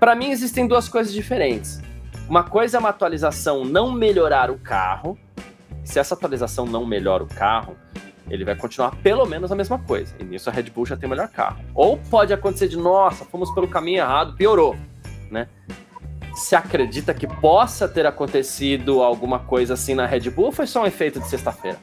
Para 0.00 0.16
mim, 0.16 0.32
existem 0.32 0.66
duas 0.66 0.88
coisas 0.88 1.12
diferentes. 1.12 1.80
Uma 2.28 2.42
coisa 2.42 2.76
é 2.76 2.80
uma 2.80 2.88
atualização 2.88 3.64
não 3.64 3.92
melhorar 3.92 4.50
o 4.50 4.58
carro. 4.58 5.16
Se 5.84 6.00
essa 6.00 6.14
atualização 6.14 6.66
não 6.66 6.84
melhora 6.84 7.22
o 7.22 7.28
carro, 7.28 7.76
ele 8.28 8.44
vai 8.44 8.56
continuar 8.56 8.96
pelo 8.96 9.24
menos 9.26 9.52
a 9.52 9.54
mesma 9.54 9.78
coisa. 9.78 10.12
E 10.18 10.24
nisso 10.24 10.50
a 10.50 10.52
Red 10.52 10.70
Bull 10.70 10.84
já 10.84 10.96
tem 10.96 11.06
o 11.06 11.10
melhor 11.10 11.28
carro. 11.28 11.64
Ou 11.72 11.98
pode 12.10 12.32
acontecer 12.32 12.66
de, 12.66 12.76
nossa, 12.76 13.24
fomos 13.24 13.52
pelo 13.52 13.68
caminho 13.68 13.98
errado, 13.98 14.34
piorou, 14.34 14.74
né? 15.30 15.46
Se 16.36 16.54
acredita 16.54 17.14
que 17.14 17.26
possa 17.26 17.88
ter 17.88 18.04
acontecido 18.04 19.02
alguma 19.02 19.38
coisa 19.38 19.72
assim 19.72 19.94
na 19.94 20.04
Red 20.04 20.28
Bull 20.28 20.46
ou 20.46 20.52
foi 20.52 20.66
só 20.66 20.82
um 20.82 20.86
efeito 20.86 21.18
de 21.18 21.26
sexta-feira? 21.26 21.78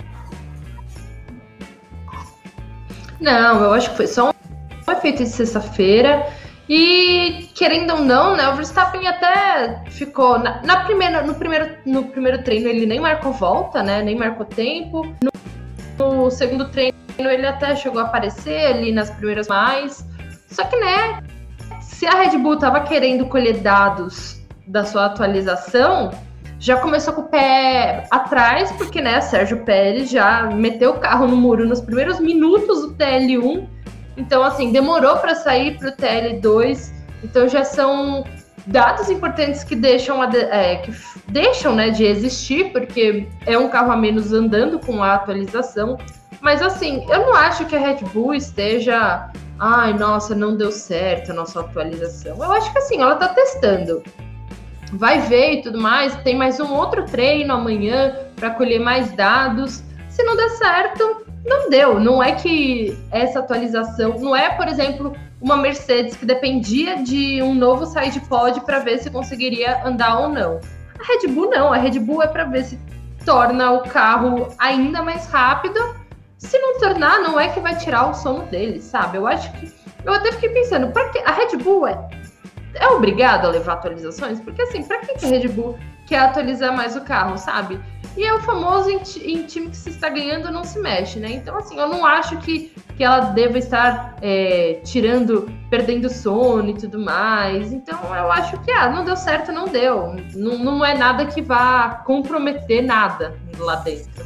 Não, 3.20 3.64
eu 3.64 3.74
acho 3.74 3.90
que 3.90 3.98
foi 3.98 4.06
só 4.06 4.30
um 4.30 4.92
efeito 4.92 5.24
de 5.24 5.30
sexta-feira. 5.30 6.28
E 6.70 7.50
querendo 7.56 7.96
ou 7.96 8.02
não, 8.02 8.38
né, 8.38 8.48
o 8.48 8.56
Verstappen 8.56 9.08
até 9.08 9.84
ficou 9.90 10.38
na, 10.38 10.62
na, 10.62 10.84
primeira, 10.84 11.24
no 11.24 11.34
primeiro 11.34 11.76
no 11.84 12.04
primeiro 12.06 12.44
treino 12.44 12.70
ele 12.70 12.86
nem 12.86 13.00
marcou 13.00 13.34
volta, 13.34 13.82
né, 13.82 14.04
nem 14.04 14.16
marcou 14.16 14.46
tempo. 14.46 15.04
No 15.22 15.34
no 15.98 16.30
segundo 16.30 16.70
treino 16.70 16.94
ele 17.18 17.46
até 17.46 17.76
chegou 17.76 18.02
a 18.02 18.06
aparecer 18.06 18.68
ali 18.68 18.92
nas 18.92 19.10
primeiras 19.10 19.48
mais. 19.48 20.06
Só 20.48 20.64
que, 20.66 20.76
né, 20.76 21.24
se 21.82 22.06
a 22.06 22.22
Red 22.22 22.38
Bull 22.38 22.58
tava 22.58 22.82
querendo 22.82 23.26
colher 23.26 23.58
dados 23.58 24.43
da 24.68 24.86
sua 24.86 25.06
atualização, 25.06 26.12
já 26.60 26.78
começou 26.78 27.14
com 27.14 27.22
o 27.22 27.28
pé 27.28 28.08
atrás, 28.10 28.72
porque, 28.74 29.02
né, 29.02 29.20
Sérgio 29.20 29.66
Pérez 29.66 30.10
já 30.10 30.44
meteu 30.44 30.92
o 30.92 31.00
carro 31.00 31.28
no 31.28 31.36
muro 31.36 31.68
nos 31.68 31.82
primeiros 31.82 32.20
minutos 32.22 32.82
do 32.84 32.94
TL1. 32.94 33.68
Então, 34.16 34.42
assim, 34.44 34.72
demorou 34.72 35.18
para 35.18 35.36
sair 35.36 35.78
para 35.78 35.90
o 35.90 35.92
TL2. 35.92 36.94
Então, 37.22 37.50
já 37.50 37.66
são 37.66 38.24
dados 38.66 39.10
importantes 39.10 39.64
que 39.64 39.76
deixam, 39.76 40.24
é, 40.24 40.78
que 40.78 40.94
deixam 41.28 41.76
né, 41.76 41.90
de 41.90 42.06
existir, 42.06 42.72
porque 42.72 43.28
é 43.46 43.58
um 43.58 43.68
carro 43.68 43.92
a 43.92 43.98
menos 43.98 44.32
andando 44.32 44.80
com 44.80 45.04
a 45.04 45.16
atualização. 45.16 45.98
Mas 46.40 46.62
assim, 46.62 47.06
eu 47.10 47.20
não 47.26 47.36
acho 47.36 47.66
que 47.66 47.76
a 47.76 47.80
Red 47.80 48.06
Bull 48.14 48.34
esteja. 48.34 49.30
Ai, 49.60 49.94
nossa, 49.94 50.34
não 50.34 50.56
deu 50.56 50.72
certo 50.72 51.32
a 51.32 51.34
nossa 51.34 51.60
atualização. 51.60 52.38
Eu 52.38 52.52
acho 52.52 52.72
que 52.72 52.78
assim, 52.78 53.02
ela 53.02 53.14
está 53.14 53.30
testando. 53.30 54.04
Vai 54.94 55.22
ver 55.22 55.54
e 55.54 55.62
tudo 55.64 55.82
mais. 55.82 56.16
Tem 56.18 56.38
mais 56.38 56.60
um 56.60 56.72
outro 56.74 57.04
treino 57.06 57.54
amanhã 57.54 58.16
para 58.36 58.52
colher 58.52 58.80
mais 58.80 59.12
dados. 59.14 59.84
Se 60.08 60.24
não 60.24 60.36
der 60.36 60.50
certo, 60.50 61.26
não 61.44 61.68
deu. 61.70 62.00
Não 62.00 62.22
é 62.22 62.34
que 62.34 62.96
essa 63.12 63.40
atualização. 63.40 64.20
Não 64.20 64.36
é, 64.36 64.50
por 64.52 64.68
exemplo, 64.68 65.16
uma 65.42 65.58
Mercedes 65.58 66.16
que 66.16 66.26
dependia 66.26 67.02
de 67.02 67.42
um 67.42 67.56
novo 67.56 67.88
side 67.88 68.20
pod 68.22 68.62
para 68.62 68.80
ver 68.80 69.00
se 69.00 69.10
conseguiria 69.10 69.84
andar 69.84 70.20
ou 70.20 70.30
não. 70.30 70.60
A 71.00 71.04
Red 71.04 71.28
Bull 71.28 71.50
não, 71.50 71.74
a 71.74 71.78
Red 71.78 72.00
Bull 72.00 72.22
é 72.22 72.28
para 72.28 72.46
ver 72.46 72.64
se 72.64 72.80
torna 73.26 73.72
o 73.72 73.82
carro 73.82 74.50
ainda 74.60 75.02
mais 75.02 75.26
rápido. 75.26 75.80
Se 76.38 76.60
não 76.60 76.78
tornar, 76.78 77.20
não 77.20 77.40
é 77.40 77.48
que 77.48 77.60
vai 77.60 77.76
tirar 77.78 78.10
o 78.10 78.14
sono 78.14 78.44
dele, 78.44 78.80
sabe? 78.80 79.18
Eu 79.18 79.26
acho 79.26 79.52
que 79.54 79.74
eu 80.06 80.14
até 80.14 80.32
fiquei 80.34 80.50
pensando, 80.50 80.92
para 80.92 81.10
que 81.10 81.20
a 81.20 81.32
Red 81.32 81.58
Bull 81.58 81.88
é 81.88 81.98
é 82.76 82.88
obrigado 82.88 83.46
a 83.46 83.50
levar 83.50 83.74
atualizações? 83.74 84.40
Porque 84.40 84.62
assim, 84.62 84.84
para 84.84 85.00
que 85.00 85.26
a 85.26 85.28
Red 85.28 85.48
Bull 85.50 85.78
quer 86.06 86.20
atualizar 86.20 86.76
mais 86.76 86.96
o 86.96 87.02
carro, 87.02 87.38
sabe? 87.38 87.80
E 88.16 88.24
é 88.24 88.34
o 88.34 88.40
famoso 88.42 88.90
em, 88.90 89.02
em, 89.24 89.44
time 89.44 89.70
que 89.70 89.78
se 89.78 89.90
está 89.90 90.08
ganhando 90.08 90.52
não 90.52 90.64
se 90.64 90.80
mexe, 90.80 91.20
né? 91.20 91.32
Então, 91.32 91.58
assim, 91.58 91.80
eu 91.80 91.88
não 91.88 92.06
acho 92.06 92.38
que, 92.38 92.72
que 92.96 93.04
ela 93.04 93.32
deva 93.32 93.58
estar 93.58 94.16
é, 94.22 94.80
tirando, 94.84 95.52
perdendo 95.70 96.10
sono 96.10 96.70
e 96.70 96.74
tudo 96.76 97.00
mais. 97.00 97.74
Então, 97.74 97.98
eu 98.16 98.32
acho 98.32 98.60
que, 98.60 98.72
ah, 98.72 98.90
não 98.90 99.04
deu 99.04 99.16
certo, 99.16 99.52
não 99.52 99.68
deu. 99.68 100.16
Não, 100.36 100.60
não 100.60 100.86
é 100.86 100.96
nada 100.96 101.26
que 101.26 101.42
vá 101.42 102.04
comprometer 102.06 102.84
nada 102.84 103.36
lá 103.58 103.78
dentro. 103.78 104.24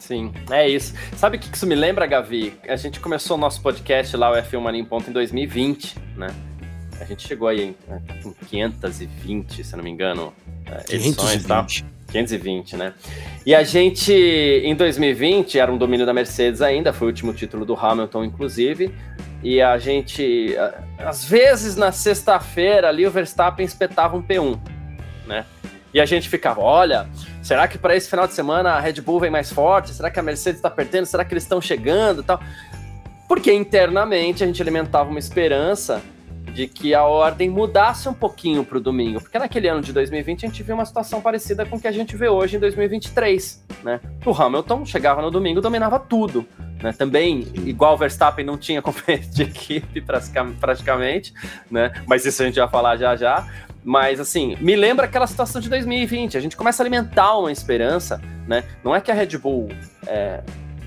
Sim, 0.00 0.32
é 0.50 0.68
isso. 0.68 0.92
Sabe 1.16 1.36
o 1.36 1.40
que 1.40 1.54
isso 1.54 1.66
me 1.66 1.74
lembra, 1.74 2.06
Gavi? 2.06 2.58
A 2.68 2.76
gente 2.76 2.98
começou 3.00 3.36
o 3.36 3.40
nosso 3.40 3.62
podcast 3.62 4.14
lá, 4.16 4.30
o 4.30 4.34
F1 4.34 4.60
Mania 4.60 4.80
em 4.80 4.84
Ponto, 4.84 5.08
em 5.08 5.12
2020, 5.12 5.96
né? 6.16 6.26
A 7.00 7.04
gente 7.04 7.26
chegou 7.26 7.48
aí 7.48 7.62
em 7.62 7.76
520, 8.48 9.64
se 9.64 9.76
não 9.76 9.84
me 9.84 9.90
engano, 9.90 10.32
é, 10.66 10.94
edições 10.94 11.44
e 11.44 11.46
tal. 11.46 11.66
520, 12.14 12.76
né? 12.76 12.94
E 13.44 13.54
a 13.54 13.64
gente, 13.64 14.12
em 14.12 14.74
2020, 14.74 15.58
era 15.58 15.72
um 15.72 15.76
domínio 15.76 16.06
da 16.06 16.14
Mercedes 16.14 16.62
ainda, 16.62 16.92
foi 16.92 17.08
o 17.08 17.10
último 17.10 17.32
título 17.32 17.64
do 17.64 17.74
Hamilton, 17.74 18.24
inclusive. 18.24 18.94
E 19.42 19.60
a 19.60 19.76
gente, 19.78 20.54
às 20.98 21.24
vezes 21.24 21.76
na 21.76 21.92
sexta-feira 21.92 22.88
ali, 22.88 23.06
o 23.06 23.10
Verstappen 23.10 23.66
espetava 23.66 24.16
um 24.16 24.22
P1, 24.22 24.58
né? 25.26 25.44
E 25.92 26.00
a 26.00 26.06
gente 26.06 26.28
ficava, 26.28 26.60
olha, 26.60 27.08
será 27.42 27.68
que 27.68 27.78
para 27.78 27.94
esse 27.94 28.08
final 28.08 28.26
de 28.26 28.32
semana 28.32 28.70
a 28.70 28.80
Red 28.80 29.00
Bull 29.00 29.20
vem 29.20 29.30
mais 29.30 29.52
forte? 29.52 29.92
Será 29.92 30.10
que 30.10 30.18
a 30.18 30.22
Mercedes 30.22 30.58
está 30.58 30.70
perdendo? 30.70 31.06
Será 31.06 31.24
que 31.24 31.32
eles 31.32 31.44
estão 31.44 31.60
chegando 31.60 32.22
tal? 32.22 32.40
Porque 33.28 33.52
internamente 33.52 34.42
a 34.42 34.46
gente 34.46 34.60
alimentava 34.60 35.08
uma 35.08 35.18
esperança 35.18 36.02
de 36.54 36.68
que 36.68 36.94
a 36.94 37.02
ordem 37.02 37.50
mudasse 37.50 38.08
um 38.08 38.14
pouquinho 38.14 38.64
para 38.64 38.78
o 38.78 38.80
domingo, 38.80 39.20
porque 39.20 39.38
naquele 39.38 39.68
ano 39.68 39.82
de 39.82 39.92
2020 39.92 40.46
a 40.46 40.48
gente 40.48 40.62
viu 40.62 40.76
uma 40.76 40.84
situação 40.84 41.20
parecida 41.20 41.66
com 41.66 41.76
o 41.76 41.80
que 41.80 41.88
a 41.88 41.92
gente 41.92 42.16
vê 42.16 42.28
hoje 42.28 42.56
em 42.56 42.60
2023, 42.60 43.64
né? 43.82 44.00
O 44.24 44.30
Hamilton 44.30 44.86
chegava 44.86 45.20
no 45.20 45.32
domingo 45.32 45.60
dominava 45.60 45.98
tudo, 45.98 46.46
né? 46.80 46.92
Também, 46.92 47.48
igual 47.66 47.94
o 47.94 47.96
Verstappen 47.96 48.44
não 48.44 48.56
tinha 48.56 48.80
companheiro 48.82 49.26
de 49.28 49.42
equipe 49.42 50.00
praticamente, 50.60 51.34
né? 51.68 51.92
Mas 52.06 52.24
isso 52.24 52.40
a 52.40 52.46
gente 52.46 52.58
vai 52.58 52.68
falar 52.68 52.96
já 52.96 53.16
já. 53.16 53.46
Mas 53.82 54.18
assim, 54.18 54.56
me 54.60 54.74
lembra 54.76 55.04
aquela 55.04 55.26
situação 55.26 55.60
de 55.60 55.68
2020. 55.68 56.38
A 56.38 56.40
gente 56.40 56.56
começa 56.56 56.82
a 56.82 56.84
alimentar 56.84 57.36
uma 57.36 57.52
esperança, 57.52 58.20
né? 58.46 58.64
Não 58.82 58.94
é 58.94 59.00
que 59.00 59.10
a 59.10 59.14
Red 59.14 59.36
Bull 59.36 59.68
é, 60.06 60.40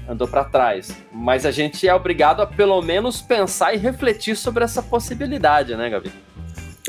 andou 0.08 0.28
para 0.28 0.44
trás. 0.44 0.92
Mas 1.12 1.46
a 1.46 1.52
gente 1.52 1.88
é 1.88 1.94
obrigado 1.94 2.42
a 2.42 2.48
pelo 2.48 2.82
menos 2.82 3.22
pensar 3.22 3.74
e 3.74 3.78
refletir 3.78 4.36
sobre 4.36 4.64
essa 4.64 4.82
possibilidade, 4.82 5.76
né, 5.76 5.90
Gabi? 5.90 6.12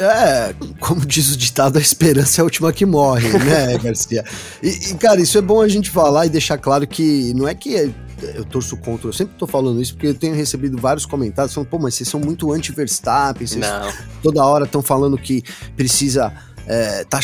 É, 0.01 0.55
como 0.79 1.05
diz 1.05 1.35
o 1.35 1.37
ditado, 1.37 1.77
a 1.77 1.81
esperança 1.81 2.41
é 2.41 2.43
a 2.43 2.45
última 2.45 2.73
que 2.73 2.87
morre, 2.87 3.37
né, 3.37 3.77
Garcia? 3.83 4.25
E, 4.63 4.91
e, 4.91 4.95
cara, 4.95 5.21
isso 5.21 5.37
é 5.37 5.41
bom 5.41 5.61
a 5.61 5.67
gente 5.67 5.91
falar 5.91 6.27
e 6.27 6.29
deixar 6.29 6.57
claro 6.57 6.87
que 6.87 7.35
não 7.35 7.49
é 7.49 7.55
que 7.55 7.93
eu 8.35 8.45
torço 8.45 8.77
contra, 8.77 9.09
eu 9.09 9.13
sempre 9.13 9.35
tô 9.37 9.47
falando 9.47 9.81
isso 9.81 9.95
porque 9.95 10.09
eu 10.09 10.15
tenho 10.15 10.35
recebido 10.35 10.77
vários 10.77 11.05
comentários 11.05 11.53
falando, 11.55 11.69
pô, 11.69 11.79
mas 11.79 11.95
vocês 11.95 12.09
são 12.09 12.21
muito 12.21 12.53
anti-Verstappen, 12.53 13.47
vocês 13.47 13.61
não. 13.61 13.93
toda 14.23 14.45
hora 14.45 14.65
estão 14.65 14.83
falando 14.83 15.17
que 15.19 15.43
precisa 15.77 16.33
é, 16.69 17.03
tá, 17.05 17.19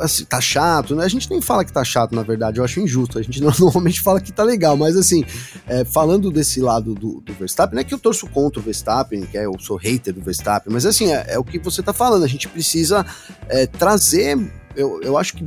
assim, 0.00 0.24
tá 0.26 0.40
chato, 0.42 0.94
né? 0.94 1.04
A 1.04 1.08
gente 1.08 1.28
nem 1.30 1.40
fala 1.40 1.64
que 1.64 1.72
tá 1.72 1.82
chato, 1.82 2.14
na 2.14 2.22
verdade, 2.22 2.58
eu 2.58 2.64
acho 2.64 2.80
injusto. 2.80 3.18
A 3.18 3.22
gente 3.22 3.40
normalmente 3.42 4.00
fala 4.00 4.20
que 4.20 4.30
tá 4.30 4.42
legal, 4.42 4.76
mas 4.76 4.94
assim, 4.94 5.24
é, 5.66 5.84
falando 5.84 6.30
desse 6.30 6.60
lado 6.60 6.94
do, 6.94 7.20
do, 7.20 7.32
Verstappen, 7.32 7.74
não 7.74 7.80
é 7.80 7.84
que 7.84 7.94
eu 7.94 7.98
torço 7.98 8.26
contra 8.26 8.60
o 8.60 8.62
Verstappen, 8.62 9.22
que 9.22 9.38
é, 9.38 9.46
eu 9.46 9.58
sou 9.58 9.76
hater 9.78 10.12
do 10.12 10.20
Verstappen, 10.20 10.70
mas 10.70 10.84
assim, 10.84 11.10
é, 11.12 11.24
é 11.28 11.38
o 11.38 11.44
que 11.44 11.58
você 11.58 11.82
tá 11.82 11.94
falando, 11.94 12.24
a 12.24 12.28
gente 12.28 12.46
precisa 12.46 13.06
é, 13.48 13.66
trazer 13.66 14.38
eu, 14.76 15.00
eu 15.02 15.18
acho 15.18 15.36
que. 15.36 15.46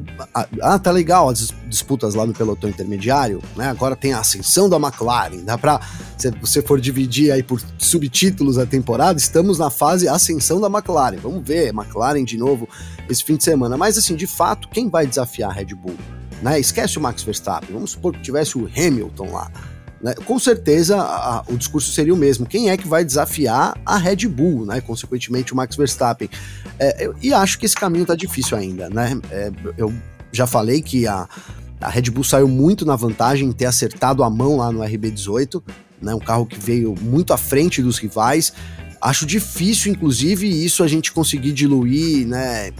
Ah, 0.61 0.78
tá 0.78 0.91
legal 0.91 1.30
as 1.30 1.53
disputas 1.67 2.13
lá 2.13 2.26
no 2.26 2.34
pelotão 2.34 2.69
intermediário, 2.69 3.41
né? 3.55 3.69
Agora 3.69 3.95
tem 3.95 4.13
a 4.13 4.19
ascensão 4.19 4.69
da 4.69 4.78
McLaren. 4.78 5.43
Dá 5.43 5.57
pra. 5.57 5.80
Se 6.17 6.30
você 6.32 6.61
for 6.61 6.80
dividir 6.80 7.32
aí 7.32 7.41
por 7.41 7.61
subtítulos 7.78 8.57
a 8.57 8.65
temporada, 8.65 9.17
estamos 9.19 9.59
na 9.59 9.69
fase 9.69 10.07
ascensão 10.07 10.59
da 10.59 10.67
McLaren. 10.67 11.17
Vamos 11.17 11.45
ver, 11.45 11.69
McLaren 11.69 12.24
de 12.24 12.38
novo 12.38 12.67
esse 13.09 13.24
fim 13.24 13.36
de 13.38 13.43
semana. 13.43 13.78
Mas 13.78 13.97
assim, 13.97 14.15
de 14.15 14.28
fato, 14.28 14.67
quem 14.69 14.89
vai 14.89 15.07
desafiar 15.07 15.51
a 15.51 15.53
Red 15.53 15.74
Bull? 15.76 15.95
Né? 16.41 16.59
Esquece 16.59 16.97
o 16.97 17.01
Max 17.01 17.24
Verstappen. 17.24 17.69
Vamos 17.74 17.91
supor 17.91 18.13
que 18.13 18.21
tivesse 18.21 18.57
o 18.57 18.67
Hamilton 18.67 19.32
lá. 19.32 19.51
Né? 20.03 20.13
Com 20.25 20.37
certeza 20.37 21.01
a, 21.01 21.45
o 21.47 21.55
discurso 21.57 21.89
seria 21.93 22.13
o 22.13 22.17
mesmo. 22.17 22.45
Quem 22.45 22.69
é 22.69 22.75
que 22.75 22.85
vai 22.85 23.05
desafiar 23.05 23.79
a 23.85 23.97
Red 23.97 24.27
Bull, 24.27 24.65
né? 24.65 24.81
consequentemente 24.81 25.53
o 25.53 25.55
Max 25.55 25.77
Verstappen? 25.77 26.29
É, 26.77 27.05
eu, 27.05 27.15
e 27.21 27.33
acho 27.33 27.57
que 27.57 27.65
esse 27.65 27.75
caminho 27.75 28.01
está 28.01 28.13
difícil 28.13 28.57
ainda. 28.57 28.89
Né? 28.89 29.17
É, 29.31 29.49
eu 29.77 29.93
já 30.29 30.45
falei 30.45 30.81
que 30.81 31.07
a, 31.07 31.25
a 31.79 31.89
Red 31.89 32.11
Bull 32.11 32.25
saiu 32.25 32.49
muito 32.49 32.85
na 32.85 32.97
vantagem 32.97 33.47
em 33.47 33.53
ter 33.53 33.65
acertado 33.65 34.23
a 34.23 34.29
mão 34.29 34.57
lá 34.57 34.73
no 34.73 34.81
RB18, 34.81 35.63
né? 36.01 36.13
um 36.13 36.19
carro 36.19 36.45
que 36.45 36.59
veio 36.59 36.93
muito 36.99 37.31
à 37.31 37.37
frente 37.37 37.81
dos 37.81 37.97
rivais. 37.97 38.51
Acho 38.99 39.25
difícil, 39.25 39.91
inclusive, 39.91 40.47
isso 40.47 40.83
a 40.83 40.87
gente 40.87 41.13
conseguir 41.13 41.53
diluir, 41.53 42.27
né? 42.27 42.71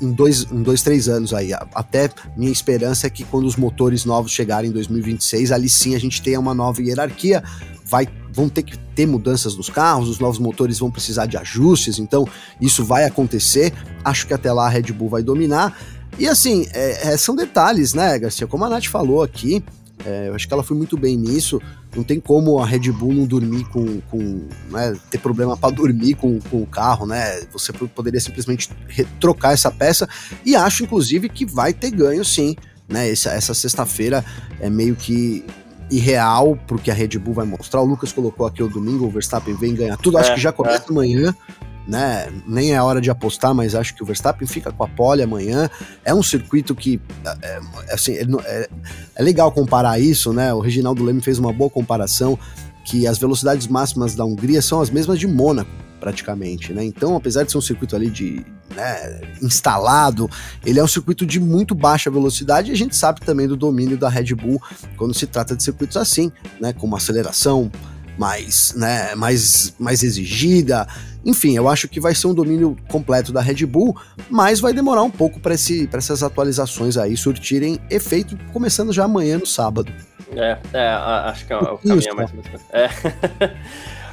Em 0.00 0.12
dois, 0.12 0.46
em 0.50 0.62
dois, 0.62 0.82
três 0.82 1.08
anos 1.08 1.32
aí. 1.32 1.52
Até 1.74 2.10
minha 2.36 2.50
esperança 2.50 3.06
é 3.06 3.10
que 3.10 3.24
quando 3.24 3.46
os 3.46 3.56
motores 3.56 4.04
novos 4.04 4.32
chegarem 4.32 4.70
em 4.70 4.72
2026, 4.72 5.52
ali 5.52 5.68
sim 5.68 5.94
a 5.94 5.98
gente 5.98 6.22
tenha 6.22 6.38
uma 6.40 6.54
nova 6.54 6.82
hierarquia. 6.82 7.42
Vai, 7.84 8.08
vão 8.32 8.48
ter 8.48 8.62
que 8.62 8.76
ter 8.76 9.06
mudanças 9.06 9.56
nos 9.56 9.70
carros, 9.70 10.08
os 10.08 10.18
novos 10.18 10.38
motores 10.38 10.78
vão 10.78 10.90
precisar 10.90 11.26
de 11.26 11.36
ajustes, 11.36 11.98
então 11.98 12.26
isso 12.60 12.84
vai 12.84 13.04
acontecer. 13.04 13.72
Acho 14.04 14.26
que 14.26 14.34
até 14.34 14.52
lá 14.52 14.66
a 14.66 14.68
Red 14.68 14.92
Bull 14.92 15.08
vai 15.08 15.22
dominar. 15.22 15.76
E 16.18 16.26
assim, 16.26 16.66
é, 16.72 17.12
é, 17.12 17.16
são 17.16 17.36
detalhes, 17.36 17.94
né, 17.94 18.18
Garcia? 18.18 18.46
Como 18.46 18.64
a 18.64 18.68
Nath 18.68 18.86
falou 18.86 19.22
aqui, 19.22 19.62
é, 20.04 20.28
eu 20.28 20.34
acho 20.34 20.46
que 20.46 20.54
ela 20.54 20.62
foi 20.62 20.76
muito 20.76 20.96
bem 20.96 21.16
nisso. 21.16 21.60
Não 21.96 22.04
tem 22.04 22.20
como 22.20 22.58
a 22.58 22.66
Red 22.66 22.92
Bull 22.92 23.14
não 23.14 23.24
dormir 23.24 23.64
com. 23.64 24.00
com 24.02 24.42
né, 24.70 24.94
ter 25.10 25.18
problema 25.18 25.56
para 25.56 25.74
dormir 25.74 26.14
com, 26.14 26.38
com 26.40 26.62
o 26.62 26.66
carro, 26.66 27.06
né? 27.06 27.42
Você 27.52 27.72
poderia 27.72 28.20
simplesmente 28.20 28.70
trocar 29.18 29.54
essa 29.54 29.70
peça. 29.70 30.08
E 30.44 30.54
acho, 30.54 30.84
inclusive, 30.84 31.28
que 31.28 31.46
vai 31.46 31.72
ter 31.72 31.90
ganho 31.90 32.24
sim. 32.24 32.54
Né? 32.88 33.10
Essa, 33.10 33.30
essa 33.30 33.54
sexta-feira 33.54 34.24
é 34.60 34.70
meio 34.70 34.94
que 34.94 35.44
irreal 35.90 36.58
porque 36.66 36.90
a 36.90 36.94
Red 36.94 37.18
Bull 37.18 37.34
vai 37.34 37.46
mostrar. 37.46 37.80
O 37.80 37.84
Lucas 37.84 38.12
colocou 38.12 38.46
aqui 38.46 38.62
o 38.62 38.68
domingo, 38.68 39.06
o 39.06 39.10
Verstappen 39.10 39.54
vem 39.54 39.74
ganhar 39.74 39.96
tudo. 39.96 40.18
Acho 40.18 40.32
é, 40.32 40.34
que 40.34 40.40
já 40.40 40.52
começa 40.52 40.84
é. 40.88 40.90
amanhã 40.90 41.34
né? 41.86 42.32
Nem 42.46 42.74
é 42.74 42.82
hora 42.82 43.00
de 43.00 43.10
apostar, 43.10 43.54
mas 43.54 43.74
acho 43.74 43.94
que 43.94 44.02
o 44.02 44.06
Verstappen 44.06 44.46
fica 44.46 44.72
com 44.72 44.82
a 44.82 44.88
pole 44.88 45.22
amanhã. 45.22 45.70
É 46.04 46.12
um 46.14 46.22
circuito 46.22 46.74
que, 46.74 47.00
é, 47.42 47.60
é 47.88 47.94
assim, 47.94 48.14
é, 48.14 48.68
é, 49.14 49.22
legal 49.22 49.52
comparar 49.52 49.98
isso, 49.98 50.32
né? 50.32 50.52
O 50.52 50.60
Reginaldo 50.60 51.04
Leme 51.04 51.20
fez 51.20 51.38
uma 51.38 51.52
boa 51.52 51.70
comparação 51.70 52.38
que 52.84 53.06
as 53.06 53.18
velocidades 53.18 53.66
máximas 53.66 54.14
da 54.14 54.24
Hungria 54.24 54.62
são 54.62 54.80
as 54.80 54.90
mesmas 54.90 55.18
de 55.18 55.26
Mônaco, 55.26 55.70
praticamente, 56.00 56.72
né? 56.72 56.84
Então, 56.84 57.16
apesar 57.16 57.44
de 57.44 57.52
ser 57.52 57.58
um 57.58 57.62
circuito 57.62 57.96
ali 57.96 58.10
de 58.10 58.44
né, 58.74 59.20
instalado, 59.42 60.28
ele 60.64 60.78
é 60.78 60.84
um 60.84 60.88
circuito 60.88 61.24
de 61.24 61.40
muito 61.40 61.74
baixa 61.74 62.10
velocidade 62.10 62.70
e 62.70 62.74
a 62.74 62.76
gente 62.76 62.94
sabe 62.94 63.20
também 63.20 63.48
do 63.48 63.56
domínio 63.56 63.96
da 63.96 64.08
Red 64.08 64.34
Bull 64.34 64.60
quando 64.96 65.14
se 65.14 65.26
trata 65.26 65.56
de 65.56 65.62
circuitos 65.62 65.96
assim, 65.96 66.30
né? 66.60 66.72
Com 66.72 66.86
uma 66.86 66.98
aceleração 66.98 67.70
mais, 68.16 68.74
né, 68.74 69.14
mais, 69.14 69.74
mais 69.78 70.02
exigida. 70.02 70.86
Enfim, 71.24 71.56
eu 71.56 71.68
acho 71.68 71.88
que 71.88 72.00
vai 72.00 72.14
ser 72.14 72.28
um 72.28 72.34
domínio 72.34 72.76
completo 72.88 73.32
da 73.32 73.40
Red 73.40 73.66
Bull, 73.66 73.96
mas 74.30 74.60
vai 74.60 74.72
demorar 74.72 75.02
um 75.02 75.10
pouco 75.10 75.40
para 75.40 75.54
essas 75.54 76.22
atualizações 76.22 76.96
aí 76.96 77.16
surtirem 77.16 77.78
efeito, 77.90 78.38
começando 78.52 78.92
já 78.92 79.04
amanhã 79.04 79.38
no 79.38 79.46
sábado. 79.46 79.92
É, 80.34 80.58
é 80.72 80.88
acho 80.88 81.46
que 81.46 81.52
é 81.52 81.56
o 81.56 81.78
caminho 81.78 82.10
é 82.10 82.14
mais. 82.14 82.30
É. 82.72 82.86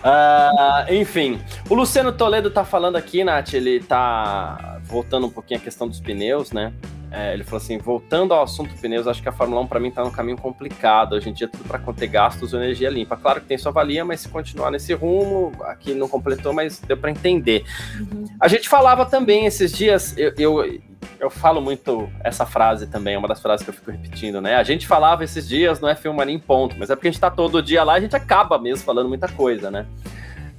Uh, 0.04 0.94
enfim, 1.02 1.40
o 1.70 1.76
Luciano 1.76 2.12
Toledo 2.12 2.50
tá 2.50 2.66
falando 2.66 2.96
aqui, 2.96 3.24
Nath, 3.24 3.54
ele 3.54 3.80
tá 3.80 4.80
voltando 4.84 5.28
um 5.28 5.30
pouquinho 5.30 5.60
a 5.60 5.64
questão 5.64 5.88
dos 5.88 6.00
pneus, 6.00 6.52
né? 6.52 6.74
É, 7.14 7.32
ele 7.32 7.44
falou 7.44 7.58
assim: 7.58 7.78
voltando 7.78 8.34
ao 8.34 8.42
assunto 8.42 8.74
pneus, 8.82 9.06
acho 9.06 9.22
que 9.22 9.30
a 9.30 9.32
Fórmula 9.32 9.62
1 9.62 9.68
para 9.68 9.80
mim 9.80 9.90
está 9.90 10.04
num 10.04 10.10
caminho 10.10 10.36
complicado. 10.36 11.14
Hoje 11.14 11.30
em 11.30 11.34
dia, 11.34 11.48
tudo 11.48 11.64
para 11.64 11.78
conter 11.78 12.08
gastos 12.08 12.54
ou 12.54 12.60
energia 12.60 12.90
limpa. 12.90 13.16
Claro 13.16 13.40
que 13.40 13.46
tem 13.46 13.56
sua 13.56 13.72
valia, 13.72 14.04
mas 14.04 14.22
se 14.22 14.30
continuar 14.30 14.72
nesse 14.72 14.94
rumo, 14.94 15.52
aqui 15.66 15.94
não 15.94 16.10
completou, 16.10 16.52
mas 16.54 16.80
deu 16.80 16.98
para 16.98 17.12
entender. 17.12 17.64
Uhum. 18.00 18.26
A 18.40 18.48
gente 18.48 18.68
falava 18.68 19.06
também 19.06 19.46
esses 19.46 19.72
dias, 19.72 20.18
eu, 20.18 20.34
eu, 20.40 20.82
eu, 21.20 21.30
falo 21.30 21.62
muito 21.62 22.10
essa 22.24 22.48
frase 22.48 22.88
também, 22.88 23.14
é 23.14 23.18
uma 23.20 23.28
das 23.28 23.40
frases 23.40 23.64
que 23.64 23.70
eu 23.70 23.76
fico 23.76 23.92
repetindo, 23.92 24.42
né? 24.42 24.56
A 24.56 24.64
gente 24.64 24.88
falava 24.88 25.24
esses 25.24 25.48
dias, 25.48 25.80
não 25.80 25.90
é 25.90 25.94
filmar 25.94 26.28
em 26.28 26.40
ponto, 26.40 26.76
mas 26.80 26.90
é 26.90 26.96
porque 26.96 27.10
a 27.10 27.12
gente 27.12 27.18
está 27.18 27.30
todo 27.30 27.62
dia 27.62 27.84
lá, 27.84 27.94
a 27.94 28.00
gente 28.00 28.16
acaba 28.16 28.58
mesmo 28.58 28.84
falando 28.84 29.08
muita 29.08 29.28
coisa, 29.28 29.70
né? 29.70 29.86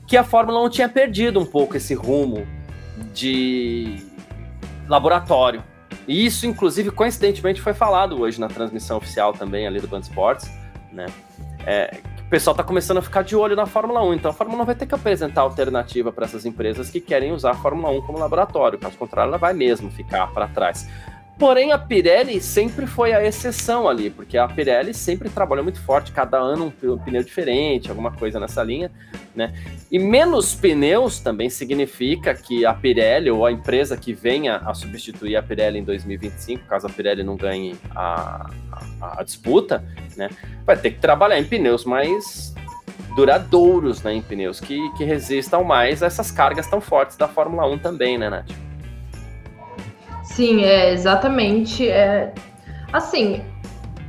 Que 0.06 0.16
a 0.16 0.22
Fórmula 0.22 0.62
1 0.62 0.68
tinha 0.68 0.88
perdido 0.88 1.40
um 1.40 1.46
pouco 1.46 1.76
esse 1.76 1.94
rumo 1.94 2.46
de 3.12 3.98
laboratório 4.86 5.73
e 6.06 6.24
isso, 6.26 6.46
inclusive, 6.46 6.90
coincidentemente, 6.90 7.60
foi 7.60 7.74
falado 7.74 8.20
hoje 8.20 8.40
na 8.40 8.48
transmissão 8.48 8.96
oficial 8.96 9.32
também 9.32 9.66
ali 9.66 9.80
do 9.80 9.88
Band 9.88 10.00
Sports, 10.00 10.50
né? 10.92 11.06
É, 11.66 11.98
o 12.20 12.28
pessoal 12.28 12.52
está 12.52 12.62
começando 12.62 12.98
a 12.98 13.02
ficar 13.02 13.22
de 13.22 13.36
olho 13.36 13.54
na 13.54 13.66
Fórmula 13.66 14.02
1, 14.02 14.14
então 14.14 14.30
a 14.30 14.34
Fórmula 14.34 14.62
1 14.62 14.66
vai 14.66 14.74
ter 14.74 14.86
que 14.86 14.94
apresentar 14.94 15.42
alternativa 15.42 16.12
para 16.12 16.24
essas 16.24 16.44
empresas 16.44 16.90
que 16.90 17.00
querem 17.00 17.32
usar 17.32 17.52
a 17.52 17.54
Fórmula 17.54 17.90
1 17.90 18.02
como 18.02 18.18
laboratório, 18.18 18.78
caso 18.78 18.96
contrário, 18.96 19.30
ela 19.30 19.38
vai 19.38 19.52
mesmo 19.52 19.90
ficar 19.90 20.26
para 20.32 20.48
trás. 20.48 20.88
Porém, 21.36 21.72
a 21.72 21.78
Pirelli 21.78 22.40
sempre 22.40 22.86
foi 22.86 23.12
a 23.12 23.24
exceção 23.24 23.88
ali, 23.88 24.08
porque 24.08 24.38
a 24.38 24.46
Pirelli 24.46 24.94
sempre 24.94 25.28
trabalhou 25.28 25.64
muito 25.64 25.80
forte, 25.80 26.12
cada 26.12 26.38
ano 26.38 26.72
um 26.82 26.98
pneu 26.98 27.24
diferente, 27.24 27.90
alguma 27.90 28.12
coisa 28.12 28.38
nessa 28.38 28.62
linha, 28.62 28.88
né? 29.34 29.52
E 29.90 29.98
menos 29.98 30.54
pneus 30.54 31.18
também 31.18 31.50
significa 31.50 32.34
que 32.34 32.64
a 32.64 32.72
Pirelli 32.72 33.32
ou 33.32 33.44
a 33.44 33.50
empresa 33.50 33.96
que 33.96 34.12
venha 34.12 34.58
a 34.58 34.72
substituir 34.74 35.34
a 35.34 35.42
Pirelli 35.42 35.80
em 35.80 35.84
2025, 35.84 36.66
caso 36.66 36.86
a 36.86 36.90
Pirelli 36.90 37.24
não 37.24 37.36
ganhe 37.36 37.74
a, 37.96 38.48
a, 39.00 39.20
a 39.20 39.22
disputa, 39.24 39.84
né? 40.16 40.30
Vai 40.64 40.76
ter 40.76 40.92
que 40.92 41.00
trabalhar 41.00 41.38
em 41.38 41.44
pneus 41.44 41.84
mais 41.84 42.54
duradouros, 43.16 44.04
né? 44.04 44.14
Em 44.14 44.22
pneus 44.22 44.60
que, 44.60 44.78
que 44.92 45.02
resistam 45.02 45.64
mais 45.64 46.00
a 46.00 46.06
essas 46.06 46.30
cargas 46.30 46.68
tão 46.68 46.80
fortes 46.80 47.16
da 47.16 47.26
Fórmula 47.26 47.66
1 47.66 47.78
também, 47.78 48.16
né, 48.16 48.30
Nath? 48.30 48.63
Sim, 50.34 50.64
é 50.64 50.92
exatamente. 50.92 51.88
É, 51.88 52.34
assim, 52.92 53.40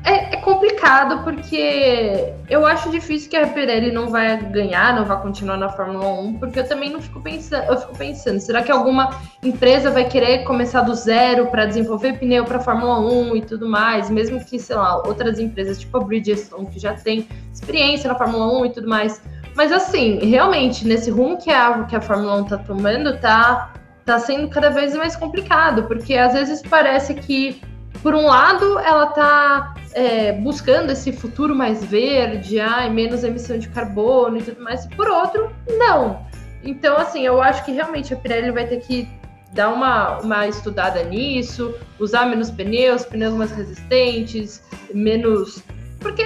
é, 0.04 0.34
é, 0.34 0.38
complicado 0.38 1.24
porque 1.24 2.34
eu 2.50 2.66
acho 2.66 2.90
difícil 2.90 3.30
que 3.30 3.38
a 3.38 3.46
Pirelli 3.46 3.92
não 3.92 4.08
vai 4.08 4.36
ganhar, 4.38 4.96
não 4.96 5.06
vai 5.06 5.22
continuar 5.22 5.56
na 5.56 5.70
Fórmula 5.70 6.20
1, 6.22 6.40
porque 6.40 6.60
eu 6.60 6.68
também 6.68 6.90
não 6.90 7.00
fico 7.00 7.22
pensando, 7.22 7.66
eu 7.66 7.78
fico 7.78 7.96
pensando, 7.96 8.40
será 8.40 8.64
que 8.64 8.72
alguma 8.72 9.12
empresa 9.44 9.92
vai 9.92 10.06
querer 10.06 10.44
começar 10.46 10.82
do 10.82 10.96
zero 10.96 11.46
para 11.48 11.68
desenvolver 11.68 12.18
pneu 12.18 12.44
para 12.44 12.60
Fórmula 12.60 13.00
1 13.00 13.36
e 13.36 13.42
tudo 13.42 13.70
mais, 13.70 14.10
mesmo 14.10 14.44
que, 14.44 14.58
sei 14.58 14.76
lá, 14.76 14.98
outras 15.06 15.38
empresas 15.38 15.80
tipo 15.80 15.96
a 15.96 16.04
Bridgestone 16.04 16.66
que 16.66 16.80
já 16.80 16.96
tem 16.96 17.28
experiência 17.54 18.08
na 18.08 18.16
Fórmula 18.16 18.52
1 18.62 18.66
e 18.66 18.70
tudo 18.72 18.90
mais. 18.90 19.22
Mas 19.56 19.72
assim, 19.72 20.18
realmente, 20.26 20.88
nesse 20.88 21.12
rumo 21.12 21.38
que 21.38 21.52
a, 21.52 21.84
que 21.84 21.96
a 21.96 22.02
Fórmula 22.02 22.36
1 22.38 22.44
tá 22.46 22.58
tomando, 22.58 23.16
tá 23.20 23.74
tá 24.06 24.20
sendo 24.20 24.48
cada 24.50 24.70
vez 24.70 24.96
mais 24.96 25.16
complicado, 25.16 25.84
porque 25.84 26.14
às 26.14 26.34
vezes 26.34 26.62
parece 26.62 27.16
que, 27.16 27.60
por 28.04 28.14
um 28.14 28.28
lado, 28.28 28.78
ela 28.80 29.08
tá 29.08 29.74
é, 29.94 30.32
buscando 30.34 30.92
esse 30.92 31.12
futuro 31.12 31.56
mais 31.56 31.84
verde, 31.84 32.60
ai, 32.60 32.90
menos 32.90 33.24
emissão 33.24 33.58
de 33.58 33.68
carbono 33.70 34.38
e 34.38 34.44
tudo 34.44 34.62
mais, 34.62 34.86
e 34.86 34.90
por 34.90 35.10
outro, 35.10 35.52
não. 35.68 36.24
Então, 36.64 36.98
assim, 36.98 37.26
eu 37.26 37.42
acho 37.42 37.66
que 37.66 37.72
realmente 37.72 38.14
a 38.14 38.18
Pirelli 38.18 38.52
vai 38.52 38.68
ter 38.68 38.80
que 38.82 39.08
dar 39.54 39.70
uma, 39.70 40.20
uma 40.20 40.48
estudada 40.48 41.04
nisso, 41.04 41.74
usar 42.00 42.26
menos 42.28 42.52
pneus, 42.52 43.06
pneus 43.06 43.34
mais 43.34 43.52
resistentes, 43.52 44.62
menos. 44.94 45.64
Porque, 46.00 46.24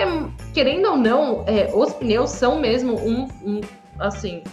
querendo 0.53 0.89
ou 0.89 0.97
não, 0.97 1.45
é, 1.47 1.71
os 1.73 1.93
pneus 1.93 2.31
são 2.31 2.59
mesmo 2.59 2.95
um, 2.99 3.27
um, 3.45 3.61
assim, 3.99 4.43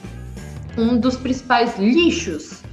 um 0.77 0.97
dos 0.99 1.17
principais 1.17 1.77
lixos 1.79 2.66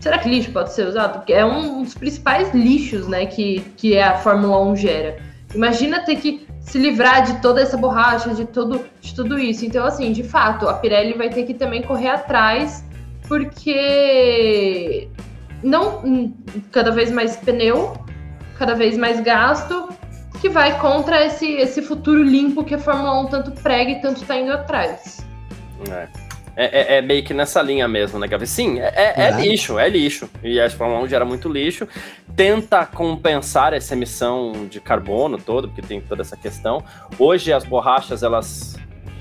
será 0.00 0.18
que 0.18 0.28
lixo 0.28 0.50
pode 0.50 0.72
ser 0.72 0.88
usado? 0.88 1.18
Porque 1.18 1.32
é 1.32 1.44
um 1.44 1.82
dos 1.82 1.94
principais 1.94 2.52
lixos, 2.52 3.06
né, 3.06 3.26
que, 3.26 3.60
que 3.76 3.94
é 3.94 4.02
a 4.02 4.16
Fórmula 4.16 4.60
1 4.64 4.76
gera. 4.76 5.18
Imagina 5.54 6.04
ter 6.04 6.16
que 6.16 6.46
se 6.60 6.78
livrar 6.78 7.22
de 7.24 7.40
toda 7.40 7.60
essa 7.60 7.76
borracha, 7.76 8.34
de, 8.34 8.44
todo, 8.46 8.84
de 9.00 9.14
tudo 9.14 9.38
isso. 9.38 9.64
Então, 9.64 9.84
assim, 9.84 10.12
de 10.12 10.22
fato, 10.22 10.68
a 10.68 10.74
Pirelli 10.74 11.14
vai 11.14 11.28
ter 11.28 11.44
que 11.44 11.54
também 11.54 11.82
correr 11.82 12.08
atrás, 12.08 12.84
porque 13.28 15.08
não 15.62 16.32
cada 16.70 16.90
vez 16.90 17.10
mais 17.10 17.36
pneu, 17.36 17.94
cada 18.58 18.74
vez 18.74 18.96
mais 18.96 19.20
gasto, 19.20 19.88
que 20.40 20.48
vai 20.48 20.78
contra 20.78 21.24
esse, 21.26 21.46
esse 21.46 21.82
futuro 21.82 22.22
limpo 22.22 22.64
que 22.64 22.74
a 22.74 22.78
Fórmula 22.78 23.20
1 23.22 23.26
tanto 23.26 23.50
prega 23.50 23.90
e 23.90 24.00
tanto 24.00 24.22
está 24.22 24.36
indo 24.36 24.52
atrás. 24.52 25.26
É. 25.90 26.29
É, 26.60 26.96
é, 26.96 26.98
é, 26.98 27.02
meio 27.02 27.24
que 27.24 27.32
nessa 27.32 27.62
linha 27.62 27.88
mesmo, 27.88 28.18
né, 28.18 28.28
Gavi? 28.28 28.46
Sim, 28.46 28.80
é, 28.80 28.92
é, 28.94 29.14
é 29.16 29.30
lixo, 29.40 29.78
é 29.78 29.88
lixo. 29.88 30.28
E 30.42 30.60
a 30.60 30.68
Fórmula 30.68 31.00
1 31.04 31.08
gera 31.08 31.24
muito 31.24 31.48
lixo. 31.48 31.88
Tenta 32.36 32.84
compensar 32.84 33.72
essa 33.72 33.94
emissão 33.94 34.66
de 34.68 34.78
carbono 34.78 35.38
todo, 35.38 35.68
porque 35.68 35.80
tem 35.80 36.02
toda 36.02 36.20
essa 36.20 36.36
questão. 36.36 36.84
Hoje 37.18 37.50
as 37.50 37.64
borrachas, 37.64 38.22
elas 38.22 38.76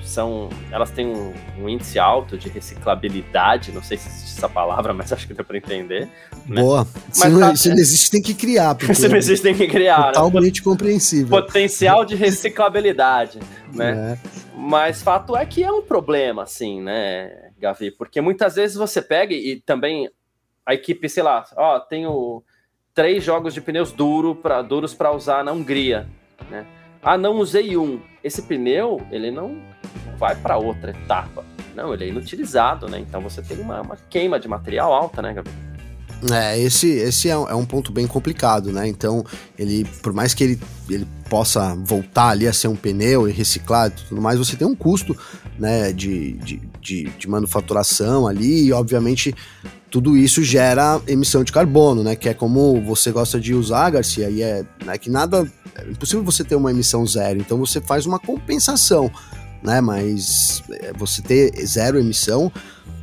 são, 0.09 0.49
elas 0.71 0.91
têm 0.91 1.07
um, 1.07 1.33
um, 1.59 1.69
índice 1.69 1.99
alto 1.99 2.37
de 2.37 2.49
reciclabilidade, 2.49 3.71
não 3.71 3.81
sei 3.81 3.97
se 3.97 4.07
existe 4.09 4.37
essa 4.37 4.49
palavra, 4.49 4.91
mas 4.95 5.13
acho 5.13 5.27
que 5.27 5.33
dá 5.33 5.43
para 5.43 5.57
entender. 5.57 6.09
Né? 6.45 6.61
Boa. 6.61 6.85
Se, 7.11 7.21
mas, 7.21 7.33
não, 7.33 7.39
tá, 7.39 7.55
se 7.55 7.69
não 7.69 7.77
existe, 7.77 8.11
tem 8.11 8.21
que 8.21 8.33
criar. 8.33 8.75
Se 8.93 9.07
não 9.07 9.17
existe, 9.17 9.43
tem 9.43 9.55
que 9.55 9.67
criar. 9.67 10.07
Né? 10.07 10.11
Totalmente 10.13 10.59
né? 10.59 10.63
compreensível. 10.63 11.41
Potencial 11.41 12.03
de 12.03 12.15
reciclabilidade, 12.15 13.39
né? 13.73 14.17
É. 14.23 14.29
Mas 14.55 15.01
fato 15.01 15.37
é 15.37 15.45
que 15.45 15.63
é 15.63 15.71
um 15.71 15.81
problema, 15.81 16.43
assim, 16.43 16.81
né, 16.81 17.51
Gavi? 17.57 17.91
Porque 17.91 18.19
muitas 18.19 18.55
vezes 18.55 18.75
você 18.75 19.01
pega 19.01 19.33
e 19.33 19.61
também 19.61 20.09
a 20.65 20.73
equipe, 20.73 21.07
sei 21.07 21.23
lá, 21.23 21.45
ó, 21.55 21.79
tenho 21.79 22.43
três 22.93 23.23
jogos 23.23 23.53
de 23.53 23.61
pneus 23.61 23.91
duro 23.91 24.35
pra, 24.35 24.61
duros 24.61 24.93
para 24.93 25.11
usar 25.11 25.43
na 25.43 25.51
Hungria, 25.51 26.07
né? 26.49 26.65
Ah, 27.01 27.17
não 27.17 27.37
usei 27.37 27.77
um. 27.77 28.01
Esse 28.23 28.41
pneu, 28.41 29.01
ele 29.09 29.31
não 29.31 29.61
vai 30.17 30.35
para 30.35 30.57
outra 30.57 30.91
etapa. 30.91 31.45
Não, 31.75 31.93
ele 31.93 32.05
é 32.05 32.07
inutilizado, 32.09 32.87
né? 32.87 32.99
Então 32.99 33.21
você 33.21 33.41
tem 33.41 33.57
uma, 33.59 33.81
uma 33.81 33.97
queima 34.09 34.39
de 34.39 34.47
material 34.47 34.93
alta, 34.93 35.21
né, 35.21 35.33
Gabriel? 35.33 35.69
É, 36.31 36.59
esse, 36.59 36.89
esse 36.89 37.29
é, 37.29 37.31
é, 37.31 37.55
um 37.55 37.65
ponto 37.65 37.93
bem 37.93 38.05
complicado, 38.05 38.73
né? 38.73 38.85
Então, 38.87 39.23
ele, 39.57 39.85
por 40.03 40.11
mais 40.11 40.33
que 40.33 40.43
ele, 40.43 40.59
ele 40.89 41.07
possa 41.29 41.73
voltar 41.75 42.29
ali 42.29 42.45
a 42.45 42.51
ser 42.51 42.67
um 42.67 42.75
pneu 42.75 43.29
e 43.29 43.31
reciclar 43.31 43.87
e 43.87 43.91
tudo 43.91 44.21
mais, 44.21 44.37
você 44.37 44.57
tem 44.57 44.67
um 44.67 44.75
custo, 44.75 45.15
né, 45.57 45.93
de, 45.93 46.33
de, 46.33 46.61
de, 46.81 47.03
de 47.05 47.29
manufaturação 47.29 48.27
ali 48.27 48.65
e, 48.65 48.73
obviamente, 48.73 49.33
tudo 49.89 50.17
isso 50.17 50.43
gera 50.43 51.01
emissão 51.07 51.43
de 51.43 51.53
carbono, 51.53 52.03
né? 52.03 52.17
Que 52.17 52.29
é 52.29 52.33
como 52.33 52.81
você 52.81 53.11
gosta 53.11 53.39
de 53.39 53.53
usar, 53.53 53.89
Garcia, 53.89 54.29
e 54.29 54.41
é 54.41 54.65
né, 54.85 54.97
que 54.97 55.09
nada. 55.09 55.49
É 55.75 55.89
impossível 55.89 56.23
você 56.23 56.43
ter 56.43 56.55
uma 56.55 56.71
emissão 56.71 57.05
zero, 57.05 57.39
então 57.39 57.57
você 57.57 57.79
faz 57.79 58.05
uma 58.05 58.19
compensação 58.19 59.09
né? 59.63 59.81
Mas 59.81 60.63
é, 60.71 60.93
você 60.93 61.21
ter 61.21 61.51
zero 61.65 61.99
emissão 61.99 62.51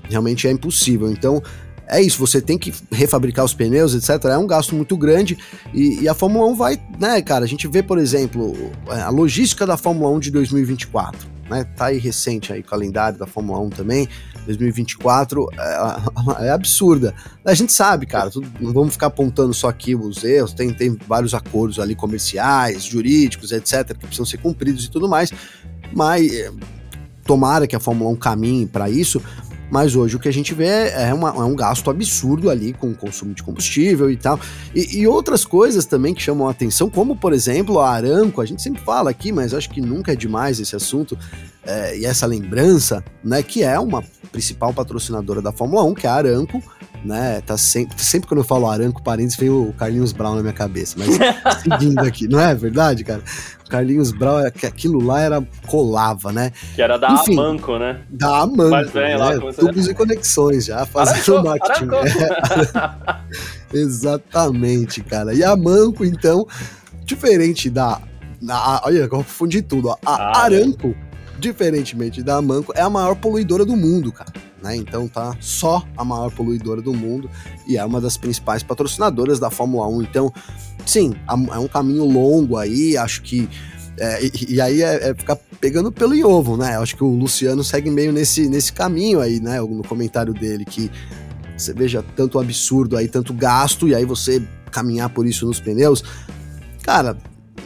realmente 0.09 0.47
é 0.47 0.51
impossível. 0.51 1.11
Então, 1.11 1.43
é 1.89 2.01
isso, 2.01 2.19
você 2.19 2.41
tem 2.41 2.59
que 2.59 2.75
refabricar 2.91 3.45
os 3.45 3.55
pneus, 3.55 3.95
etc. 3.95 4.25
É 4.27 4.39
um 4.39 4.47
gasto 4.47 4.75
muito 4.75 4.97
grande 4.97 5.39
e, 5.73 6.03
e, 6.03 6.09
a 6.09 6.15
Fórmula 6.15 6.47
1 6.47 6.55
vai, 6.57 6.81
né, 6.99 7.23
cara? 7.23 7.45
A 7.45 7.49
gente 7.49 7.69
vê, 7.69 7.83
por 7.83 7.99
exemplo, 7.99 8.55
a 8.89 9.09
logística 9.09 9.65
da 9.65 9.77
Fórmula 9.77 10.11
1 10.17 10.19
de 10.19 10.31
2024, 10.33 11.29
né? 11.49 11.65
Tá 11.77 11.87
aí 11.87 11.99
recente 11.99 12.53
aí 12.53 12.61
o 12.61 12.65
calendário 12.65 13.19
da 13.19 13.27
Fórmula 13.27 13.61
1 13.61 13.71
também. 13.71 14.09
2024 14.47 15.49
é, 15.59 16.47
é 16.47 16.51
absurda. 16.51 17.15
A 17.45 17.55
gente 17.55 17.73
sabe, 17.73 18.07
cara, 18.07 18.31
tudo, 18.31 18.49
não 18.61 18.73
vamos 18.73 18.93
ficar 18.93 19.07
apontando 19.07 19.55
só 19.55 19.69
aqui 19.69 19.95
os 19.95 20.25
erros, 20.25 20.53
tem, 20.53 20.73
tem 20.73 20.97
vários 21.07 21.35
acordos 21.35 21.79
ali 21.79 21.95
comerciais, 21.95 22.85
jurídicos, 22.85 23.53
etc., 23.53 23.89
que 23.89 24.07
precisam 24.07 24.27
ser 24.27 24.39
cumpridos 24.39 24.85
e 24.85 24.91
tudo 24.91 25.09
mais 25.09 25.33
mas 25.93 26.32
eh, 26.32 26.53
tomara 27.24 27.66
que 27.66 27.76
a 27.76 27.80
Fórmula 27.80 28.11
1 28.11 28.16
caminhe 28.16 28.66
para 28.66 28.89
isso. 28.89 29.20
Mas 29.70 29.97
hoje 29.97 30.14
o 30.14 30.20
que 30.20 30.28
a 30.28 30.32
gente 30.32 30.55
vê 30.55 30.91
é, 30.91 31.12
uma, 31.12 31.30
é, 31.30 31.41
um 31.41 31.57
gasto 31.57 31.91
absurdo 31.91 32.49
ali 32.49 32.72
com 32.72 32.91
o 32.91 32.95
consumo 32.95 33.34
de 33.34 33.43
combustível 33.43 34.09
e 34.11 34.16
tal. 34.16 34.39
E, 34.74 35.01
e, 35.01 35.07
outras 35.09 35.45
coisas 35.45 35.84
também 35.84 36.14
que 36.14 36.22
chamam 36.22 36.47
a 36.47 36.53
atenção, 36.53 36.89
como 36.89 37.16
por 37.16 37.32
exemplo 37.32 37.80
a 37.80 37.91
Aranco, 37.91 38.41
a 38.41 38.47
gente 38.47 38.62
sempre 38.62 38.80
fala 38.82 39.11
aqui, 39.11 39.32
mas 39.32 39.53
acho 39.53 39.68
que 39.70 39.80
nunca 39.80 40.12
é 40.12 40.16
demais 40.16 40.61
esse 40.61 40.76
assunto 40.76 41.18
é, 41.64 41.99
e 41.99 42.07
essa 42.07 42.26
lembrança, 42.26 43.05
né, 43.24 43.43
que 43.43 43.64
é 43.64 43.78
uma 43.78 44.05
principal 44.37 44.74
patrocinadora 44.74 45.41
da 45.41 45.51
Fórmula 45.51 45.82
1, 45.84 45.95
que 45.95 46.07
é 46.07 46.11
a 46.11 46.14
Aranco, 46.14 46.62
né? 47.03 47.41
Tá 47.41 47.57
sempre, 47.57 47.99
sempre 47.99 48.28
quando 48.28 48.41
eu 48.41 48.45
falo 48.45 48.68
Aranco 48.68 49.03
Parentes, 49.03 49.34
vem 49.34 49.49
o 49.49 49.72
Carlinhos 49.72 50.12
Brown 50.12 50.34
na 50.34 50.43
minha 50.43 50.53
cabeça. 50.53 50.95
Mas 50.99 51.09
seguindo 51.62 52.01
aqui, 52.01 52.28
não 52.28 52.39
é 52.39 52.55
verdade, 52.55 53.03
cara? 53.03 53.22
O 53.64 53.70
Carlinhos 53.70 54.12
Brown, 54.12 54.41
é 54.41 54.49
aquilo 54.49 55.03
lá 55.03 55.22
era 55.22 55.43
colava, 55.66 56.32
né? 56.32 56.53
Que 56.74 56.82
era 56.82 56.99
da 56.99 57.12
Enfim, 57.12 57.32
Amanco, 57.39 57.78
né? 57.78 58.03
Da 58.11 58.43
Amanco. 58.43 58.68
Mas 58.68 58.91
vem 58.91 59.05
né? 59.05 59.16
lá, 59.16 59.53
Tubos 59.55 59.89
e 59.89 59.95
conexões 59.95 60.66
já, 60.66 60.84
fazendo 60.84 61.43
marketing. 61.43 61.89
Exatamente, 63.72 65.01
cara. 65.03 65.32
E 65.32 65.43
a 65.43 65.53
Amanco, 65.53 66.05
então, 66.05 66.47
diferente 67.07 67.70
da. 67.70 68.03
Na, 68.43 68.82
olha, 68.84 68.99
eu 68.99 69.09
confundi 69.09 69.62
tudo. 69.62 69.89
Ó. 69.89 69.97
A 70.05 70.14
ah, 70.14 70.45
Aranco, 70.45 70.89
é. 70.89 71.06
Diferentemente 71.39 72.22
da 72.22 72.37
Amanco, 72.37 72.72
é 72.74 72.80
a 72.80 72.91
maior 72.91 73.14
poluidora 73.16 73.64
do 73.64 73.76
mundo, 73.76 74.12
cara 74.12 74.32
né? 74.66 74.76
Então 74.76 75.07
tá 75.07 75.37
só 75.41 75.87
a 75.97 76.05
maior 76.05 76.30
poluidora 76.30 76.82
do 76.82 76.93
mundo 76.93 77.30
e 77.66 77.76
é 77.76 77.84
uma 77.84 78.01
das 78.01 78.16
principais 78.16 78.62
patrocinadoras 78.62 79.39
da 79.39 79.51
Fórmula 79.51 79.87
1. 79.89 80.03
Então, 80.03 80.32
sim, 80.84 81.14
é 81.28 81.59
um 81.59 81.68
caminho 81.68 82.05
longo 82.05 82.57
aí, 82.57 82.97
acho 82.97 83.22
que. 83.22 83.49
É, 83.99 84.26
e, 84.26 84.55
e, 84.55 84.61
aí 84.61 84.82
é, 84.82 85.11
é, 85.11 85.14
ficar 85.14 85.37
pegando 85.59 85.91
pelo 85.91 86.14
em 86.14 86.22
ovo, 86.22 86.57
né? 86.57 86.76
Acho 86.76 86.97
que 86.97 87.05
o 87.05 87.09
Luciano 87.09 87.64
segue 87.64 87.91
meio 87.91 88.12
nesse, 88.12 88.47
nesse 88.47 88.70
caminho 88.70 89.20
aí, 89.20 89.41
né? 89.41 89.59
No 89.61 89.82
comentário 89.82 90.34
dele, 90.34 90.66
que 90.66 90.91
você 91.57 91.72
veja 91.72 92.05
tanto 92.14 92.39
absurdo 92.39 92.97
aí, 92.97 93.09
tanto 93.09 93.32
gasto, 93.32 93.89
e 93.89 93.95
aí 93.95 94.05
você 94.05 94.43
caminhar 94.70 95.09
por 95.09 95.26
isso 95.26 95.47
nos 95.47 95.61
pneus. 95.61 96.05
Cara, 96.82 97.16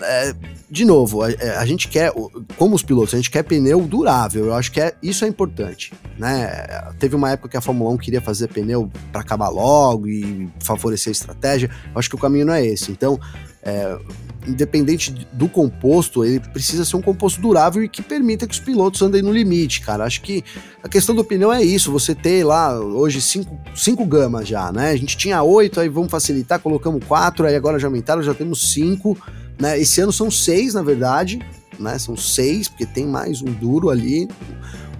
é, 0.02 0.34
de 0.70 0.84
novo, 0.84 1.22
a, 1.22 1.28
a, 1.58 1.66
gente 1.66 1.88
quer, 1.88 2.12
como 2.56 2.74
os 2.74 2.82
pilotos, 2.82 3.14
a 3.14 3.16
gente 3.16 3.30
quer 3.30 3.42
pneu 3.42 3.82
durável. 3.82 4.46
Eu 4.46 4.54
acho 4.54 4.70
que 4.70 4.80
é, 4.80 4.94
isso 5.02 5.24
é 5.24 5.28
importante, 5.28 5.92
né? 6.18 6.92
Teve 6.98 7.16
uma 7.16 7.30
época 7.30 7.48
que 7.48 7.56
a 7.56 7.60
Fórmula 7.60 7.90
1 7.90 7.98
queria 7.98 8.20
fazer 8.20 8.48
pneu 8.48 8.90
para 9.10 9.20
acabar 9.20 9.48
logo 9.48 10.06
e 10.06 10.48
favorecer 10.60 11.10
a 11.10 11.12
estratégia. 11.12 11.70
Eu 11.92 11.98
acho 11.98 12.08
que 12.08 12.14
o 12.14 12.18
caminho 12.18 12.46
não 12.46 12.54
é 12.54 12.64
esse. 12.64 12.92
Então, 12.92 13.18
é, 13.62 13.98
independente 14.46 15.26
do 15.32 15.48
composto, 15.48 16.24
ele 16.24 16.40
precisa 16.40 16.84
ser 16.84 16.96
um 16.96 17.02
composto 17.02 17.40
durável 17.40 17.82
e 17.82 17.88
que 17.88 18.00
permita 18.00 18.46
que 18.46 18.54
os 18.54 18.60
pilotos 18.60 19.02
andem 19.02 19.22
no 19.22 19.32
limite, 19.32 19.80
cara. 19.80 20.04
Acho 20.04 20.22
que 20.22 20.44
a 20.82 20.88
questão 20.88 21.14
do 21.14 21.24
pneu 21.24 21.52
é 21.52 21.62
isso. 21.62 21.92
Você 21.92 22.14
ter 22.14 22.44
lá 22.44 22.78
hoje 22.78 23.20
cinco, 23.20 23.58
cinco 23.74 24.06
gamas 24.06 24.48
já, 24.48 24.72
né? 24.72 24.90
A 24.90 24.96
gente 24.96 25.16
tinha 25.16 25.42
oito, 25.42 25.80
aí 25.80 25.88
vamos 25.88 26.10
facilitar, 26.10 26.58
colocamos 26.60 27.04
quatro, 27.04 27.46
aí 27.46 27.54
agora 27.54 27.78
já 27.78 27.88
aumentaram, 27.88 28.22
já 28.22 28.34
temos 28.34 28.72
cinco. 28.72 29.18
Né? 29.60 29.78
Esse 29.78 30.00
ano 30.00 30.12
são 30.12 30.30
seis, 30.30 30.74
na 30.74 30.82
verdade, 30.82 31.38
né? 31.78 31.98
São 31.98 32.16
seis, 32.16 32.68
porque 32.68 32.86
tem 32.86 33.06
mais 33.06 33.42
um 33.42 33.52
duro 33.52 33.90
ali, 33.90 34.28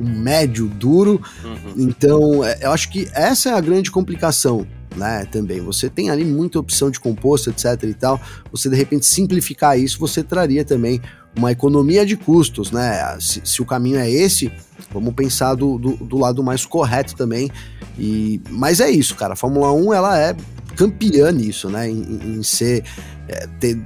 um 0.00 0.08
médio 0.08 0.66
duro. 0.66 1.20
Uhum. 1.44 1.74
Então, 1.76 2.44
é, 2.44 2.58
eu 2.62 2.70
acho 2.72 2.90
que 2.90 3.08
essa 3.12 3.50
é 3.50 3.52
a 3.54 3.60
grande 3.60 3.90
complicação. 3.90 4.66
Né, 4.96 5.24
também 5.30 5.60
você 5.60 5.88
tem 5.88 6.10
ali 6.10 6.24
muita 6.24 6.58
opção 6.58 6.90
de 6.90 6.98
composto, 6.98 7.48
etc 7.48 7.80
e 7.84 7.94
tal. 7.94 8.20
Você 8.50 8.68
de 8.68 8.74
repente 8.74 9.06
simplificar 9.06 9.78
isso, 9.78 10.00
você 10.00 10.20
traria 10.20 10.64
também 10.64 11.00
uma 11.38 11.52
economia 11.52 12.04
de 12.04 12.16
custos, 12.16 12.72
né? 12.72 13.16
Se, 13.20 13.40
se 13.44 13.62
o 13.62 13.64
caminho 13.64 14.00
é 14.00 14.10
esse, 14.10 14.50
vamos 14.92 15.14
pensar 15.14 15.54
do, 15.54 15.78
do, 15.78 15.94
do, 15.94 16.18
lado 16.18 16.42
mais 16.42 16.66
correto 16.66 17.14
também. 17.14 17.52
E, 17.96 18.40
mas 18.50 18.80
é 18.80 18.90
isso, 18.90 19.14
cara. 19.14 19.34
A 19.34 19.36
Fórmula 19.36 19.72
1 19.72 19.94
ela 19.94 20.18
é 20.18 20.34
campeã 20.74 21.30
nisso, 21.30 21.70
né? 21.70 21.88
Em, 21.88 22.38
em 22.38 22.42
ser 22.42 22.82
é, 23.28 23.46
ter 23.60 23.78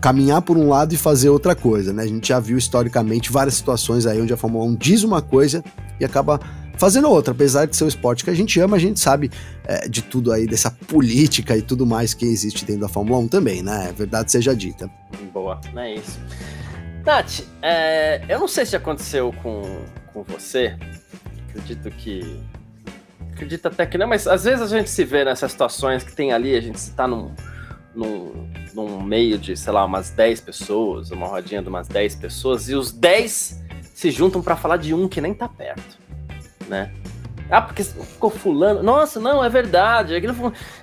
caminhar 0.00 0.42
por 0.42 0.56
um 0.56 0.68
lado 0.68 0.94
e 0.94 0.96
fazer 0.96 1.28
outra 1.28 1.54
coisa, 1.54 1.92
né? 1.92 2.02
A 2.02 2.06
gente 2.06 2.28
já 2.28 2.40
viu 2.40 2.56
historicamente 2.56 3.30
várias 3.30 3.54
situações 3.54 4.06
aí 4.06 4.20
onde 4.20 4.32
a 4.32 4.36
Fórmula 4.36 4.64
1 4.64 4.76
diz 4.76 5.02
uma 5.02 5.20
coisa 5.20 5.62
e 5.98 6.04
acaba 6.04 6.40
fazendo 6.78 7.10
outra, 7.10 7.32
apesar 7.32 7.66
de 7.66 7.76
ser 7.76 7.84
um 7.84 7.88
esporte 7.88 8.24
que 8.24 8.30
a 8.30 8.34
gente 8.34 8.58
ama, 8.60 8.76
a 8.76 8.78
gente 8.80 9.00
sabe 9.00 9.30
é, 9.64 9.88
de 9.88 10.00
tudo 10.00 10.32
aí, 10.32 10.46
dessa 10.46 10.70
política 10.70 11.56
e 11.56 11.62
tudo 11.62 11.84
mais 11.84 12.14
que 12.14 12.24
existe 12.24 12.64
dentro 12.64 12.82
da 12.82 12.88
Fórmula 12.88 13.18
1 13.18 13.28
também, 13.28 13.62
né? 13.62 13.92
Verdade 13.96 14.30
seja 14.30 14.54
dita. 14.54 14.88
Boa, 15.32 15.60
não 15.74 15.82
é 15.82 15.94
isso. 15.96 16.18
Nath, 17.04 17.40
é, 17.62 18.22
eu 18.28 18.38
não 18.38 18.48
sei 18.48 18.64
se 18.64 18.76
aconteceu 18.76 19.32
com, 19.42 19.62
com 20.12 20.22
você, 20.22 20.76
acredito 21.48 21.90
que. 21.90 22.40
Acredito 23.32 23.66
até 23.66 23.86
que 23.86 23.96
não, 23.96 24.08
mas 24.08 24.26
às 24.26 24.44
vezes 24.44 24.60
a 24.60 24.66
gente 24.78 24.90
se 24.90 25.04
vê 25.04 25.24
nessas 25.24 25.52
situações 25.52 26.02
que 26.02 26.14
tem 26.14 26.32
ali, 26.32 26.56
a 26.56 26.60
gente 26.60 26.76
está 26.76 27.06
num 27.06 27.32
num, 27.98 28.48
num 28.86 29.02
meio 29.02 29.38
de, 29.38 29.56
sei 29.56 29.72
lá, 29.72 29.84
umas 29.84 30.10
10 30.10 30.40
pessoas, 30.40 31.10
uma 31.10 31.26
rodinha 31.26 31.62
de 31.62 31.68
umas 31.68 31.88
10 31.88 32.14
pessoas, 32.16 32.68
e 32.68 32.74
os 32.74 32.92
10 32.92 33.62
se 33.94 34.10
juntam 34.10 34.42
para 34.42 34.56
falar 34.56 34.76
de 34.76 34.94
um 34.94 35.08
que 35.08 35.20
nem 35.20 35.34
tá 35.34 35.48
perto, 35.48 35.98
né? 36.68 36.92
Ah, 37.50 37.62
porque 37.62 37.82
ficou 37.82 38.30
fulano. 38.30 38.82
Nossa, 38.82 39.18
não, 39.18 39.42
é 39.42 39.48
verdade. 39.48 40.14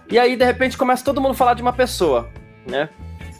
E 0.09 0.17
aí, 0.17 0.35
de 0.35 0.43
repente, 0.43 0.77
começa 0.77 1.05
todo 1.05 1.21
mundo 1.21 1.31
a 1.31 1.35
falar 1.35 1.53
de 1.53 1.61
uma 1.61 1.73
pessoa, 1.73 2.29
né? 2.67 2.89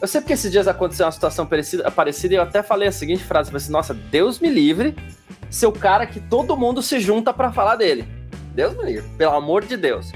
Eu 0.00 0.06
sei 0.06 0.20
porque 0.20 0.34
esses 0.34 0.52
dias 0.52 0.68
aconteceu 0.68 1.06
uma 1.06 1.12
situação 1.12 1.46
parecida, 1.46 1.90
parecida 1.90 2.34
e 2.34 2.36
eu 2.36 2.42
até 2.42 2.62
falei 2.62 2.86
a 2.86 2.92
seguinte 2.92 3.24
frase, 3.24 3.54
assim, 3.54 3.72
nossa, 3.72 3.92
Deus 3.92 4.38
me 4.38 4.48
livre 4.48 4.94
ser 5.50 5.66
o 5.66 5.72
cara 5.72 6.06
que 6.06 6.20
todo 6.20 6.56
mundo 6.56 6.82
se 6.82 7.00
junta 7.00 7.32
para 7.32 7.50
falar 7.50 7.76
dele. 7.76 8.06
Deus 8.54 8.76
me 8.76 8.84
livre, 8.84 9.08
pelo 9.16 9.34
amor 9.34 9.64
de 9.64 9.76
Deus. 9.76 10.12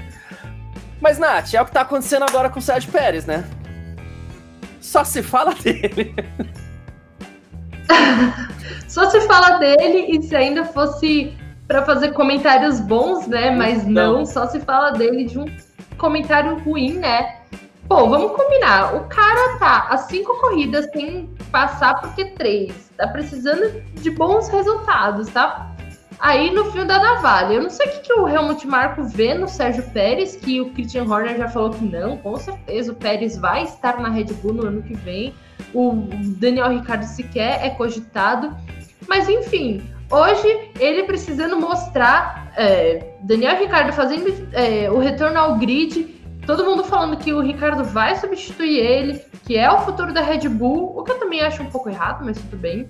Mas, 1.01 1.17
Nath, 1.17 1.53
é 1.53 1.61
o 1.61 1.65
que 1.65 1.71
tá 1.71 1.81
acontecendo 1.81 2.23
agora 2.23 2.49
com 2.49 2.59
o 2.59 2.61
Sérgio 2.61 2.91
Pérez, 2.91 3.25
né? 3.25 3.43
Só 4.81 5.03
se 5.03 5.21
fala 5.21 5.53
dele. 5.53 6.13
Só 8.89 9.09
se 9.09 9.21
fala 9.21 9.57
dele 9.57 10.17
e 10.17 10.21
se 10.21 10.35
ainda 10.35 10.65
fosse 10.65 11.33
para 11.65 11.85
fazer 11.85 12.11
comentários 12.11 12.81
bons, 12.81 13.27
né? 13.27 13.49
Mas 13.51 13.85
não. 13.85 14.17
não, 14.17 14.25
só 14.25 14.47
se 14.47 14.59
fala 14.59 14.91
dele 14.91 15.23
de 15.23 15.39
um 15.39 15.45
comentário 15.97 16.57
ruim, 16.59 16.95
né? 16.95 17.37
Pô, 17.87 18.09
vamos 18.09 18.33
combinar. 18.33 18.95
O 18.95 19.07
cara 19.07 19.57
tá 19.57 19.87
a 19.89 19.97
cinco 19.97 20.37
corridas 20.41 20.85
sem 20.91 21.29
passar 21.51 22.01
porque 22.01 22.25
três. 22.31 22.91
Tá 22.97 23.07
precisando 23.07 23.81
de 23.93 24.09
bons 24.09 24.49
resultados, 24.49 25.29
tá? 25.29 25.70
Aí 26.21 26.51
no 26.51 26.71
fio 26.71 26.85
da 26.85 26.99
navalha. 26.99 27.55
Eu 27.55 27.63
não 27.63 27.69
sei 27.69 27.87
o 27.87 27.89
que, 27.89 27.99
que 28.01 28.13
o 28.13 28.29
Helmut 28.29 28.67
Marco 28.67 29.03
vê 29.03 29.33
no 29.33 29.47
Sérgio 29.47 29.83
Pérez, 29.89 30.35
que 30.35 30.61
o 30.61 30.69
Christian 30.69 31.05
Horner 31.05 31.35
já 31.35 31.49
falou 31.49 31.71
que 31.71 31.83
não, 31.83 32.15
com 32.15 32.37
certeza 32.37 32.91
o 32.91 32.95
Pérez 32.95 33.37
vai 33.37 33.63
estar 33.63 33.99
na 33.99 34.09
Red 34.09 34.25
Bull 34.25 34.53
no 34.53 34.67
ano 34.67 34.83
que 34.83 34.93
vem. 34.93 35.33
O 35.73 36.07
Daniel 36.37 36.69
Ricardo 36.69 37.05
sequer 37.05 37.65
é 37.65 37.71
cogitado. 37.71 38.55
Mas 39.07 39.27
enfim, 39.27 39.81
hoje 40.11 40.69
ele 40.79 41.03
precisando 41.03 41.59
mostrar. 41.59 42.51
É, 42.55 43.15
Daniel 43.21 43.57
Ricardo 43.57 43.91
fazendo 43.91 44.47
é, 44.53 44.91
o 44.91 44.99
retorno 44.99 45.39
ao 45.39 45.57
grid 45.57 46.21
Todo 46.45 46.65
mundo 46.65 46.83
falando 46.83 47.17
que 47.17 47.31
o 47.33 47.39
Ricardo 47.39 47.83
vai 47.83 48.15
substituir 48.15 48.79
ele, 48.79 49.21
que 49.45 49.57
é 49.57 49.71
o 49.71 49.79
futuro 49.81 50.11
da 50.11 50.21
Red 50.21 50.49
Bull, 50.49 50.97
o 50.97 51.03
que 51.03 51.11
eu 51.11 51.19
também 51.19 51.41
acho 51.41 51.61
um 51.61 51.67
pouco 51.67 51.89
errado, 51.89 52.25
mas 52.25 52.37
tudo 52.37 52.57
bem. 52.57 52.89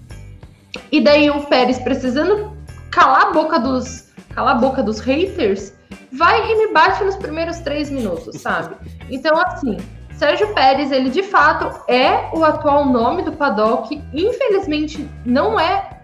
E 0.91 1.01
daí 1.01 1.29
o 1.29 1.41
Pérez 1.41 1.77
precisando 1.77 2.55
calar 2.92 3.28
a 3.28 3.32
boca 3.32 3.58
dos, 3.60 4.10
calar 4.30 4.58
a 4.58 4.60
boca 4.60 4.84
dos 4.84 5.00
haters, 5.00 5.74
vai 6.12 6.52
e 6.52 6.56
me 6.56 6.74
bate 6.74 7.04
nos 7.04 7.16
primeiros 7.16 7.60
três 7.60 7.89
minutos, 7.89 8.39
sabe? 8.39 8.76
Então, 9.10 9.38
assim, 9.38 9.78
Sérgio 10.14 10.54
Pérez, 10.54 10.92
ele 10.92 11.10
de 11.10 11.24
fato 11.24 11.82
é 11.88 12.30
o 12.34 12.44
atual 12.44 12.86
nome 12.86 13.24
do 13.24 13.32
paddock. 13.32 14.02
Infelizmente, 14.14 15.10
não 15.26 15.60
é 15.60 16.02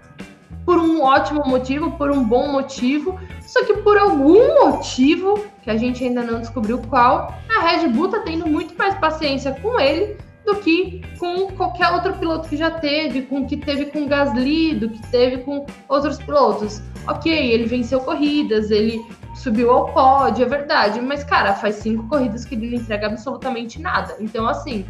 por 0.65 0.77
um 0.77 1.01
ótimo 1.01 1.43
motivo, 1.45 1.91
por 1.91 2.11
um 2.11 2.23
bom 2.23 2.51
motivo, 2.51 3.19
só 3.41 3.63
que 3.63 3.75
por 3.75 3.97
algum 3.97 4.65
motivo, 4.65 5.45
que 5.61 5.69
a 5.69 5.77
gente 5.77 6.03
ainda 6.03 6.23
não 6.23 6.39
descobriu 6.39 6.79
qual, 6.89 7.33
a 7.49 7.61
Red 7.61 7.87
Bull 7.89 8.09
tá 8.09 8.19
tendo 8.19 8.47
muito 8.47 8.77
mais 8.77 8.95
paciência 8.95 9.53
com 9.61 9.79
ele 9.79 10.17
do 10.47 10.55
que 10.55 11.01
com 11.19 11.51
qualquer 11.51 11.91
outro 11.91 12.13
piloto 12.13 12.47
que 12.47 12.55
já 12.55 12.71
teve, 12.71 13.23
com 13.23 13.45
que 13.45 13.57
teve 13.57 13.87
com 13.87 14.07
Gasly, 14.07 14.75
do 14.75 14.89
que 14.89 15.05
teve 15.11 15.39
com 15.39 15.65
outros 15.89 16.17
pilotos. 16.17 16.81
Ok, 17.05 17.31
ele 17.31 17.65
venceu 17.65 17.99
corridas, 17.99 18.71
ele 18.71 19.05
subiu 19.35 19.69
ao 19.69 19.91
pódio, 19.91 20.45
é 20.45 20.47
verdade, 20.47 21.01
mas 21.01 21.21
cara, 21.21 21.53
faz 21.53 21.75
cinco 21.75 22.07
corridas 22.07 22.45
que 22.45 22.55
ele 22.55 22.69
não 22.69 22.77
entrega 22.77 23.07
absolutamente 23.07 23.81
nada. 23.81 24.15
Então, 24.21 24.47
assim, 24.47 24.85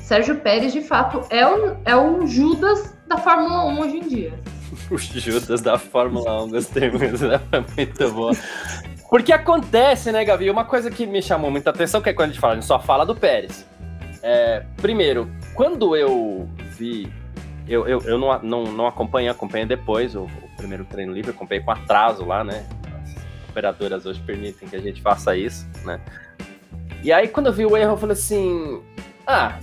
Sérgio 0.00 0.40
Pérez 0.40 0.72
de 0.72 0.80
fato 0.80 1.24
é 1.30 1.46
o, 1.46 1.76
é 1.84 1.94
o 1.96 2.26
Judas 2.26 2.92
da 3.06 3.16
Fórmula 3.16 3.64
1 3.64 3.80
hoje 3.80 3.96
em 3.98 4.08
dia. 4.08 4.34
o 4.90 4.98
Judas 4.98 5.60
da 5.60 5.78
Fórmula 5.78 6.42
1, 6.46 6.50
gostei 6.50 6.90
muito, 6.90 7.28
né? 7.28 7.40
Foi 7.48 7.64
muito 7.76 8.10
bom. 8.10 8.32
Porque 9.08 9.32
acontece, 9.32 10.10
né, 10.10 10.24
Gavi? 10.24 10.50
Uma 10.50 10.64
coisa 10.64 10.90
que 10.90 11.06
me 11.06 11.22
chamou 11.22 11.48
muita 11.48 11.70
atenção, 11.70 12.02
que 12.02 12.10
é 12.10 12.12
quando 12.12 12.30
a 12.30 12.32
gente 12.32 12.40
fala, 12.40 12.54
a 12.54 12.56
gente 12.56 12.66
só 12.66 12.80
fala 12.80 13.06
do 13.06 13.14
Pérez. 13.14 13.64
É, 14.28 14.64
primeiro, 14.78 15.30
quando 15.54 15.94
eu 15.94 16.48
vi. 16.76 17.08
Eu, 17.68 17.86
eu, 17.86 18.00
eu 18.00 18.18
não, 18.18 18.42
não, 18.42 18.64
não 18.64 18.86
acompanhei, 18.88 19.28
acompanhei 19.28 19.64
depois 19.64 20.16
o, 20.16 20.22
o 20.24 20.56
primeiro 20.56 20.84
treino 20.84 21.12
livre, 21.12 21.30
acompanhei 21.30 21.62
com 21.62 21.70
atraso 21.70 22.24
lá, 22.24 22.42
né? 22.42 22.66
As 23.04 23.48
operadoras 23.50 24.04
hoje 24.04 24.20
permitem 24.20 24.68
que 24.68 24.74
a 24.74 24.80
gente 24.80 25.00
faça 25.00 25.36
isso, 25.36 25.68
né? 25.84 26.00
E 27.04 27.12
aí, 27.12 27.28
quando 27.28 27.46
eu 27.46 27.52
vi 27.52 27.64
o 27.64 27.76
erro, 27.76 27.92
eu 27.92 27.96
falei 27.96 28.14
assim: 28.14 28.82
ah, 29.24 29.60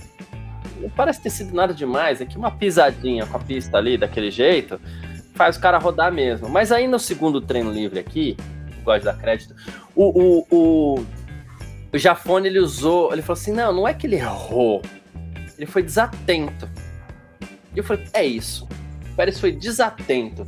não 0.80 0.88
parece 0.88 1.20
ter 1.20 1.30
sido 1.30 1.54
nada 1.54 1.74
demais, 1.74 2.22
é 2.22 2.24
que 2.24 2.38
uma 2.38 2.50
pisadinha 2.50 3.26
com 3.26 3.36
a 3.36 3.40
pista 3.40 3.76
ali, 3.76 3.98
daquele 3.98 4.30
jeito, 4.30 4.80
faz 5.34 5.58
o 5.58 5.60
cara 5.60 5.76
rodar 5.76 6.10
mesmo. 6.10 6.48
Mas 6.48 6.72
aí 6.72 6.86
no 6.86 6.98
segundo 6.98 7.38
treino 7.38 7.70
livre 7.70 7.98
aqui, 7.98 8.34
gosto 8.82 9.04
dar 9.04 9.18
crédito, 9.18 9.54
o, 9.94 10.04
o, 10.04 10.46
o, 10.50 11.06
o 11.94 11.98
Jafone 11.98 12.48
ele 12.48 12.58
usou, 12.58 13.12
ele 13.12 13.22
falou 13.22 13.40
assim: 13.40 13.52
não, 13.52 13.72
não 13.72 13.88
é 13.88 13.94
que 13.94 14.06
ele 14.06 14.16
errou, 14.16 14.82
ele 15.56 15.66
foi 15.66 15.82
desatento. 15.82 16.68
E 17.74 17.78
eu 17.78 17.84
falei: 17.84 18.04
é 18.12 18.24
isso. 18.24 18.68
O 19.12 19.16
Pérez 19.16 19.38
foi 19.38 19.52
desatento. 19.52 20.46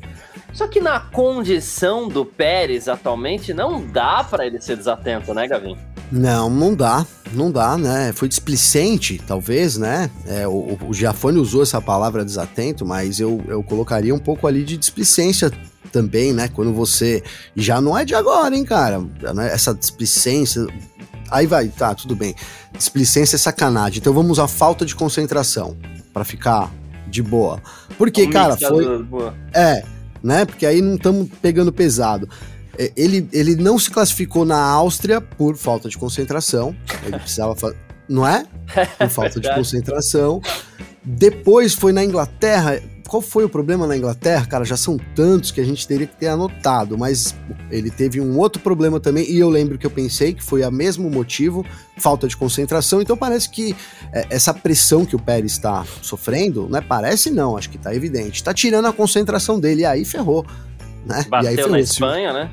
Só 0.53 0.67
que 0.67 0.81
na 0.81 0.99
condição 0.99 2.09
do 2.09 2.25
Pérez 2.25 2.89
atualmente, 2.89 3.55
não 3.55 3.87
dá 3.87 4.25
para 4.25 4.45
ele 4.45 4.61
ser 4.61 4.77
desatento, 4.77 5.33
né, 5.33 5.47
Gavin? 5.47 5.77
Não, 6.11 6.49
não 6.49 6.75
dá, 6.75 7.07
não 7.33 7.51
dá, 7.51 7.77
né? 7.77 8.13
Foi 8.13 8.29
displicente, 8.29 9.21
talvez, 9.25 9.77
né? 9.77 10.11
É, 10.27 10.49
o, 10.49 10.79
o 10.89 10.95
Giafone 10.95 11.39
usou 11.39 11.63
essa 11.63 11.81
palavra 11.81 12.25
desatento, 12.25 12.85
mas 12.85 13.21
eu, 13.21 13.41
eu 13.47 13.63
colocaria 13.63 14.15
um 14.15 14.19
pouco 14.19 14.47
ali 14.47 14.65
de 14.65 14.77
displicência 14.77 15.51
também, 15.93 16.33
né? 16.33 16.49
Quando 16.49 16.73
você. 16.73 17.23
Já 17.55 17.81
não 17.81 17.97
é 17.97 18.05
de 18.05 18.15
agora, 18.15 18.55
hein, 18.55 18.65
cara? 18.65 19.01
Né? 19.35 19.53
Essa 19.53 19.75
displicência. 19.75 20.67
Aí 21.31 21.47
vai, 21.47 21.69
tá, 21.69 21.95
tudo 21.95 22.15
bem. 22.15 22.35
Displicência 22.77 23.37
é 23.37 23.39
sacanagem. 23.39 23.99
Então 23.99 24.13
vamos 24.13 24.33
usar 24.33 24.49
falta 24.49 24.85
de 24.85 24.95
concentração 24.95 25.77
para 26.13 26.25
ficar 26.25 26.73
de 27.09 27.23
boa. 27.23 27.61
Porque, 27.97 28.27
cara, 28.29 28.57
foi. 28.57 28.85
É, 29.55 29.85
né? 30.23 30.45
Porque 30.45 30.67
aí 30.67 30.81
não 30.81 30.97
estamos 30.97 31.29
pegando 31.41 31.73
pesado. 31.73 32.29
É, 32.79 32.93
ele, 32.97 33.29
ele 33.33 33.57
não 33.57 33.79
se 33.79 33.91
classificou 33.91 34.45
na 34.45 34.61
Áustria 34.61 35.21
por 35.21 35.57
falta 35.57 35.89
de 35.89 35.97
concentração. 35.97 36.77
Ele 37.05 37.19
precisava 37.19 37.55
fazer. 37.55 37.77
Não 38.09 38.27
é? 38.27 38.47
Por 38.99 39.09
falta 39.09 39.41
de 39.41 39.53
concentração. 39.53 40.41
Depois 41.03 41.75
foi 41.75 41.93
na 41.93 42.05
Inglaterra. 42.05 42.81
Qual 43.09 43.23
foi 43.23 43.45
o 43.45 43.49
problema 43.49 43.87
na 43.87 43.97
Inglaterra? 43.97 44.47
Cara, 44.47 44.65
já 44.65 44.77
são 44.77 44.99
tantos 45.15 45.51
que 45.51 45.61
a 45.61 45.65
gente 45.65 45.87
teria 45.87 46.07
que 46.07 46.17
ter 46.17 46.29
anotado, 46.29 46.99
mas 46.99 47.35
ele 47.71 47.91
teve 47.91 48.21
um 48.21 48.39
outro 48.39 48.61
problema 48.61 48.99
também, 49.01 49.31
e 49.31 49.39
eu 49.39 49.49
lembro 49.49 49.79
que 49.79 49.87
eu 49.87 49.91
pensei 49.91 50.35
que 50.35 50.43
foi 50.43 50.63
o 50.63 50.71
mesmo 50.71 51.09
motivo, 51.11 51.65
falta 51.99 52.29
de 52.29 52.37
concentração, 52.37 53.01
então 53.01 53.17
parece 53.17 53.49
que 53.49 53.75
é, 54.13 54.27
essa 54.31 54.53
pressão 54.53 55.07
que 55.07 55.17
o 55.17 55.19
Pérez 55.19 55.53
está 55.53 55.85
sofrendo, 56.03 56.69
não 56.69 56.79
é 56.79 56.83
parece 56.83 57.31
não, 57.31 57.57
acho 57.57 57.71
que 57.71 57.77
está 57.77 57.95
evidente, 57.95 58.37
está 58.37 58.53
tirando 58.53 58.87
a 58.87 58.93
concentração 58.93 59.59
dele, 59.59 59.83
e 59.83 59.85
aí 59.85 60.05
ferrou, 60.05 60.45
né? 61.05 61.25
Bateu 61.29 61.55
ferrou, 61.55 61.71
na 61.73 61.81
Espanha, 61.81 62.33
né? 62.33 62.51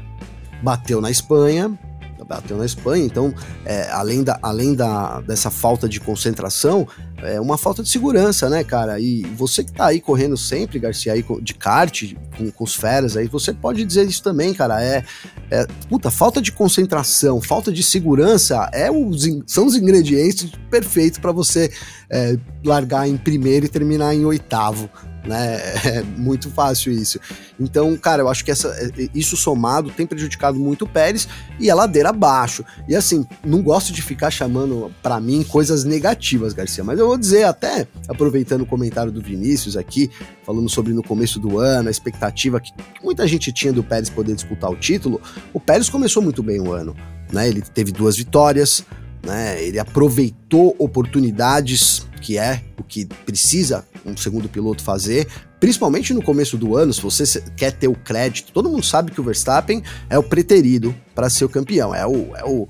bateu 0.63 1.01
na 1.01 1.11
Espanha, 1.11 1.77
bateu 2.25 2.57
na 2.57 2.65
Espanha, 2.65 3.05
então, 3.05 3.33
é, 3.65 3.89
além, 3.91 4.23
da, 4.23 4.39
além 4.41 4.73
da, 4.73 5.19
dessa 5.21 5.51
falta 5.51 5.89
de 5.89 5.99
concentração, 5.99 6.87
é 7.23 7.39
uma 7.39 7.57
falta 7.57 7.81
de 7.81 7.89
segurança, 7.89 8.49
né, 8.49 8.63
cara? 8.63 8.99
E 8.99 9.23
você 9.35 9.63
que 9.63 9.71
tá 9.71 9.87
aí 9.87 9.99
correndo 9.99 10.37
sempre, 10.37 10.79
Garcia, 10.79 11.13
aí 11.13 11.25
de 11.41 11.53
kart, 11.53 12.13
com, 12.37 12.51
com 12.51 12.63
os 12.63 12.75
feras 12.75 13.15
aí, 13.17 13.27
você 13.27 13.53
pode 13.53 13.83
dizer 13.85 14.07
isso 14.07 14.21
também, 14.21 14.53
cara. 14.53 14.83
É, 14.83 15.03
é 15.49 15.65
puta, 15.89 16.11
falta 16.11 16.41
de 16.41 16.51
concentração, 16.51 17.41
falta 17.41 17.71
de 17.71 17.83
segurança 17.83 18.69
é 18.73 18.91
os, 18.91 19.27
são 19.47 19.65
os 19.65 19.75
ingredientes 19.75 20.51
perfeitos 20.69 21.19
para 21.19 21.31
você 21.31 21.71
é, 22.09 22.37
largar 22.63 23.07
em 23.07 23.17
primeiro 23.17 23.65
e 23.65 23.69
terminar 23.69 24.13
em 24.13 24.25
oitavo, 24.25 24.89
né? 25.25 25.61
É 25.83 26.01
muito 26.01 26.49
fácil 26.49 26.91
isso. 26.91 27.19
Então, 27.59 27.95
cara, 27.97 28.21
eu 28.21 28.29
acho 28.29 28.43
que 28.43 28.51
essa, 28.51 28.69
é, 28.69 29.09
isso 29.13 29.35
somado 29.35 29.91
tem 29.91 30.07
prejudicado 30.07 30.57
muito 30.57 30.85
o 30.85 30.87
Pérez 30.87 31.27
e 31.59 31.69
a 31.69 31.75
ladeira 31.75 32.09
abaixo. 32.09 32.63
E 32.87 32.95
assim, 32.95 33.25
não 33.43 33.61
gosto 33.61 33.91
de 33.91 34.01
ficar 34.01 34.31
chamando 34.31 34.91
para 35.01 35.19
mim 35.19 35.43
coisas 35.43 35.83
negativas, 35.83 36.53
Garcia, 36.53 36.83
mas 36.83 36.99
eu 36.99 37.12
vou 37.13 37.17
dizer 37.17 37.43
até, 37.43 37.87
aproveitando 38.07 38.61
o 38.61 38.65
comentário 38.65 39.11
do 39.11 39.21
Vinícius 39.21 39.77
aqui, 39.77 40.09
falando 40.43 40.67
sobre 40.67 40.93
no 40.93 41.03
começo 41.03 41.39
do 41.39 41.59
ano, 41.59 41.87
a 41.87 41.91
expectativa 41.91 42.59
que, 42.59 42.71
muita 43.03 43.27
gente 43.27 43.51
tinha 43.51 43.71
do 43.71 43.83
Pérez 43.83 44.09
poder 44.09 44.33
disputar 44.33 44.71
o 44.71 44.75
título, 44.75 45.21
o 45.53 45.59
Pérez 45.59 45.89
começou 45.89 46.23
muito 46.23 46.41
bem 46.41 46.59
o 46.59 46.71
ano, 46.71 46.95
né? 47.31 47.47
Ele 47.47 47.61
teve 47.61 47.91
duas 47.91 48.17
vitórias, 48.17 48.83
né? 49.23 49.63
Ele 49.63 49.77
aproveitou 49.77 50.75
oportunidades 50.79 52.07
que 52.19 52.37
é 52.37 52.63
o 52.79 52.83
que 52.83 53.05
precisa 53.05 53.85
um 54.05 54.15
segundo 54.15 54.49
piloto 54.49 54.81
fazer, 54.81 55.27
principalmente 55.59 56.13
no 56.13 56.23
começo 56.23 56.57
do 56.57 56.75
ano, 56.75 56.93
se 56.93 57.01
você 57.01 57.41
quer 57.55 57.73
ter 57.73 57.87
o 57.87 57.95
crédito. 57.95 58.51
Todo 58.51 58.69
mundo 58.69 58.83
sabe 58.83 59.11
que 59.11 59.21
o 59.21 59.23
Verstappen 59.23 59.83
é 60.09 60.17
o 60.17 60.23
preterido 60.23 60.95
para 61.13 61.29
ser 61.29 61.45
o 61.45 61.49
campeão, 61.49 61.93
é 61.93 62.07
o, 62.07 62.35
é 62.35 62.43
o 62.43 62.67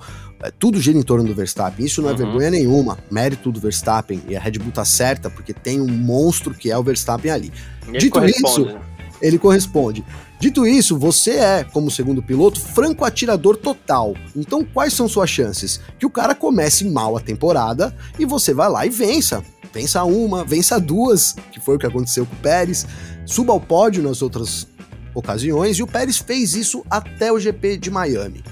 tudo 0.52 0.80
gira 0.80 0.98
em 0.98 1.04
torno 1.04 1.26
do 1.26 1.34
Verstappen. 1.34 1.86
Isso 1.86 2.02
não 2.02 2.10
é 2.10 2.12
uhum. 2.12 2.18
vergonha 2.18 2.52
nenhuma, 2.52 2.98
mérito 3.10 3.52
do 3.52 3.60
Verstappen. 3.60 4.22
E 4.28 4.36
a 4.36 4.40
Red 4.40 4.54
Bull 4.54 4.72
tá 4.72 4.86
certa 4.86 5.30
porque 5.30 5.54
tem 5.54 5.80
um 5.80 5.88
monstro 5.88 6.54
que 6.54 6.72
é 6.72 6.78
o 6.78 6.84
Verstappen 6.84 7.32
ali. 7.32 7.52
Dito 7.98 8.24
isso, 8.26 8.66
né? 8.66 8.80
ele 9.22 9.38
corresponde. 9.38 10.04
Dito 10.40 10.68
isso, 10.68 10.98
você 10.98 11.32
é, 11.32 11.64
como 11.64 11.90
segundo 11.90 12.22
piloto, 12.22 12.60
franco 12.60 13.06
atirador 13.06 13.56
total. 13.56 14.14
Então, 14.36 14.66
quais 14.66 14.92
são 14.92 15.08
suas 15.08 15.30
chances? 15.30 15.80
Que 15.98 16.06
o 16.06 16.10
cara 16.10 16.36
comece 16.36 16.84
mal 16.84 17.16
a 17.16 17.22
temporada 17.22 17.96
e 18.20 18.26
você 18.26 18.54
vai 18.54 18.70
lá 18.70 18.86
e 18.86 18.90
vença. 18.90 19.42
Vença 19.74 20.04
uma, 20.04 20.44
vença 20.44 20.80
duas, 20.80 21.36
que 21.52 21.62
foi 21.62 21.78
o 21.78 21.80
que 21.80 21.86
aconteceu 21.86 22.26
com 22.26 22.36
o 22.36 22.40
Pérez, 22.40 22.86
suba 23.26 23.54
ao 23.54 23.60
pódio 23.60 24.04
nas 24.04 24.22
outras 24.22 24.68
ocasiões, 25.16 25.78
e 25.78 25.84
o 25.84 25.88
Pérez 25.88 26.18
fez 26.18 26.54
isso 26.54 26.86
até 26.90 27.32
o 27.32 27.40
GP 27.40 27.78
de 27.78 27.90
Miami. 27.90 28.44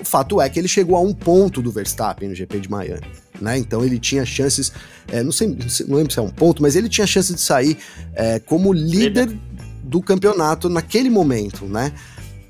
O 0.00 0.04
fato 0.04 0.40
é 0.40 0.48
que 0.48 0.58
ele 0.58 0.68
chegou 0.68 0.96
a 0.96 1.00
um 1.00 1.12
ponto 1.12 1.62
do 1.62 1.70
Verstappen 1.70 2.28
no 2.28 2.34
GP 2.34 2.60
de 2.60 2.70
Miami. 2.70 3.06
Né? 3.40 3.58
Então 3.58 3.84
ele 3.84 3.98
tinha 3.98 4.24
chances, 4.24 4.72
é, 5.08 5.22
não, 5.22 5.32
sei, 5.32 5.56
não 5.88 5.96
lembro 5.96 6.12
se 6.12 6.18
é 6.18 6.22
um 6.22 6.30
ponto, 6.30 6.62
mas 6.62 6.76
ele 6.76 6.88
tinha 6.88 7.06
chance 7.06 7.34
de 7.34 7.40
sair 7.40 7.76
é, 8.14 8.38
como 8.38 8.72
líder, 8.72 9.28
do 9.94 10.02
campeonato 10.02 10.68
naquele 10.68 11.08
momento, 11.08 11.66
né? 11.66 11.92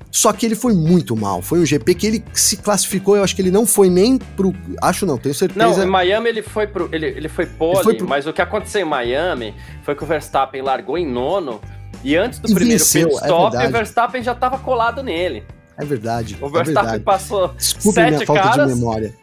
Só 0.09 0.31
que 0.31 0.45
ele 0.45 0.55
foi 0.55 0.73
muito 0.73 1.13
mal. 1.15 1.41
Foi 1.41 1.59
um 1.59 1.65
GP 1.65 1.93
que 1.93 2.07
ele 2.07 2.23
se 2.33 2.55
classificou, 2.57 3.17
eu 3.17 3.23
acho 3.23 3.35
que 3.35 3.41
ele 3.41 3.51
não 3.51 3.65
foi 3.65 3.89
nem 3.89 4.17
pro. 4.17 4.53
Acho 4.81 5.05
não, 5.05 5.17
tenho 5.17 5.35
certeza. 5.35 5.67
Não, 5.67 5.83
em 5.83 5.85
Miami 5.85 6.29
ele 6.29 6.41
foi 6.41 6.65
pro. 6.65 6.87
Ele, 6.91 7.05
ele 7.05 7.27
foi 7.27 7.45
pole, 7.45 7.75
ele 7.75 7.83
foi 7.83 7.93
pro... 7.95 8.07
mas 8.07 8.25
o 8.25 8.31
que 8.31 8.41
aconteceu 8.41 8.81
em 8.81 8.89
Miami 8.89 9.53
foi 9.83 9.93
que 9.93 10.03
o 10.03 10.07
Verstappen 10.07 10.61
largou 10.61 10.97
em 10.97 11.05
nono 11.05 11.59
e 12.01 12.15
antes 12.15 12.39
do 12.39 12.49
e 12.49 12.53
primeiro 12.55 12.79
venceu, 12.79 13.09
pit 13.09 13.21
é 13.21 13.25
stop, 13.25 13.57
é 13.57 13.67
o 13.67 13.71
Verstappen 13.71 14.23
já 14.23 14.33
tava 14.33 14.57
colado 14.57 15.03
nele. 15.03 15.43
É 15.77 15.85
verdade. 15.85 16.37
O 16.41 16.49
Verstappen 16.49 16.95
é 16.95 16.99
passou 16.99 17.53
Desculpe 17.53 17.95
sete 17.95 18.13
minha 18.13 18.25
falta 18.25 18.41
caras 18.41 18.69
de 18.69 18.75
memória. 18.75 19.15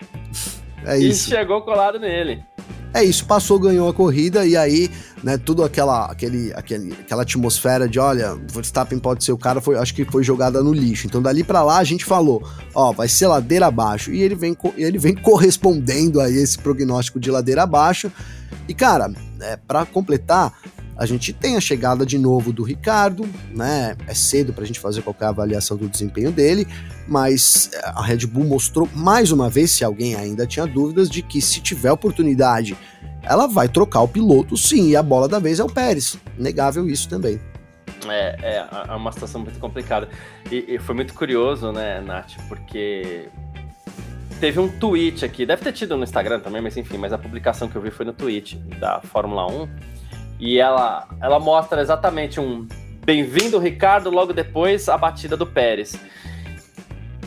É 0.85 0.99
isso. 0.99 1.29
E 1.29 1.37
chegou 1.37 1.63
colado 1.63 1.99
nele. 1.99 2.43
É 2.95 3.03
isso, 3.03 3.25
passou, 3.25 3.59
ganhou 3.59 3.89
a 3.89 3.95
corrida 3.95 4.45
e 4.45 4.55
aí, 4.55 4.91
né, 5.23 5.39
tudo 5.39 5.65
aquela, 5.65 6.05
aquele, 6.07 6.53
aquele, 6.53 6.93
aquela 6.93 7.23
atmosfera 7.23 7.89
de, 7.89 7.99
olha, 7.99 8.35
Verstappen 8.53 8.99
pode 8.99 9.25
ser 9.25 9.33
o 9.33 9.39
cara, 9.39 9.63
foi, 9.63 9.79
acho 9.79 9.95
que 9.95 10.05
foi 10.05 10.23
jogada 10.23 10.63
no 10.63 10.75
lixo. 10.75 11.07
Então 11.07 11.23
dali 11.23 11.43
para 11.43 11.63
lá 11.63 11.79
a 11.79 11.85
gente 11.85 12.05
falou, 12.05 12.47
ó, 12.75 12.93
vai 12.93 13.09
ser 13.09 13.29
ladeira 13.29 13.67
abaixo. 13.67 14.13
E 14.13 14.21
ele 14.21 14.35
vem, 14.35 14.55
ele 14.77 14.99
vem 14.99 15.15
correspondendo 15.15 16.21
a 16.21 16.29
esse 16.29 16.59
prognóstico 16.59 17.19
de 17.19 17.31
ladeira 17.31 17.63
abaixo. 17.63 18.13
E 18.69 18.75
cara, 18.75 19.11
é, 19.41 19.57
para 19.57 19.87
completar, 19.87 20.53
a 20.97 21.07
gente 21.07 21.33
tem 21.33 21.57
a 21.57 21.61
chegada 21.61 22.05
de 22.05 22.19
novo 22.19 22.53
do 22.53 22.63
Ricardo, 22.63 23.29
né? 23.51 23.97
É 24.07 24.15
cedo 24.15 24.53
para 24.53 24.65
a 24.65 24.67
gente 24.67 24.79
fazer 24.79 25.03
qualquer 25.03 25.27
avaliação 25.27 25.77
do 25.77 25.89
desempenho 25.89 26.31
dele, 26.31 26.67
mas 27.09 27.71
é, 27.73 27.87
a 27.87 28.03
Red 28.03 28.27
Bull 28.27 28.45
mostrou 28.45 28.89
mais 28.95 29.33
uma 29.33 29.49
vez, 29.49 29.71
se 29.71 29.85
alguém 29.85 30.15
ainda 30.15 30.47
tinha 30.47 30.67
dúvidas, 30.67 31.09
de 31.09 31.23
que 31.23 31.41
se 31.41 31.61
tiver 31.61 31.93
oportunidade, 31.93 32.77
ela 33.23 33.47
vai 33.47 33.69
trocar 33.69 34.03
o 34.03 34.09
piloto, 34.09 34.57
sim, 34.57 34.91
e 34.91 34.97
a 34.97 35.03
bola 35.03 35.29
da 35.29 35.39
vez 35.39 35.61
é 35.61 35.65
o 35.65 35.69
Pérez. 35.69 36.19
Negável 36.37 36.89
isso 36.89 37.09
também. 37.09 37.41
É, 38.09 38.37
é, 38.43 38.67
é 38.89 38.95
uma 38.95 39.13
situação 39.13 39.41
muito 39.41 39.59
complicada. 39.59 40.09
E, 40.51 40.75
e 40.75 40.79
foi 40.79 40.95
muito 40.95 41.15
curioso, 41.15 41.73
né, 41.73 42.01
Nath, 42.01 42.33
porque 42.49 43.29
teve 44.41 44.59
um 44.59 44.69
tweet 44.69 45.25
aqui, 45.25 45.47
deve 45.47 45.63
ter 45.63 45.73
tido 45.73 45.97
no 45.97 46.03
Instagram 46.03 46.41
também, 46.41 46.61
mas 46.61 46.77
enfim, 46.77 46.99
mas 46.99 47.13
a 47.13 47.19
publicação 47.19 47.69
que 47.69 47.77
eu 47.77 47.83
vi 47.83 47.91
foi 47.91 48.05
no 48.05 48.13
tweet 48.13 48.57
da 48.79 49.01
Fórmula 49.01 49.47
1 49.47 49.69
e 50.39 50.59
ela, 50.59 51.09
ela 51.21 51.39
mostra 51.39 51.81
exatamente 51.81 52.41
um 52.41 52.67
bem-vindo, 53.05 53.59
Ricardo, 53.59 54.11
logo 54.11 54.33
depois 54.33 54.89
a 54.89 54.97
batida 54.97 55.37
do 55.37 55.47
Pérez. 55.47 55.95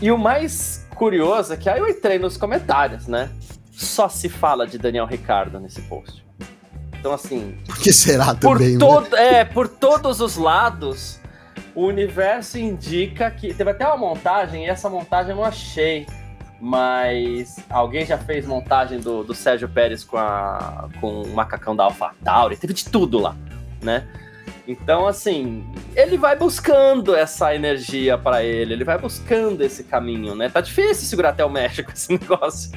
E 0.01 0.11
o 0.11 0.17
mais 0.17 0.85
curioso 0.95 1.53
é 1.53 1.57
que 1.57 1.69
aí 1.69 1.79
eu 1.79 1.87
entrei 1.87 2.19
nos 2.19 2.37
comentários, 2.37 3.07
né? 3.07 3.29
Só 3.71 4.07
se 4.07 4.29
fala 4.29 4.65
de 4.65 4.77
Daniel 4.77 5.05
Ricardo 5.05 5.59
nesse 5.59 5.81
post. 5.81 6.25
Então, 6.99 7.13
assim. 7.13 7.57
Por 7.65 7.77
que 7.77 7.93
será 7.93 8.33
também? 8.33 8.77
Por 8.79 9.09
né? 9.09 9.39
É, 9.39 9.45
por 9.45 9.67
todos 9.67 10.21
os 10.21 10.37
lados, 10.37 11.19
o 11.75 11.85
universo 11.85 12.57
indica 12.57 13.29
que. 13.29 13.53
Teve 13.53 13.71
até 13.71 13.85
uma 13.85 13.97
montagem, 13.97 14.65
e 14.65 14.69
essa 14.69 14.89
montagem 14.89 15.31
eu 15.31 15.37
não 15.37 15.43
achei 15.43 16.07
mas 16.59 17.57
alguém 17.69 18.05
já 18.05 18.17
fez 18.17 18.45
montagem 18.45 18.99
do, 18.99 19.23
do 19.23 19.33
Sérgio 19.33 19.67
Pérez 19.67 20.03
com, 20.03 20.17
a, 20.17 20.89
com 20.99 21.21
o 21.21 21.33
macacão 21.33 21.75
da 21.75 21.83
AlphaTauri, 21.83 22.57
teve 22.57 22.73
de 22.73 22.85
tudo 22.85 23.19
lá, 23.19 23.35
né? 23.81 24.07
Então, 24.67 25.05
assim, 25.05 25.63
ele 25.95 26.17
vai 26.17 26.35
buscando 26.35 27.15
essa 27.15 27.53
energia 27.53 28.17
para 28.17 28.43
ele, 28.43 28.73
ele 28.73 28.83
vai 28.83 28.97
buscando 28.97 29.61
esse 29.61 29.83
caminho, 29.83 30.33
né? 30.33 30.49
Tá 30.49 30.59
difícil 30.59 31.05
segurar 31.05 31.29
até 31.29 31.45
o 31.45 31.49
México 31.49 31.91
esse 31.93 32.11
negócio. 32.11 32.71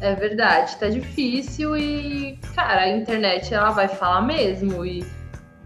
É 0.00 0.14
verdade, 0.14 0.76
tá 0.76 0.88
difícil 0.88 1.74
e, 1.74 2.38
cara, 2.54 2.82
a 2.82 2.88
internet 2.90 3.52
ela 3.54 3.70
vai 3.70 3.88
falar 3.88 4.20
mesmo 4.20 4.84
e 4.84 5.02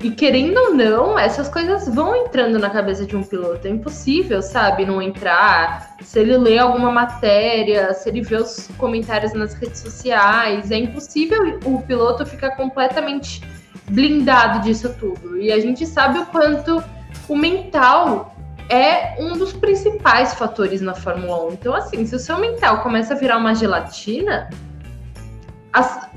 e 0.03 0.11
querendo 0.11 0.57
ou 0.57 0.75
não, 0.75 1.19
essas 1.19 1.49
coisas 1.49 1.87
vão 1.95 2.17
entrando 2.17 2.59
na 2.59 2.71
cabeça 2.71 3.05
de 3.05 3.15
um 3.15 3.23
piloto. 3.23 3.67
É 3.67 3.71
impossível, 3.71 4.41
sabe, 4.41 4.87
não 4.87 5.03
entrar. 5.03 5.95
Se 6.01 6.19
ele 6.19 6.39
lê 6.39 6.59
alguma 6.59 6.91
matéria, 6.91 7.93
se 7.93 8.09
ele 8.09 8.23
vê 8.23 8.37
os 8.37 8.69
comentários 8.79 9.35
nas 9.35 9.53
redes 9.53 9.81
sociais, 9.81 10.71
é 10.71 10.79
impossível 10.79 11.61
o 11.67 11.83
piloto 11.83 12.25
ficar 12.25 12.53
completamente 12.53 13.43
blindado 13.91 14.61
disso 14.61 14.95
tudo. 14.99 15.39
E 15.39 15.53
a 15.53 15.61
gente 15.61 15.85
sabe 15.85 16.19
o 16.19 16.27
quanto 16.27 16.83
o 17.29 17.37
mental 17.37 18.35
é 18.71 19.17
um 19.23 19.37
dos 19.37 19.53
principais 19.53 20.33
fatores 20.33 20.81
na 20.81 20.95
Fórmula 20.95 21.45
1. 21.49 21.53
Então, 21.53 21.75
assim, 21.75 22.07
se 22.07 22.17
o 22.17 22.19
seu 22.19 22.39
mental 22.39 22.83
começa 22.83 23.13
a 23.13 23.17
virar 23.19 23.37
uma 23.37 23.55
gelatina, 23.55 24.49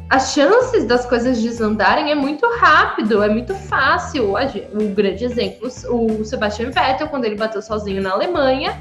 as, 0.10 0.34
chances 0.34 0.86
das 0.86 1.06
coisas 1.06 1.42
desandarem 1.42 2.12
é 2.12 2.16
muito 2.16 2.48
rápido, 2.58 3.24
é 3.24 3.30
muito 3.30 3.56
fácil. 3.56 4.34
O 4.34 4.90
grande 4.90 5.26
exemplo, 5.26 5.70
o 5.90 6.24
Sebastian 6.24 6.72
Vettel, 6.72 7.08
quando 7.08 7.26
ele 7.26 7.36
bateu 7.36 7.62
sozinho 7.62 8.02
na 8.02 8.12
Alemanha, 8.12 8.78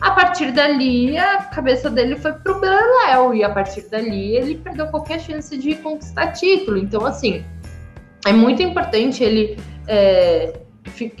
a 0.00 0.10
partir 0.10 0.50
dali 0.50 1.16
a 1.16 1.44
cabeça 1.44 1.88
dele 1.88 2.16
foi 2.16 2.32
pro 2.32 2.58
Beleléu, 2.58 3.34
e 3.34 3.44
a 3.44 3.50
partir 3.50 3.82
dali 3.88 4.34
ele 4.34 4.56
perdeu 4.56 4.88
qualquer 4.88 5.20
chance 5.20 5.56
de 5.56 5.76
conquistar 5.76 6.32
título. 6.32 6.76
Então, 6.76 7.06
assim, 7.06 7.44
é 8.26 8.32
muito 8.32 8.62
importante 8.62 9.22
ele, 9.22 9.56
é, 9.86 10.58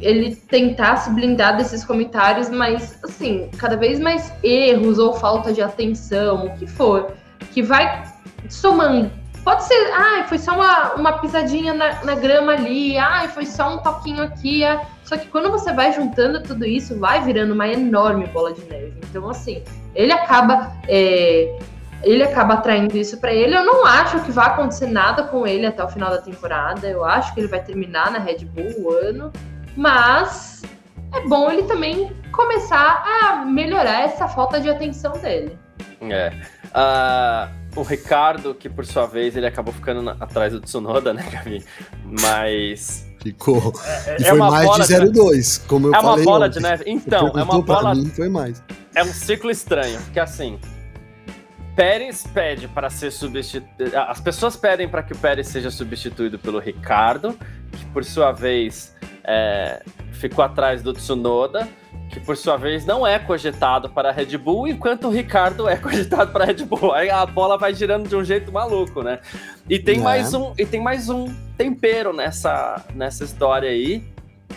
ele 0.00 0.34
tentar 0.34 0.96
se 0.96 1.10
blindar 1.10 1.56
desses 1.56 1.84
comentários, 1.84 2.48
mas, 2.48 2.98
assim, 3.04 3.48
cada 3.56 3.76
vez 3.76 4.00
mais 4.00 4.32
erros 4.42 4.98
ou 4.98 5.12
falta 5.12 5.52
de 5.52 5.62
atenção, 5.62 6.46
o 6.46 6.54
que 6.56 6.66
for, 6.66 7.12
que 7.52 7.62
vai 7.62 8.02
somando 8.48 9.21
Pode 9.44 9.64
ser, 9.64 9.92
ah, 9.92 10.24
foi 10.28 10.38
só 10.38 10.54
uma, 10.54 10.94
uma 10.94 11.18
pisadinha 11.18 11.74
na, 11.74 12.04
na 12.04 12.14
grama 12.14 12.52
ali, 12.52 12.96
ah, 12.96 13.28
foi 13.28 13.44
só 13.44 13.74
um 13.74 13.78
toquinho 13.78 14.22
aqui. 14.22 14.64
Ah. 14.64 14.82
Só 15.02 15.16
que 15.16 15.26
quando 15.26 15.50
você 15.50 15.72
vai 15.72 15.92
juntando 15.92 16.42
tudo 16.42 16.64
isso, 16.64 16.98
vai 16.98 17.22
virando 17.22 17.52
uma 17.52 17.66
enorme 17.66 18.26
bola 18.26 18.52
de 18.52 18.62
neve. 18.64 18.94
Então, 19.10 19.28
assim, 19.28 19.62
ele 19.94 20.12
acaba. 20.12 20.72
É, 20.88 21.58
ele 22.04 22.22
acaba 22.22 22.54
atraindo 22.54 22.96
isso 22.96 23.18
para 23.18 23.32
ele. 23.32 23.56
Eu 23.56 23.64
não 23.64 23.86
acho 23.86 24.20
que 24.20 24.32
vai 24.32 24.46
acontecer 24.46 24.86
nada 24.86 25.24
com 25.24 25.46
ele 25.46 25.66
até 25.66 25.84
o 25.84 25.88
final 25.88 26.10
da 26.10 26.18
temporada. 26.18 26.86
Eu 26.88 27.04
acho 27.04 27.32
que 27.34 27.40
ele 27.40 27.46
vai 27.46 27.62
terminar 27.62 28.10
na 28.10 28.18
Red 28.18 28.44
Bull 28.44 28.72
o 28.78 28.90
ano. 28.90 29.32
Mas 29.76 30.62
é 31.14 31.20
bom 31.28 31.50
ele 31.50 31.62
também 31.64 32.12
começar 32.32 33.04
a 33.04 33.44
melhorar 33.44 34.02
essa 34.02 34.26
falta 34.26 34.60
de 34.60 34.68
atenção 34.68 35.12
dele. 35.12 35.56
É. 36.00 36.32
Uh 36.74 37.61
o 37.74 37.82
Ricardo, 37.82 38.54
que 38.54 38.68
por 38.68 38.84
sua 38.84 39.06
vez 39.06 39.36
ele 39.36 39.46
acabou 39.46 39.72
ficando 39.72 40.02
na, 40.02 40.12
atrás 40.12 40.52
do 40.52 40.60
Tsunoda, 40.60 41.12
né, 41.12 41.26
Gabi? 41.30 41.64
Mas. 42.04 43.08
Ficou. 43.22 43.72
É, 44.06 44.16
e 44.20 44.24
é 44.24 44.28
foi 44.30 44.38
mais 44.38 44.70
de 44.86 44.94
0,2, 44.94 45.66
como 45.66 45.86
eu 45.88 45.94
é 45.94 46.00
falei. 46.00 46.10
É 46.10 46.16
uma 46.16 46.24
bola 46.24 46.46
ontem. 46.46 46.58
de 46.58 46.62
neve. 46.62 46.84
Então, 46.86 47.28
é 47.28 47.42
uma 47.42 47.62
bola. 47.62 47.94
Mim, 47.94 48.06
foi 48.06 48.28
mais. 48.28 48.62
É 48.94 49.02
um 49.02 49.12
ciclo 49.12 49.50
estranho, 49.50 50.00
porque 50.02 50.20
assim. 50.20 50.58
Pérez 51.74 52.26
pede 52.34 52.68
para 52.68 52.90
ser 52.90 53.10
substituído. 53.10 53.96
As 53.96 54.20
pessoas 54.20 54.56
pedem 54.56 54.86
para 54.88 55.02
que 55.02 55.14
o 55.14 55.16
Pérez 55.16 55.48
seja 55.48 55.70
substituído 55.70 56.38
pelo 56.38 56.58
Ricardo, 56.58 57.34
que 57.72 57.86
por 57.86 58.04
sua 58.04 58.30
vez 58.30 58.94
é, 59.24 59.82
ficou 60.12 60.44
atrás 60.44 60.82
do 60.82 60.92
Tsunoda 60.92 61.66
que 62.12 62.20
por 62.20 62.36
sua 62.36 62.58
vez 62.58 62.84
não 62.84 63.06
é 63.06 63.18
cogitado 63.18 63.88
para 63.88 64.10
a 64.10 64.12
Red 64.12 64.36
Bull, 64.36 64.68
enquanto 64.68 65.08
o 65.08 65.10
Ricardo 65.10 65.66
é 65.66 65.76
cogitado 65.80 66.30
para 66.30 66.44
a 66.44 66.46
Red 66.46 66.64
Bull. 66.66 66.92
Aí 66.92 67.08
a 67.08 67.24
bola 67.24 67.56
vai 67.56 67.74
girando 67.74 68.06
de 68.06 68.14
um 68.14 68.22
jeito 68.22 68.52
maluco, 68.52 69.02
né? 69.02 69.18
E 69.68 69.78
tem 69.78 69.98
é. 69.98 70.02
mais 70.02 70.34
um 70.34 70.52
e 70.58 70.66
tem 70.66 70.80
mais 70.80 71.08
um 71.08 71.34
tempero 71.56 72.12
nessa 72.12 72.84
nessa 72.94 73.24
história 73.24 73.70
aí, 73.70 74.04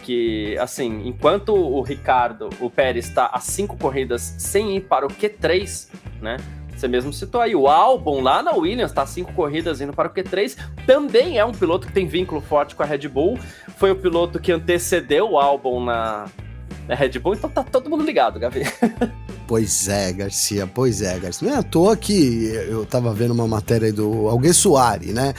que 0.04 0.58
assim, 0.58 1.08
enquanto 1.08 1.56
o 1.56 1.82
Ricardo, 1.82 2.50
o 2.60 2.70
Pérez 2.70 3.08
está 3.08 3.28
a 3.32 3.40
cinco 3.40 3.78
corridas 3.78 4.36
sem 4.38 4.76
ir 4.76 4.82
para 4.82 5.06
o 5.06 5.10
Q3, 5.10 5.88
né? 6.22 6.36
Você 6.76 6.90
mesmo 6.90 7.14
citou 7.14 7.40
aí, 7.40 7.56
o 7.56 7.70
Albon 7.70 8.22
lá 8.22 8.44
na 8.44 8.52
Williams 8.52 8.92
está 8.92 9.06
cinco 9.06 9.32
corridas 9.32 9.80
indo 9.80 9.94
para 9.94 10.10
o 10.10 10.14
Q3. 10.14 10.58
Também 10.86 11.40
é 11.40 11.46
um 11.46 11.54
piloto 11.54 11.88
que 11.88 11.94
tem 11.94 12.06
vínculo 12.06 12.42
forte 12.42 12.76
com 12.76 12.84
a 12.84 12.86
Red 12.86 13.08
Bull. 13.08 13.40
Foi 13.78 13.92
o 13.92 13.96
piloto 13.96 14.42
que 14.42 14.52
antecedeu 14.52 15.32
o 15.32 15.40
Albon 15.40 15.86
na, 15.86 16.26
na 16.88 16.96
Red 16.96 17.20
Bull, 17.20 17.36
então 17.36 17.50
tá 17.50 17.64
todo 17.64 17.90
mundo 17.90 18.04
ligado, 18.04 18.40
Gavi. 18.40 18.64
Pois 19.48 19.88
é, 19.88 20.12
Garcia, 20.12 20.66
pois 20.66 21.04
é, 21.04 21.20
Garcia. 21.20 21.48
Não 21.48 21.56
é 21.56 21.60
à 21.60 21.62
toa 21.62 21.96
que 21.96 22.46
eu 22.68 22.84
tava 22.84 23.14
vendo 23.14 23.30
uma 23.30 23.48
matéria 23.48 23.94
do 23.94 24.28
Alguém 24.28 24.52
Soares, 24.52 25.14
né? 25.14 25.36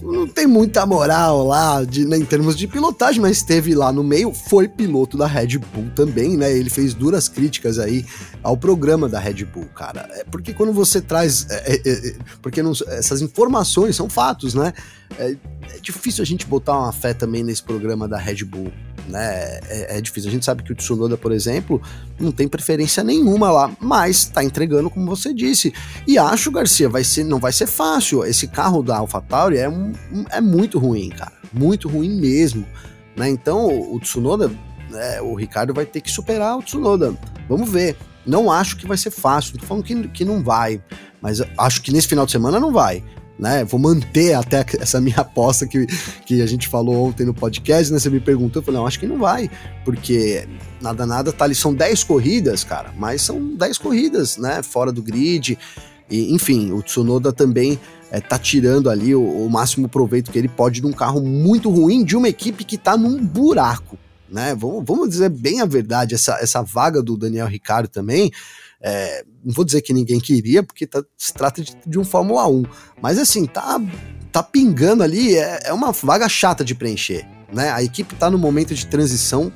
não 0.00 0.26
tem 0.26 0.46
muita 0.46 0.84
moral 0.84 1.46
lá 1.46 1.82
de, 1.82 2.04
né, 2.04 2.16
em 2.16 2.24
termos 2.24 2.56
de 2.56 2.66
pilotagem, 2.66 3.20
mas 3.20 3.38
esteve 3.38 3.74
lá 3.74 3.92
no 3.92 4.04
meio, 4.04 4.32
foi 4.32 4.68
piloto 4.68 5.16
da 5.16 5.26
Red 5.26 5.58
Bull 5.58 5.90
também, 5.94 6.36
né? 6.36 6.52
Ele 6.52 6.68
fez 6.68 6.94
duras 6.94 7.28
críticas 7.28 7.78
aí 7.78 8.04
ao 8.44 8.56
programa 8.56 9.08
da 9.08 9.18
Red 9.18 9.44
Bull, 9.44 9.66
cara. 9.74 10.08
É 10.12 10.24
porque 10.24 10.52
quando 10.52 10.72
você 10.72 11.00
traz. 11.00 11.48
É, 11.50 11.72
é, 11.72 12.08
é, 12.08 12.16
porque 12.40 12.62
não, 12.62 12.72
essas 12.88 13.22
informações 13.22 13.96
são 13.96 14.08
fatos, 14.08 14.54
né? 14.54 14.72
É, 15.18 15.34
é, 15.74 15.78
difícil 15.80 16.22
a 16.22 16.26
gente 16.26 16.46
botar 16.46 16.78
uma 16.78 16.92
fé 16.92 17.12
também 17.12 17.42
nesse 17.42 17.62
programa 17.62 18.06
da 18.06 18.18
Red 18.18 18.44
Bull 18.44 18.70
né? 19.08 19.58
É, 19.68 19.98
é, 19.98 20.00
difícil. 20.00 20.28
A 20.28 20.32
gente 20.32 20.44
sabe 20.44 20.62
que 20.62 20.72
o 20.72 20.74
Tsunoda, 20.74 21.16
por 21.16 21.32
exemplo, 21.32 21.80
não 22.18 22.32
tem 22.32 22.48
preferência 22.48 23.02
nenhuma 23.02 23.50
lá, 23.50 23.70
mas 23.80 24.24
tá 24.24 24.42
entregando 24.42 24.90
como 24.90 25.06
você 25.06 25.32
disse. 25.32 25.72
E 26.06 26.18
acho, 26.18 26.50
Garcia, 26.50 26.88
vai 26.88 27.04
ser, 27.04 27.24
não 27.24 27.38
vai 27.38 27.52
ser 27.52 27.66
fácil. 27.66 28.24
Esse 28.24 28.46
carro 28.46 28.82
da 28.82 28.96
AlphaTauri 28.98 29.58
é, 29.58 29.70
é 30.30 30.40
muito 30.40 30.78
ruim, 30.78 31.10
cara. 31.10 31.32
Muito 31.52 31.88
ruim 31.88 32.10
mesmo. 32.10 32.66
Né? 33.16 33.28
Então, 33.28 33.66
o 33.92 33.98
Tsunoda, 34.00 34.50
né, 34.90 35.20
o 35.20 35.34
Ricardo 35.34 35.72
vai 35.72 35.86
ter 35.86 36.00
que 36.00 36.10
superar 36.10 36.58
o 36.58 36.62
Tsunoda. 36.62 37.14
Vamos 37.48 37.70
ver. 37.70 37.96
Não 38.26 38.50
acho 38.50 38.76
que 38.76 38.86
vai 38.86 38.96
ser 38.96 39.10
fácil. 39.10 39.58
Tô 39.58 39.66
falando 39.66 39.84
que, 39.84 40.08
que 40.08 40.24
não 40.24 40.42
vai, 40.42 40.82
mas 41.20 41.42
acho 41.58 41.82
que 41.82 41.92
nesse 41.92 42.08
final 42.08 42.26
de 42.26 42.32
semana 42.32 42.58
não 42.58 42.72
vai 42.72 43.02
né? 43.38 43.64
Vou 43.64 43.80
manter 43.80 44.34
até 44.34 44.64
essa 44.80 45.00
minha 45.00 45.18
aposta 45.18 45.66
que, 45.66 45.86
que 46.24 46.40
a 46.40 46.46
gente 46.46 46.68
falou 46.68 47.08
ontem 47.08 47.24
no 47.24 47.34
podcast, 47.34 47.92
né? 47.92 47.98
Você 47.98 48.10
me 48.10 48.20
perguntou, 48.20 48.60
eu 48.60 48.64
falei, 48.64 48.80
não, 48.80 48.86
acho 48.86 49.00
que 49.00 49.06
não 49.06 49.18
vai, 49.18 49.50
porque 49.84 50.46
nada, 50.80 51.04
nada, 51.04 51.32
tá 51.32 51.44
ali, 51.44 51.54
são 51.54 51.74
10 51.74 52.04
corridas, 52.04 52.64
cara, 52.64 52.92
mas 52.96 53.22
são 53.22 53.54
10 53.56 53.78
corridas, 53.78 54.36
né? 54.36 54.62
Fora 54.62 54.92
do 54.92 55.02
grid, 55.02 55.58
e, 56.10 56.34
enfim, 56.34 56.70
o 56.72 56.82
Tsunoda 56.82 57.32
também 57.32 57.78
é, 58.10 58.20
tá 58.20 58.38
tirando 58.38 58.90
ali 58.90 59.14
o, 59.14 59.22
o, 59.22 59.50
máximo 59.50 59.88
proveito 59.88 60.30
que 60.30 60.38
ele 60.38 60.48
pode 60.48 60.80
de 60.80 60.86
um 60.86 60.92
carro 60.92 61.20
muito 61.20 61.70
ruim 61.70 62.04
de 62.04 62.16
uma 62.16 62.28
equipe 62.28 62.62
que 62.62 62.76
tá 62.76 62.96
num 62.96 63.24
buraco, 63.24 63.98
né? 64.28 64.54
Vamos, 64.54 64.84
vamos 64.86 65.08
dizer 65.08 65.28
bem 65.28 65.60
a 65.60 65.66
verdade, 65.66 66.14
essa, 66.14 66.38
essa 66.40 66.62
vaga 66.62 67.02
do 67.02 67.16
Daniel 67.16 67.46
Ricardo 67.46 67.88
também, 67.88 68.30
é, 68.80 69.24
não 69.44 69.52
vou 69.54 69.64
dizer 69.64 69.80
que 69.80 69.92
ninguém 69.92 70.20
queria, 70.20 70.62
porque 70.62 70.86
tá, 70.86 71.02
se 71.16 71.32
trata 71.32 71.62
de, 71.62 71.76
de, 71.86 71.98
um 71.98 72.04
Fórmula 72.04 72.46
1. 72.46 72.64
Mas 73.00 73.18
assim, 73.18 73.46
tá, 73.46 73.80
tá 74.30 74.42
pingando 74.42 75.02
ali, 75.02 75.36
é, 75.36 75.60
é 75.64 75.72
uma 75.72 75.92
vaga 75.92 76.28
chata 76.28 76.64
de 76.64 76.74
preencher. 76.74 77.26
Né? 77.52 77.70
A 77.70 77.82
equipe 77.82 78.14
tá 78.14 78.30
no 78.30 78.38
momento 78.38 78.74
de 78.74 78.86
transição 78.86 79.52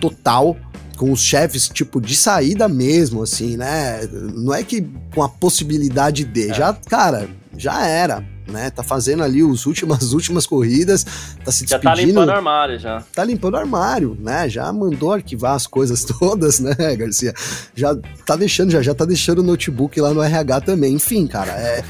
total, 0.00 0.56
com 0.96 1.10
os 1.10 1.20
chefes, 1.20 1.68
tipo, 1.68 2.00
de 2.00 2.14
saída 2.14 2.68
mesmo, 2.68 3.22
assim, 3.22 3.56
né? 3.56 4.06
Não 4.12 4.54
é 4.54 4.62
que 4.62 4.86
com 5.12 5.24
a 5.24 5.28
possibilidade 5.28 6.22
de. 6.24 6.50
É. 6.50 6.54
Já, 6.54 6.72
cara, 6.72 7.28
já 7.56 7.84
era 7.84 8.24
né? 8.46 8.70
Tá 8.70 8.82
fazendo 8.82 9.22
ali 9.22 9.42
os 9.42 9.66
últimas 9.66 10.12
últimas 10.14 10.46
corridas, 10.46 11.04
tá 11.44 11.52
se 11.52 11.64
despedindo. 11.64 11.70
Já 11.70 11.78
tá 11.80 11.94
limpando 11.94 12.28
o 12.28 12.32
armário 12.32 12.78
já. 12.78 13.02
Tá 13.14 13.24
limpando 13.24 13.54
o 13.54 13.56
armário, 13.58 14.16
né? 14.20 14.48
Já 14.48 14.72
mandou 14.72 15.12
arquivar 15.12 15.54
as 15.54 15.66
coisas 15.66 16.04
todas, 16.18 16.60
né, 16.60 16.74
Garcia? 16.96 17.34
Já 17.74 17.96
tá 18.26 18.36
deixando, 18.36 18.70
já 18.70 18.82
já 18.82 18.94
tá 18.94 19.04
deixando 19.04 19.38
o 19.38 19.42
notebook 19.42 20.00
lá 20.00 20.12
no 20.12 20.22
RH 20.22 20.60
também. 20.62 20.94
Enfim, 20.94 21.26
cara, 21.26 21.52
é 21.52 21.84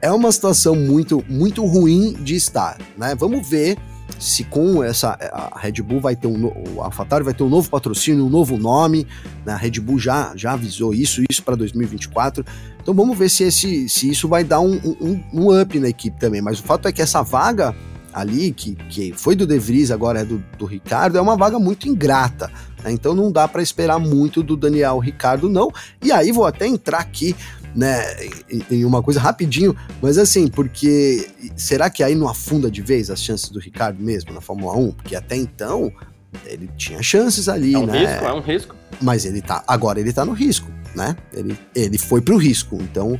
é 0.00 0.12
uma 0.12 0.30
situação 0.30 0.76
muito 0.76 1.24
muito 1.28 1.64
ruim 1.64 2.12
de 2.20 2.36
estar, 2.36 2.78
né? 2.96 3.14
Vamos 3.14 3.48
ver 3.48 3.76
se 4.18 4.44
com 4.44 4.82
essa 4.82 5.16
a 5.32 5.58
Red 5.58 5.82
Bull 5.82 6.00
vai 6.00 6.16
ter 6.16 6.26
um 6.26 6.82
AlphaTauri 6.82 7.24
vai 7.24 7.34
ter 7.34 7.42
um 7.42 7.48
novo 7.48 7.70
patrocínio, 7.70 8.26
um 8.26 8.28
novo 8.28 8.56
nome, 8.56 9.06
né? 9.44 9.52
A 9.52 9.56
Red 9.56 9.80
Bull 9.80 9.98
já 9.98 10.32
já 10.34 10.52
avisou 10.52 10.92
isso, 10.92 11.22
isso 11.30 11.42
para 11.42 11.54
2024. 11.54 12.44
Então 12.80 12.94
vamos 12.94 13.16
ver 13.16 13.28
se 13.28 13.44
esse 13.44 13.88
se 13.88 14.10
isso 14.10 14.28
vai 14.28 14.42
dar 14.42 14.60
um, 14.60 14.74
um, 15.00 15.22
um, 15.32 15.60
up 15.60 15.78
na 15.78 15.88
equipe 15.88 16.18
também. 16.18 16.42
Mas 16.42 16.58
o 16.58 16.62
fato 16.62 16.88
é 16.88 16.92
que 16.92 17.02
essa 17.02 17.22
vaga 17.22 17.74
ali 18.12 18.52
que, 18.52 18.74
que 18.88 19.12
foi 19.12 19.36
do 19.36 19.46
De 19.46 19.58
Vries 19.58 19.90
agora 19.90 20.20
é 20.20 20.24
do, 20.24 20.42
do 20.58 20.66
Ricardo 20.66 21.18
é 21.18 21.20
uma 21.20 21.36
vaga 21.36 21.58
muito 21.58 21.88
ingrata. 21.88 22.50
Né? 22.82 22.92
Então 22.92 23.14
não 23.14 23.30
dá 23.30 23.46
para 23.46 23.62
esperar 23.62 23.98
muito 23.98 24.42
do 24.42 24.56
Daniel 24.56 24.98
Ricardo 24.98 25.48
não. 25.48 25.70
E 26.02 26.10
aí 26.10 26.32
vou 26.32 26.46
até 26.46 26.66
entrar 26.66 26.98
aqui 26.98 27.36
né, 27.74 28.02
em, 28.70 28.84
uma 28.84 29.02
coisa 29.02 29.20
rapidinho, 29.20 29.76
mas 30.02 30.18
assim, 30.18 30.48
porque 30.48 31.28
será 31.56 31.90
que 31.90 32.02
aí 32.02 32.14
não 32.14 32.28
afunda 32.28 32.70
de 32.70 32.82
vez 32.82 33.10
as 33.10 33.22
chances 33.22 33.48
do 33.50 33.58
Ricardo 33.58 34.02
mesmo 34.02 34.32
na 34.32 34.40
Fórmula 34.40 34.76
1? 34.76 34.92
Porque 34.92 35.16
até 35.16 35.36
então 35.36 35.92
ele 36.44 36.68
tinha 36.76 37.02
chances 37.02 37.48
ali, 37.48 37.74
é 37.74 37.78
um 37.78 37.86
né? 37.86 37.98
Risco, 37.98 38.24
é 38.24 38.32
um 38.32 38.40
risco. 38.40 38.76
Mas 39.00 39.24
ele 39.24 39.40
tá, 39.40 39.62
agora 39.66 40.00
ele 40.00 40.12
tá 40.12 40.24
no 40.24 40.32
risco, 40.32 40.70
né? 40.94 41.16
Ele, 41.32 41.58
ele 41.74 41.98
foi 41.98 42.20
pro 42.20 42.36
risco, 42.36 42.76
então 42.80 43.18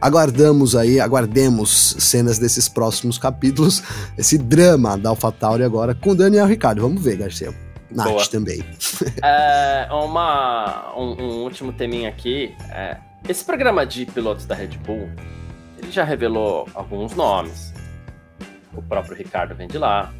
aguardamos 0.00 0.76
aí, 0.76 1.00
aguardemos 1.00 1.96
cenas 1.98 2.38
desses 2.38 2.68
próximos 2.68 3.16
capítulos, 3.16 3.82
esse 4.18 4.36
drama 4.36 4.98
da 4.98 5.08
AlphaTauri 5.10 5.64
agora 5.64 5.94
com 5.94 6.14
Daniel 6.14 6.46
Ricardo. 6.46 6.82
Vamos 6.82 7.02
ver, 7.02 7.16
Garcia. 7.16 7.54
Nath 7.90 8.08
Boa. 8.08 8.26
também. 8.26 8.62
É, 9.22 9.88
uma, 9.90 10.92
um, 10.96 11.22
um, 11.22 11.42
último 11.44 11.72
teminha 11.72 12.08
aqui. 12.08 12.54
É, 12.70 12.96
esse 13.28 13.44
programa 13.44 13.86
de 13.86 14.04
pilotos 14.06 14.44
da 14.44 14.54
Red 14.54 14.78
Bull, 14.84 15.08
ele 15.78 15.90
já 15.90 16.04
revelou 16.04 16.68
alguns 16.74 17.14
nomes. 17.14 17.72
O 18.74 18.82
próprio 18.82 19.16
Ricardo 19.16 19.54
vem 19.54 19.68
de 19.68 19.78
lá, 19.78 20.12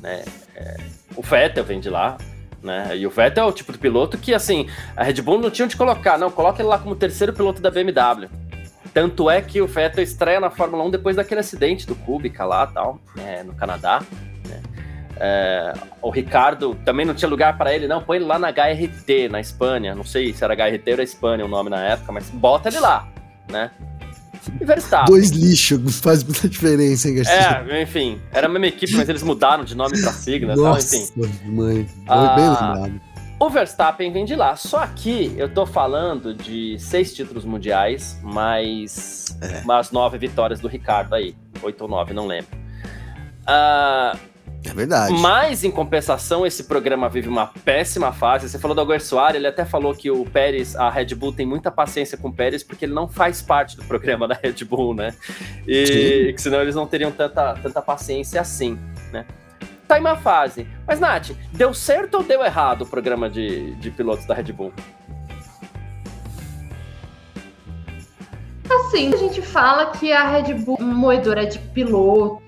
né? 0.00 0.24
É, 0.54 0.76
o 1.16 1.22
Vettel 1.22 1.64
vem 1.64 1.80
de 1.80 1.88
lá, 1.88 2.18
né? 2.62 2.96
E 2.96 3.06
o 3.06 3.10
Vettel 3.10 3.44
é 3.44 3.46
o 3.46 3.52
tipo 3.52 3.72
de 3.72 3.78
piloto 3.78 4.18
que, 4.18 4.34
assim, 4.34 4.68
a 4.96 5.02
Red 5.02 5.22
Bull 5.22 5.40
não 5.40 5.50
tinha 5.50 5.64
onde 5.64 5.76
colocar. 5.76 6.18
Não, 6.18 6.30
coloca 6.30 6.60
ele 6.60 6.68
lá 6.68 6.78
como 6.78 6.94
terceiro 6.94 7.32
piloto 7.32 7.62
da 7.62 7.70
BMW. 7.70 8.28
Tanto 8.92 9.30
é 9.30 9.40
que 9.40 9.62
o 9.62 9.66
Vettel 9.66 10.04
estreia 10.04 10.38
na 10.38 10.50
Fórmula 10.50 10.84
1 10.84 10.90
depois 10.90 11.16
daquele 11.16 11.40
acidente 11.40 11.86
do 11.86 11.94
Kubica 11.94 12.44
lá, 12.44 12.66
tal, 12.66 13.00
é, 13.16 13.42
no 13.42 13.54
Canadá. 13.54 14.02
É, 15.24 15.72
o 16.02 16.10
Ricardo 16.10 16.74
também 16.84 17.06
não 17.06 17.14
tinha 17.14 17.28
lugar 17.28 17.56
para 17.56 17.72
ele, 17.72 17.86
não. 17.86 18.02
Põe 18.02 18.16
ele 18.16 18.24
lá 18.24 18.40
na 18.40 18.48
HRT, 18.48 19.28
na 19.30 19.40
Espanha. 19.40 19.94
Não 19.94 20.02
sei 20.02 20.34
se 20.34 20.42
era 20.42 20.52
HRT 20.52 20.82
ou 20.88 20.92
era 20.94 21.02
Espanha 21.04 21.44
o 21.44 21.48
nome 21.48 21.70
na 21.70 21.80
época, 21.80 22.10
mas 22.10 22.28
bota 22.28 22.68
ele 22.68 22.80
lá, 22.80 23.08
né? 23.48 23.70
E 24.60 24.64
Verstappen. 24.64 25.06
Dois 25.06 25.30
lixos, 25.30 26.00
faz 26.00 26.24
muita 26.24 26.48
diferença, 26.48 27.08
hein, 27.08 27.14
Garcia? 27.14 27.64
É, 27.68 27.82
enfim, 27.82 28.20
era 28.32 28.48
a 28.48 28.50
mesma 28.50 28.66
equipe, 28.66 28.96
mas 28.96 29.08
eles 29.08 29.22
mudaram 29.22 29.62
de 29.62 29.76
nome 29.76 30.00
pra 30.02 30.12
sigla 30.12 30.56
Nossa, 30.56 30.96
tal, 31.14 31.24
enfim. 31.24 31.50
mãe, 31.52 31.88
ah, 32.08 32.34
bem 32.34 32.48
lembrado. 32.48 33.00
O 33.38 33.48
Verstappen 33.48 34.12
vem 34.12 34.24
de 34.24 34.34
lá. 34.34 34.56
Só 34.56 34.84
que 34.88 35.32
eu 35.36 35.48
tô 35.48 35.64
falando 35.64 36.34
de 36.34 36.76
seis 36.80 37.14
títulos 37.14 37.44
mundiais, 37.44 38.18
mais 38.24 39.26
é. 39.40 39.60
umas 39.60 39.92
nove 39.92 40.18
vitórias 40.18 40.58
do 40.58 40.66
Ricardo 40.66 41.14
aí. 41.14 41.36
Oito 41.62 41.82
ou 41.82 41.88
nove, 41.88 42.12
não 42.12 42.26
lembro. 42.26 42.50
Uh, 43.42 44.31
é 44.64 44.72
verdade. 44.72 45.12
Mas, 45.14 45.64
em 45.64 45.70
compensação, 45.70 46.46
esse 46.46 46.64
programa 46.64 47.08
vive 47.08 47.28
uma 47.28 47.46
péssima 47.46 48.12
fase. 48.12 48.48
Você 48.48 48.58
falou 48.58 48.74
do 48.74 48.80
Aguersuari, 48.80 49.36
ele 49.36 49.46
até 49.46 49.64
falou 49.64 49.94
que 49.94 50.10
o 50.10 50.24
Pérez, 50.24 50.76
a 50.76 50.88
Red 50.88 51.14
Bull 51.14 51.32
tem 51.32 51.44
muita 51.44 51.70
paciência 51.70 52.16
com 52.16 52.28
o 52.28 52.32
Pérez, 52.32 52.62
porque 52.62 52.84
ele 52.84 52.94
não 52.94 53.08
faz 53.08 53.42
parte 53.42 53.76
do 53.76 53.84
programa 53.84 54.28
da 54.28 54.34
Red 54.34 54.64
Bull, 54.64 54.94
né? 54.94 55.14
E 55.66 56.32
que 56.34 56.40
senão 56.40 56.60
eles 56.60 56.74
não 56.74 56.86
teriam 56.86 57.10
tanta, 57.10 57.54
tanta 57.54 57.82
paciência 57.82 58.40
assim, 58.40 58.78
né? 59.12 59.26
Tá 59.88 59.98
em 59.98 60.00
uma 60.00 60.16
fase. 60.16 60.66
Mas, 60.86 61.00
Nath, 61.00 61.30
deu 61.52 61.74
certo 61.74 62.18
ou 62.18 62.22
deu 62.22 62.44
errado 62.44 62.82
o 62.82 62.86
programa 62.86 63.28
de, 63.28 63.74
de 63.74 63.90
pilotos 63.90 64.26
da 64.26 64.34
Red 64.34 64.52
Bull? 64.52 64.72
Assim, 68.70 69.12
a 69.12 69.16
gente 69.16 69.42
fala 69.42 69.90
que 69.90 70.12
a 70.12 70.26
Red 70.28 70.54
Bull 70.54 70.78
é 70.80 70.82
moedora 70.84 71.46
de 71.46 71.58
piloto 71.58 72.42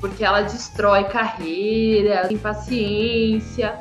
porque 0.00 0.24
ela 0.24 0.42
destrói 0.42 1.04
carreira, 1.04 2.26
tem 2.28 2.38
paciência. 2.38 3.74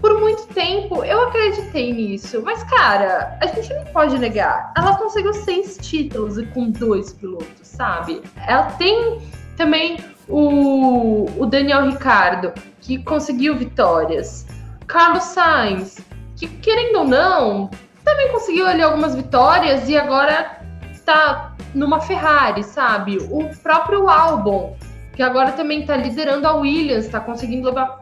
Por 0.00 0.18
muito 0.18 0.46
tempo 0.48 1.04
eu 1.04 1.28
acreditei 1.28 1.92
nisso, 1.92 2.40
mas 2.42 2.64
cara, 2.64 3.36
a 3.40 3.46
gente 3.46 3.72
não 3.74 3.84
pode 3.86 4.18
negar. 4.18 4.72
Ela 4.76 4.96
conseguiu 4.96 5.34
seis 5.34 5.76
títulos 5.76 6.38
e 6.38 6.46
com 6.46 6.70
dois 6.70 7.12
pilotos, 7.12 7.48
sabe? 7.62 8.22
Ela 8.46 8.64
tem 8.72 9.20
também 9.56 9.98
o, 10.26 11.26
o 11.38 11.46
Daniel 11.46 11.86
Ricardo, 11.90 12.52
que 12.80 13.02
conseguiu 13.02 13.56
vitórias. 13.56 14.46
Carlos 14.86 15.24
Sainz, 15.24 16.00
que 16.36 16.48
querendo 16.48 17.00
ou 17.00 17.04
não, 17.04 17.70
também 18.02 18.32
conseguiu 18.32 18.66
ali 18.66 18.82
algumas 18.82 19.14
vitórias 19.14 19.88
e 19.88 19.98
agora 19.98 20.60
tá 21.04 21.54
numa 21.74 22.00
Ferrari, 22.00 22.62
sabe? 22.64 23.18
O 23.30 23.48
próprio 23.62 24.08
Albon 24.08 24.76
que 25.20 25.24
agora 25.24 25.52
também 25.52 25.84
tá 25.84 25.98
liderando 25.98 26.48
a 26.48 26.54
Williams, 26.54 27.06
tá 27.08 27.20
conseguindo 27.20 27.66
levar. 27.66 28.00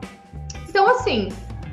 Então, 0.69 0.89
assim, 0.89 1.31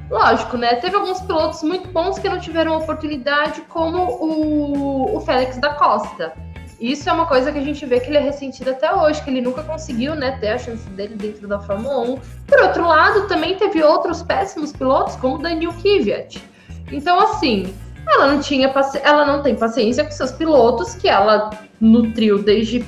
lógico, 0.10 0.58
né? 0.58 0.74
Teve 0.78 0.96
alguns 0.96 1.22
pilotos 1.22 1.62
muito 1.62 1.88
bons 1.90 2.18
que 2.18 2.28
não 2.28 2.40
tiveram 2.40 2.76
oportunidade, 2.76 3.62
como 3.70 4.00
o, 4.06 5.16
o 5.16 5.20
Félix 5.20 5.60
da 5.60 5.76
Costa. 5.76 6.34
Isso 6.80 7.08
é 7.08 7.14
uma 7.14 7.28
coisa 7.28 7.52
que 7.52 7.60
a 7.60 7.62
gente 7.62 7.86
vê 7.86 8.00
que 8.00 8.08
ele 8.08 8.18
é 8.18 8.22
ressentido 8.22 8.72
até 8.72 8.92
hoje, 8.92 9.22
que 9.22 9.30
ele 9.30 9.40
nunca 9.40 9.62
conseguiu 9.62 10.16
né, 10.16 10.36
ter 10.40 10.48
a 10.48 10.58
chance 10.58 10.90
dele 10.90 11.14
dentro 11.14 11.48
da 11.48 11.60
Fórmula 11.60 12.00
1. 12.00 12.20
Por 12.48 12.62
outro 12.62 12.88
lado, 12.88 13.28
também 13.28 13.56
teve 13.56 13.84
outros 13.84 14.24
péssimos 14.24 14.72
pilotos, 14.72 15.16
como 15.18 15.38
Daniel 15.38 15.74
Kvyat. 15.74 16.44
Então, 16.92 17.20
assim, 17.20 17.72
ela 18.08 18.34
não 18.34 18.42
tinha 18.42 18.74
ela 19.04 19.24
não 19.28 19.44
tem 19.44 19.56
paciência 19.56 20.04
com 20.04 20.10
seus 20.10 20.32
pilotos, 20.32 20.96
que 20.96 21.08
ela 21.08 21.52
nutriu 21.80 22.42
desde 22.42 22.84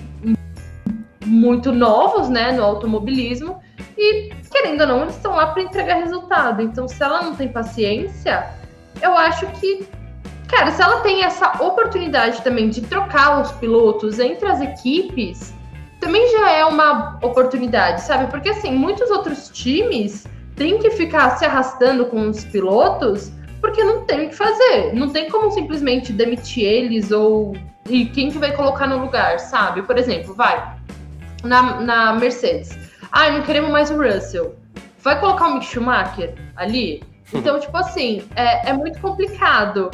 muito 1.27 1.71
novos, 1.71 2.29
né, 2.29 2.51
no 2.53 2.63
automobilismo, 2.63 3.59
e 3.97 4.31
querendo 4.49 4.81
ou 4.81 4.87
não, 4.87 5.01
eles 5.03 5.15
estão 5.15 5.35
lá 5.35 5.47
para 5.47 5.61
entregar 5.61 5.95
resultado. 5.95 6.61
Então, 6.61 6.87
se 6.87 7.01
ela 7.03 7.21
não 7.21 7.35
tem 7.35 7.49
paciência, 7.49 8.47
eu 9.01 9.15
acho 9.15 9.45
que, 9.59 9.87
cara, 10.47 10.71
se 10.71 10.81
ela 10.81 11.01
tem 11.01 11.23
essa 11.23 11.63
oportunidade 11.63 12.41
também 12.41 12.69
de 12.69 12.81
trocar 12.81 13.41
os 13.41 13.51
pilotos 13.53 14.19
entre 14.19 14.47
as 14.47 14.61
equipes, 14.61 15.53
também 15.99 16.31
já 16.31 16.51
é 16.51 16.63
uma 16.63 17.19
oportunidade, 17.21 18.01
sabe? 18.01 18.29
Porque 18.31 18.49
assim, 18.49 18.71
muitos 18.71 19.09
outros 19.09 19.49
times 19.49 20.25
têm 20.55 20.77
que 20.77 20.91
ficar 20.91 21.37
se 21.37 21.45
arrastando 21.45 22.05
com 22.05 22.29
os 22.29 22.43
pilotos 22.45 23.31
porque 23.59 23.83
não 23.83 24.05
tem 24.05 24.27
o 24.27 24.29
que 24.29 24.35
fazer. 24.35 24.93
Não 24.93 25.09
tem 25.09 25.29
como 25.29 25.51
simplesmente 25.51 26.13
demitir 26.13 26.63
eles 26.63 27.11
ou 27.11 27.55
e 27.89 28.05
quem 28.05 28.29
que 28.29 28.37
vai 28.37 28.51
colocar 28.51 28.85
no 28.85 28.99
lugar, 28.99 29.39
sabe? 29.39 29.81
Por 29.81 29.97
exemplo, 29.97 30.33
vai 30.33 30.76
na, 31.43 31.81
na 31.81 32.13
Mercedes. 32.13 32.77
Ah, 33.11 33.29
não 33.29 33.41
queremos 33.43 33.71
mais 33.71 33.89
o 33.89 34.01
Russell. 34.01 34.55
Vai 34.99 35.19
colocar 35.19 35.47
o 35.47 35.53
Mick 35.55 35.65
Schumacher 35.65 36.35
ali? 36.55 37.03
Então, 37.33 37.59
tipo 37.59 37.75
assim, 37.77 38.23
é, 38.35 38.69
é 38.69 38.73
muito 38.73 38.99
complicado. 38.99 39.91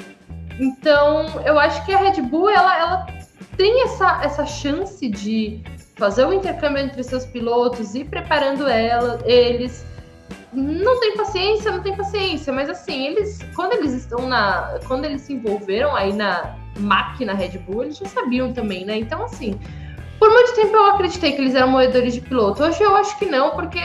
Então, 0.59 1.41
eu 1.45 1.59
acho 1.59 1.83
que 1.85 1.93
a 1.93 1.97
Red 1.97 2.21
Bull, 2.21 2.49
ela, 2.49 2.77
ela 2.77 3.07
tem 3.57 3.83
essa, 3.83 4.21
essa 4.23 4.45
chance 4.45 5.07
de 5.09 5.61
fazer 5.95 6.25
o 6.25 6.33
intercâmbio 6.33 6.83
entre 6.83 7.03
seus 7.03 7.25
pilotos, 7.25 7.95
ir 7.95 8.05
preparando 8.05 8.67
ela, 8.67 9.19
eles. 9.25 9.85
Não 10.51 10.99
tem 10.99 11.17
paciência, 11.17 11.71
não 11.71 11.81
tem 11.81 11.95
paciência, 11.95 12.53
mas 12.53 12.69
assim, 12.69 13.07
eles, 13.07 13.39
quando 13.55 13.73
eles 13.73 13.93
estão 13.93 14.27
na. 14.27 14.79
Quando 14.87 15.05
eles 15.05 15.21
se 15.21 15.33
envolveram 15.33 15.95
aí 15.95 16.13
na 16.13 16.55
máquina 16.77 17.33
Red 17.33 17.57
Bull, 17.59 17.83
eles 17.83 17.97
já 17.97 18.05
sabiam 18.05 18.53
também, 18.53 18.85
né? 18.85 18.97
Então, 18.97 19.23
assim, 19.23 19.59
por 20.23 20.31
muito 20.31 20.55
tempo 20.55 20.73
eu 20.73 20.85
acreditei 20.85 21.33
que 21.33 21.41
eles 21.41 21.53
eram 21.53 21.67
moedores 21.67 22.13
de 22.13 22.21
piloto. 22.21 22.63
Hoje 22.63 22.81
eu 22.81 22.95
acho 22.95 23.19
que 23.19 23.25
não, 23.25 23.51
porque, 23.51 23.81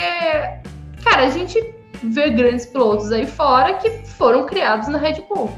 cara, 1.02 1.24
a 1.24 1.30
gente 1.30 1.74
vê 2.00 2.30
grandes 2.30 2.64
pilotos 2.64 3.10
aí 3.10 3.26
fora 3.26 3.74
que 3.74 3.90
foram 4.06 4.46
criados 4.46 4.86
na 4.86 4.98
Red 4.98 5.24
Bull. 5.28 5.50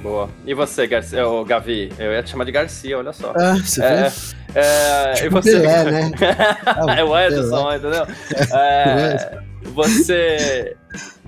Boa. 0.00 0.30
E 0.46 0.54
você, 0.54 0.86
Garcia, 0.86 1.26
oh, 1.26 1.44
Gavi? 1.44 1.92
Eu 1.98 2.12
ia 2.12 2.22
te 2.22 2.30
chamar 2.30 2.44
de 2.44 2.52
Garcia, 2.52 2.98
olha 2.98 3.12
só. 3.12 3.34
Ah, 3.36 3.54
você 3.54 3.82
é, 3.82 4.12
é, 4.54 5.12
tipo 5.14 5.26
e 5.26 5.28
você? 5.28 5.58
Pelé, 5.58 5.84
né? 5.90 6.12
é 6.96 7.02
o 7.02 7.18
Edson, 7.18 7.64
Pelé. 7.64 7.76
entendeu? 7.76 8.06
É, 8.56 9.40
você. 9.74 10.76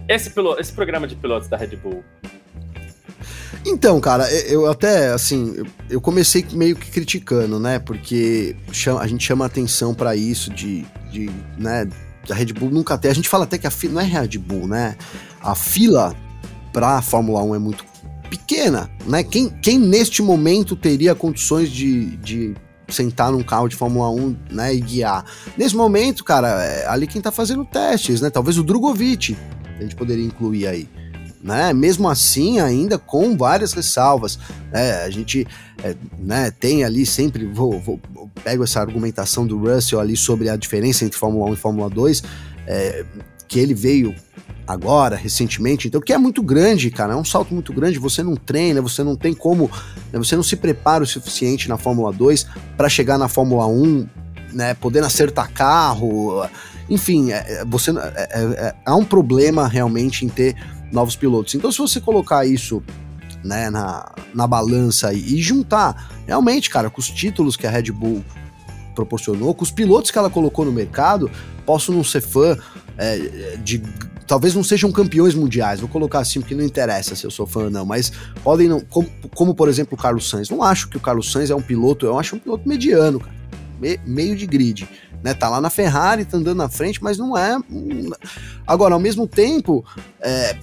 Esse, 0.08 0.30
piloto, 0.30 0.60
esse 0.60 0.72
programa 0.72 1.08
de 1.08 1.16
pilotos 1.16 1.48
da 1.48 1.56
Red 1.56 1.74
Bull. 1.76 2.04
Então, 3.64 4.00
cara, 4.00 4.30
eu 4.46 4.68
até, 4.68 5.12
assim, 5.12 5.54
eu 5.88 6.00
comecei 6.00 6.44
meio 6.52 6.74
que 6.74 6.90
criticando, 6.90 7.60
né? 7.60 7.78
Porque 7.78 8.56
a 9.00 9.06
gente 9.06 9.24
chama 9.24 9.46
atenção 9.46 9.94
para 9.94 10.16
isso 10.16 10.52
de, 10.52 10.84
de, 11.10 11.30
né? 11.56 11.88
A 12.28 12.34
Red 12.34 12.46
Bull 12.46 12.70
nunca 12.70 12.98
tem. 12.98 13.10
A 13.10 13.14
gente 13.14 13.28
fala 13.28 13.44
até 13.44 13.58
que 13.58 13.66
a 13.66 13.70
fila 13.70 13.94
não 13.94 14.00
é 14.00 14.04
Red 14.04 14.38
Bull, 14.38 14.66
né? 14.66 14.96
A 15.40 15.54
fila 15.54 16.14
pra 16.72 17.00
Fórmula 17.02 17.42
1 17.42 17.54
é 17.54 17.58
muito 17.58 17.84
pequena, 18.28 18.90
né? 19.06 19.22
Quem, 19.22 19.48
quem 19.48 19.78
neste 19.78 20.22
momento 20.22 20.74
teria 20.74 21.14
condições 21.14 21.70
de, 21.70 22.16
de 22.16 22.54
sentar 22.88 23.30
num 23.30 23.42
carro 23.42 23.68
de 23.68 23.76
Fórmula 23.76 24.10
1, 24.10 24.36
né, 24.50 24.74
e 24.74 24.80
guiar? 24.80 25.24
Nesse 25.56 25.76
momento, 25.76 26.24
cara, 26.24 26.48
é 26.64 26.86
ali 26.88 27.06
quem 27.06 27.20
tá 27.20 27.30
fazendo 27.30 27.64
testes, 27.64 28.20
né? 28.20 28.30
Talvez 28.30 28.58
o 28.58 28.64
Drogovic 28.64 29.36
a 29.78 29.82
gente 29.82 29.94
poderia 29.94 30.24
incluir 30.24 30.66
aí. 30.66 30.88
Né? 31.42 31.72
Mesmo 31.72 32.08
assim, 32.08 32.60
ainda 32.60 32.98
com 32.98 33.36
várias 33.36 33.72
ressalvas, 33.72 34.38
né? 34.70 35.02
A 35.02 35.10
gente 35.10 35.46
é, 35.82 35.96
né, 36.16 36.52
tem 36.52 36.84
ali 36.84 37.04
sempre, 37.04 37.44
vou, 37.44 37.80
vou, 37.80 38.00
pego 38.44 38.62
essa 38.62 38.80
argumentação 38.80 39.46
do 39.46 39.58
Russell 39.58 39.98
ali 39.98 40.16
sobre 40.16 40.48
a 40.48 40.56
diferença 40.56 41.04
entre 41.04 41.18
Fórmula 41.18 41.50
1 41.50 41.54
e 41.54 41.56
Fórmula 41.56 41.90
2, 41.90 42.22
é, 42.66 43.04
que 43.48 43.58
ele 43.58 43.74
veio 43.74 44.14
agora, 44.66 45.16
recentemente, 45.16 45.88
então, 45.88 46.00
que 46.00 46.12
é 46.12 46.18
muito 46.18 46.42
grande, 46.42 46.90
cara, 46.90 47.14
é 47.14 47.16
um 47.16 47.24
salto 47.24 47.52
muito 47.52 47.72
grande, 47.72 47.98
você 47.98 48.22
não 48.22 48.36
treina, 48.36 48.80
você 48.80 49.02
não 49.02 49.16
tem 49.16 49.34
como, 49.34 49.68
né, 50.12 50.18
você 50.18 50.36
não 50.36 50.42
se 50.42 50.56
prepara 50.56 51.02
o 51.02 51.06
suficiente 51.06 51.68
na 51.68 51.76
Fórmula 51.76 52.12
2 52.12 52.46
para 52.76 52.88
chegar 52.88 53.18
na 53.18 53.28
Fórmula 53.28 53.66
1, 53.66 54.06
né, 54.52 54.74
podendo 54.74 55.06
acertar 55.06 55.52
carro, 55.52 56.46
enfim, 56.88 57.32
é, 57.32 57.60
é 57.60 57.64
você, 57.64 57.90
é, 57.90 57.94
é, 57.94 58.42
é, 58.42 58.74
há 58.84 58.94
um 58.94 59.04
problema 59.04 59.66
realmente 59.66 60.24
em 60.24 60.28
ter 60.28 60.54
novos 60.92 61.16
pilotos. 61.16 61.54
Então, 61.54 61.72
se 61.72 61.78
você 61.78 62.00
colocar 62.00 62.46
isso 62.46 62.82
né, 63.42 63.70
na, 63.70 64.12
na 64.34 64.46
balança 64.46 65.12
e, 65.12 65.38
e 65.38 65.42
juntar, 65.42 66.22
realmente, 66.26 66.70
cara, 66.70 66.90
com 66.90 67.00
os 67.00 67.08
títulos 67.08 67.56
que 67.56 67.66
a 67.66 67.70
Red 67.70 67.90
Bull 67.90 68.24
proporcionou, 68.94 69.54
com 69.54 69.64
os 69.64 69.70
pilotos 69.70 70.10
que 70.10 70.18
ela 70.18 70.30
colocou 70.30 70.64
no 70.64 70.72
mercado, 70.72 71.30
posso 71.64 71.92
não 71.92 72.04
ser 72.04 72.20
fã 72.20 72.56
é, 72.98 73.56
de 73.62 73.82
talvez 74.26 74.54
não 74.54 74.62
sejam 74.62 74.90
campeões 74.92 75.34
mundiais, 75.34 75.80
vou 75.80 75.88
colocar 75.88 76.20
assim 76.20 76.40
porque 76.40 76.54
não 76.54 76.64
interessa 76.64 77.14
se 77.14 77.24
eu 77.24 77.30
sou 77.30 77.46
fã 77.46 77.64
ou 77.64 77.70
não, 77.70 77.84
mas 77.84 78.12
podem 78.42 78.68
não, 78.68 78.80
como, 78.80 79.10
como, 79.34 79.54
por 79.54 79.68
exemplo 79.68 79.94
o 79.98 80.00
Carlos 80.00 80.30
Sainz, 80.30 80.48
não 80.48 80.62
acho 80.62 80.88
que 80.88 80.96
o 80.96 81.00
Carlos 81.00 81.30
Sainz 81.30 81.50
é 81.50 81.54
um 81.54 81.60
piloto, 81.60 82.06
eu 82.06 82.18
acho 82.18 82.36
um 82.36 82.38
piloto 82.38 82.66
mediano, 82.66 83.20
cara, 83.20 83.34
me, 83.80 83.98
meio 84.06 84.36
de 84.36 84.46
grid, 84.46 84.88
né, 85.22 85.34
tá 85.34 85.48
lá 85.48 85.60
na 85.60 85.70
Ferrari, 85.70 86.24
tá 86.24 86.36
andando 86.36 86.58
na 86.58 86.68
frente, 86.68 87.02
mas 87.02 87.18
não 87.18 87.36
é, 87.36 87.58
agora 88.66 88.94
ao 88.94 89.00
mesmo 89.00 89.26
tempo, 89.26 89.84
é, 90.20 90.56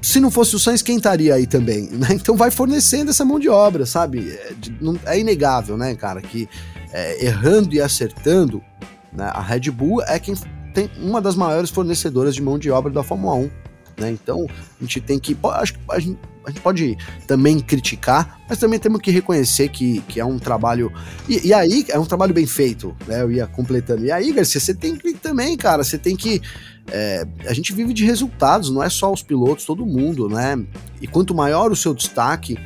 se 0.00 0.20
não 0.20 0.30
fosse 0.30 0.54
o 0.54 0.58
Sainz, 0.58 0.82
quem 0.82 0.96
estaria 0.96 1.34
aí 1.34 1.46
também? 1.46 1.88
Né? 1.90 2.08
Então 2.14 2.36
vai 2.36 2.50
fornecendo 2.50 3.10
essa 3.10 3.24
mão 3.24 3.38
de 3.38 3.48
obra, 3.48 3.86
sabe? 3.86 4.30
É, 4.30 4.52
não, 4.80 4.98
é 5.06 5.18
inegável, 5.18 5.76
né, 5.76 5.94
cara, 5.94 6.20
que 6.20 6.48
é, 6.92 7.24
errando 7.24 7.74
e 7.74 7.80
acertando, 7.80 8.62
né, 9.12 9.30
a 9.32 9.40
Red 9.40 9.70
Bull 9.70 10.02
é 10.02 10.18
quem 10.18 10.34
tem 10.74 10.90
uma 10.98 11.20
das 11.20 11.36
maiores 11.36 11.70
fornecedoras 11.70 12.34
de 12.34 12.42
mão 12.42 12.58
de 12.58 12.70
obra 12.70 12.92
da 12.92 13.02
Fórmula 13.02 13.34
1. 13.36 13.50
Né? 13.96 14.10
Então 14.10 14.46
a 14.50 14.82
gente 14.82 15.00
tem 15.00 15.18
que. 15.18 15.36
Acho 15.44 15.74
que 15.74 15.80
a 15.88 15.98
gente, 16.00 16.18
a 16.46 16.50
gente 16.50 16.60
pode 16.60 16.96
também 17.26 17.58
criticar, 17.60 18.40
mas 18.48 18.58
também 18.58 18.78
temos 18.78 19.00
que 19.00 19.10
reconhecer 19.10 19.68
que, 19.68 20.00
que 20.02 20.20
é 20.20 20.24
um 20.24 20.38
trabalho. 20.38 20.92
E, 21.28 21.48
e, 21.48 21.54
aí, 21.54 21.84
é 21.88 21.98
um 21.98 22.04
trabalho 22.04 22.34
bem 22.34 22.46
feito, 22.46 22.94
né? 23.06 23.22
Eu 23.22 23.32
ia 23.32 23.46
completando. 23.46 24.04
E 24.04 24.12
aí, 24.12 24.32
Garcia, 24.32 24.60
você 24.60 24.74
tem 24.74 24.96
que 24.96 25.14
também, 25.14 25.56
cara, 25.56 25.82
você 25.82 25.98
tem 25.98 26.16
que. 26.16 26.40
É, 26.90 27.26
a 27.46 27.54
gente 27.54 27.72
vive 27.72 27.94
de 27.94 28.04
resultados, 28.04 28.70
não 28.70 28.82
é 28.82 28.90
só 28.90 29.10
os 29.10 29.22
pilotos, 29.22 29.64
todo 29.64 29.86
mundo, 29.86 30.28
né? 30.28 30.62
E 31.00 31.06
quanto 31.06 31.34
maior 31.34 31.72
o 31.72 31.76
seu 31.76 31.94
destaque, 31.94 32.58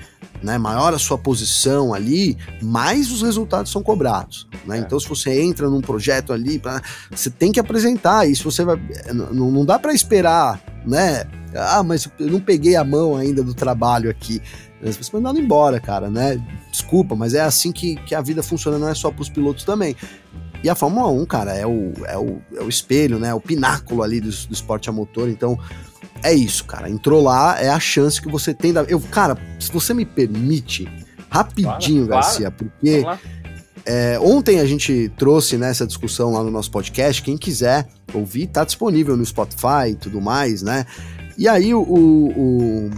né, 0.43 0.59
maior 0.59 0.95
a 0.95 0.99
sua 0.99 1.19
posição 1.19 1.93
ali, 1.95 2.37
mais 2.63 3.11
os 3.11 3.23
resultados 3.23 3.71
são 3.71 3.83
cobrados. 3.83 4.47
Né? 4.65 4.79
É. 4.79 4.81
Então, 4.81 4.99
se 4.99 5.09
você 5.09 5.41
entra 5.41 5.69
num 5.69 5.81
projeto 5.81 6.33
ali, 6.33 6.59
pra, 6.59 6.83
você 7.11 7.31
tem 7.31 7.53
que 7.53 7.61
apresentar. 7.61 8.29
isso 8.29 8.51
você 8.51 8.65
vai. 8.65 8.81
Não, 9.13 9.51
não 9.51 9.65
dá 9.65 9.79
para 9.79 9.93
esperar, 9.93 10.61
né? 10.89 11.25
Ah, 11.55 11.83
mas 11.83 12.09
eu 12.19 12.27
não 12.29 12.41
peguei 12.41 12.77
a 12.77 12.85
mão 12.85 13.17
ainda 13.17 13.43
do 13.43 13.55
trabalho 13.55 14.11
aqui. 14.11 14.43
Você 14.83 15.11
vai 15.11 15.21
mandando 15.21 15.41
embora, 15.41 15.81
cara, 15.81 16.09
né? 16.09 16.41
Desculpa, 16.71 17.17
mas 17.17 17.35
é 17.35 17.41
assim 17.41 17.73
que, 17.73 17.97
que 17.97 18.15
a 18.15 18.21
vida 18.21 18.43
funciona, 18.43 18.79
não 18.79 18.89
é 18.89 18.95
só 18.95 19.11
para 19.11 19.23
os 19.23 19.29
pilotos 19.29 19.65
também. 19.65 19.97
E 20.63 20.69
a 20.69 20.75
Fórmula 20.75 21.09
1, 21.09 21.27
cara, 21.27 21.55
é 21.55 21.67
o, 21.67 21.93
é 22.05 22.17
o, 22.17 22.41
é 22.57 22.63
o 22.63 22.69
espelho, 22.69 23.19
né? 23.19 23.29
É 23.29 23.35
o 23.35 23.41
pináculo 23.41 24.03
ali 24.03 24.21
do, 24.21 24.31
do 24.31 24.53
esporte 24.53 24.89
a 24.89 24.93
motor. 24.93 25.29
Então, 25.29 25.59
é 26.23 26.33
isso, 26.33 26.65
cara. 26.65 26.89
Entrou 26.89 27.23
lá, 27.23 27.61
é 27.61 27.69
a 27.69 27.81
chance 27.81 28.21
que 28.21 28.31
você 28.31 28.55
tem 28.55 28.73
da. 28.73 28.83
Eu, 28.83 29.01
cara, 29.01 29.37
se 29.59 29.71
você 29.73 29.95
me 29.95 30.05
permite, 30.05 30.89
rapidinho, 31.31 32.07
claro, 32.07 32.23
Garcia, 32.23 32.51
claro. 32.51 32.57
porque 32.57 33.05
é, 33.91 34.21
ontem 34.21 34.61
a 34.61 34.67
gente 34.67 35.11
trouxe 35.17 35.57
nessa 35.57 35.85
né, 35.85 35.89
discussão 35.89 36.31
lá 36.31 36.43
no 36.45 36.51
nosso 36.51 36.71
podcast. 36.71 37.23
Quem 37.23 37.39
quiser 37.39 37.89
ouvir, 38.13 38.47
tá 38.47 38.63
disponível 38.63 39.17
no 39.17 39.25
Spotify 39.25 39.93
e 39.93 39.95
tudo 39.95 40.21
mais, 40.21 40.61
né? 40.61 40.85
E 41.39 41.49
aí 41.49 41.73
o, 41.73 41.81
o, 41.81 42.91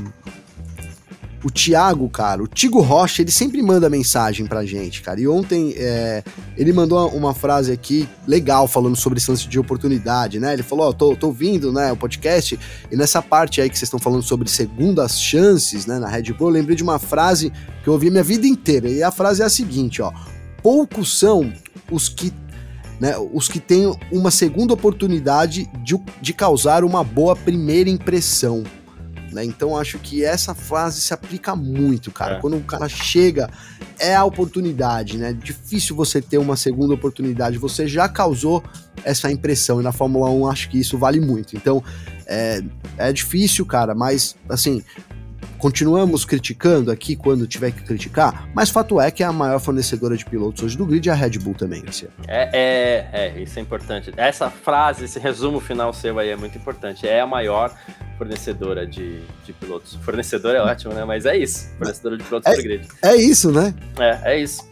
o 1.44 1.50
Thiago, 1.50 2.08
cara, 2.08 2.42
o 2.42 2.48
Tigo 2.48 2.80
Rocha, 2.80 3.22
ele 3.22 3.30
sempre 3.30 3.62
manda 3.62 3.88
mensagem 3.88 4.46
pra 4.46 4.64
gente, 4.64 5.00
cara. 5.00 5.20
E 5.20 5.28
ontem 5.28 5.74
é, 5.76 6.24
ele 6.56 6.72
mandou 6.72 7.08
uma 7.10 7.34
frase 7.34 7.70
aqui 7.70 8.08
legal 8.26 8.66
falando 8.66 8.96
sobre 8.96 9.20
esse 9.20 9.30
lance 9.30 9.46
de 9.46 9.60
oportunidade, 9.60 10.40
né? 10.40 10.54
Ele 10.54 10.64
falou: 10.64 10.86
Ó, 10.86 10.88
oh, 10.88 10.92
tô, 10.92 11.14
tô 11.14 11.28
ouvindo, 11.28 11.72
né, 11.72 11.92
o 11.92 11.96
podcast, 11.96 12.58
e 12.90 12.96
nessa 12.96 13.22
parte 13.22 13.60
aí 13.60 13.70
que 13.70 13.78
vocês 13.78 13.86
estão 13.86 14.00
falando 14.00 14.24
sobre 14.24 14.50
segundas 14.50 15.20
chances, 15.20 15.86
né, 15.86 16.00
na 16.00 16.08
Red 16.08 16.32
Bull, 16.32 16.48
eu 16.48 16.54
lembrei 16.54 16.74
de 16.74 16.82
uma 16.82 16.98
frase 16.98 17.52
que 17.84 17.88
eu 17.88 17.92
ouvi 17.92 18.10
minha 18.10 18.24
vida 18.24 18.44
inteira. 18.44 18.88
E 18.88 19.04
a 19.04 19.12
frase 19.12 19.40
é 19.40 19.44
a 19.44 19.50
seguinte: 19.50 20.02
ó, 20.02 20.12
poucos 20.62 21.18
são 21.18 21.52
os 21.90 22.08
que. 22.08 22.32
Né, 22.98 23.16
os 23.32 23.48
que 23.48 23.58
têm 23.58 23.96
uma 24.12 24.30
segunda 24.30 24.74
oportunidade 24.74 25.66
de, 25.82 25.98
de 26.20 26.34
causar 26.34 26.84
uma 26.84 27.02
boa 27.02 27.34
primeira 27.34 27.88
impressão. 27.88 28.62
Né? 29.32 29.44
Então 29.44 29.76
acho 29.76 29.98
que 29.98 30.24
essa 30.24 30.54
frase 30.54 31.00
se 31.00 31.14
aplica 31.14 31.54
muito, 31.54 32.10
cara. 32.10 32.36
É. 32.36 32.40
Quando 32.40 32.56
o 32.56 32.62
cara 32.62 32.88
chega, 32.88 33.48
é 33.98 34.14
a 34.14 34.24
oportunidade, 34.24 35.16
né? 35.16 35.32
Difícil 35.32 35.94
você 35.94 36.20
ter 36.20 36.38
uma 36.38 36.56
segunda 36.56 36.94
oportunidade. 36.94 37.58
Você 37.58 37.86
já 37.86 38.08
causou 38.08 38.62
essa 39.04 39.30
impressão 39.30 39.80
e 39.80 39.84
na 39.84 39.92
Fórmula 39.92 40.28
1 40.30 40.46
acho 40.48 40.68
que 40.68 40.78
isso 40.78 40.98
vale 40.98 41.20
muito. 41.20 41.56
Então 41.56 41.82
é, 42.26 42.62
é 42.98 43.12
difícil, 43.12 43.64
cara, 43.64 43.94
mas 43.94 44.36
assim. 44.48 44.82
Continuamos 45.60 46.24
criticando 46.24 46.90
aqui 46.90 47.14
quando 47.14 47.46
tiver 47.46 47.70
que 47.70 47.82
criticar, 47.82 48.48
mas 48.54 48.70
fato 48.70 49.00
é 49.00 49.10
que 49.10 49.22
é 49.22 49.26
a 49.26 49.32
maior 49.32 49.60
fornecedora 49.60 50.16
de 50.16 50.24
pilotos 50.24 50.62
hoje 50.62 50.76
do 50.76 50.86
grid 50.86 51.08
é 51.08 51.12
a 51.12 51.14
Red 51.14 51.38
Bull 51.38 51.54
também, 51.54 51.82
Garcia. 51.82 52.08
É, 52.26 52.48
é, 52.52 53.08
é, 53.12 53.42
isso 53.42 53.58
é 53.58 53.62
importante. 53.62 54.12
Essa 54.16 54.50
frase, 54.50 55.04
esse 55.04 55.18
resumo 55.18 55.60
final 55.60 55.92
seu 55.92 56.18
aí 56.18 56.30
é 56.30 56.36
muito 56.36 56.56
importante. 56.56 57.06
É 57.06 57.20
a 57.20 57.26
maior 57.26 57.72
fornecedora 58.16 58.86
de, 58.86 59.20
de 59.44 59.52
pilotos. 59.52 59.94
Fornecedora 59.96 60.58
é 60.58 60.62
ótimo, 60.62 60.92
né? 60.94 61.04
Mas 61.04 61.26
é 61.26 61.36
isso. 61.36 61.68
Fornecedora 61.76 62.16
de 62.16 62.24
pilotos 62.24 62.52
é, 62.52 62.56
do 62.56 62.62
grid. 62.62 62.88
É 63.02 63.16
isso, 63.16 63.52
né? 63.52 63.74
É, 63.98 64.32
é 64.32 64.40
isso. 64.40 64.66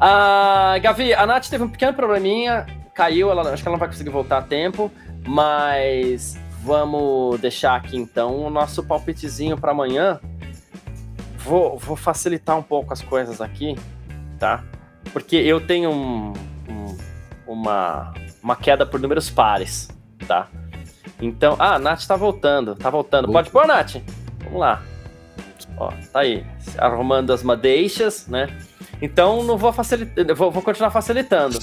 Ah, 0.00 0.78
Gavi, 0.82 1.12
a 1.12 1.26
Nath 1.26 1.48
teve 1.48 1.64
um 1.64 1.68
pequeno 1.68 1.92
probleminha, 1.92 2.66
caiu, 2.94 3.30
ela, 3.30 3.42
acho 3.52 3.62
que 3.62 3.68
ela 3.68 3.74
não 3.74 3.78
vai 3.78 3.88
conseguir 3.88 4.10
voltar 4.10 4.38
a 4.38 4.42
tempo, 4.42 4.90
mas 5.26 6.38
vamos 6.62 7.40
deixar 7.40 7.76
aqui 7.76 7.96
então 7.96 8.38
o 8.38 8.50
nosso 8.50 8.82
palpitezinho 8.82 9.58
para 9.58 9.72
amanhã. 9.72 10.20
Vou, 11.44 11.78
vou 11.78 11.96
facilitar 11.96 12.56
um 12.58 12.62
pouco 12.62 12.92
as 12.92 13.02
coisas 13.02 13.40
aqui, 13.40 13.76
tá? 14.38 14.62
Porque 15.12 15.36
eu 15.36 15.60
tenho 15.60 15.90
um, 15.90 16.32
um, 16.68 16.96
uma, 17.46 18.12
uma 18.42 18.56
queda 18.56 18.84
por 18.84 19.00
números 19.00 19.30
pares, 19.30 19.88
tá? 20.26 20.48
Então, 21.20 21.56
ah, 21.58 21.74
a 21.74 21.78
Nath 21.78 22.06
tá 22.06 22.16
voltando, 22.16 22.74
tá 22.74 22.90
voltando. 22.90 23.24
Opa. 23.24 23.32
Pode 23.34 23.50
pôr, 23.50 23.66
Nath? 23.66 23.96
Vamos 24.44 24.60
lá. 24.60 24.82
Ó, 25.76 25.90
tá 26.12 26.20
aí, 26.20 26.44
arrumando 26.78 27.32
as 27.32 27.42
madeixas, 27.42 28.26
né? 28.26 28.48
Então 29.00 29.42
não 29.42 29.56
vou 29.56 29.72
facilitar, 29.72 30.34
vou, 30.34 30.50
vou 30.50 30.62
continuar 30.62 30.90
facilitando. 30.90 31.58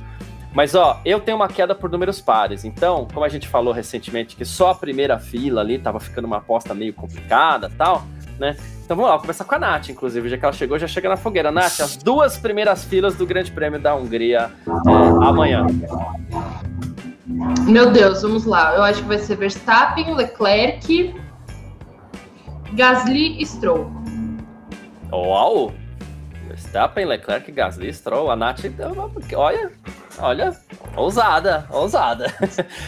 Mas 0.53 0.73
ó, 0.73 0.99
eu 1.05 1.19
tenho 1.19 1.38
uma 1.38 1.47
queda 1.47 1.75
por 1.75 1.89
números 1.89 2.19
pares. 2.19 2.65
Então, 2.65 3.07
como 3.13 3.23
a 3.23 3.30
gente 3.30 3.47
falou 3.47 3.71
recentemente 3.71 4.36
que 4.36 4.43
só 4.43 4.71
a 4.71 4.75
primeira 4.75 5.19
fila 5.19 5.61
ali 5.61 5.78
tava 5.78 5.99
ficando 5.99 6.25
uma 6.25 6.38
aposta 6.38 6.73
meio 6.73 6.93
complicada, 6.93 7.71
tal, 7.78 8.03
né? 8.39 8.57
Então 8.88 8.95
vamos 8.95 9.09
lá, 9.09 9.17
vou 9.17 9.23
começar 9.23 9.43
com 9.43 9.53
a 9.53 9.59
Nath, 9.59 9.89
inclusive, 9.89 10.29
já 10.29 10.38
que 10.38 10.45
ela 10.45 10.53
chegou, 10.53 10.79
já 10.79 10.88
chega 10.88 11.09
na 11.09 11.17
fogueira. 11.17 11.51
Nath, 11.51 11.81
as 11.81 11.97
duas 11.97 12.38
primeiras 12.38 12.85
filas 12.85 13.15
do 13.15 13.25
Grande 13.25 13.51
Prêmio 13.51 13.77
da 13.77 13.93
Hungria 13.93 14.49
é, 14.65 15.27
amanhã. 15.27 15.67
Meu 17.67 17.91
Deus, 17.91 18.21
vamos 18.21 18.45
lá. 18.45 18.75
Eu 18.75 18.83
acho 18.83 19.01
que 19.01 19.07
vai 19.09 19.17
ser 19.17 19.35
Verstappen, 19.35 20.15
Leclerc, 20.15 21.13
Gasly 22.75 23.41
e 23.41 23.45
Stroll. 23.45 23.91
Uau! 25.11 25.73
Verstappen, 26.47 27.07
Leclerc, 27.07 27.51
Gasly, 27.51 27.93
Stroll. 27.93 28.31
A 28.31 28.38
Nath, 28.38 28.61
olha, 29.35 29.69
olha, 30.20 30.55
ousada, 30.95 31.65
ousada. 31.70 32.34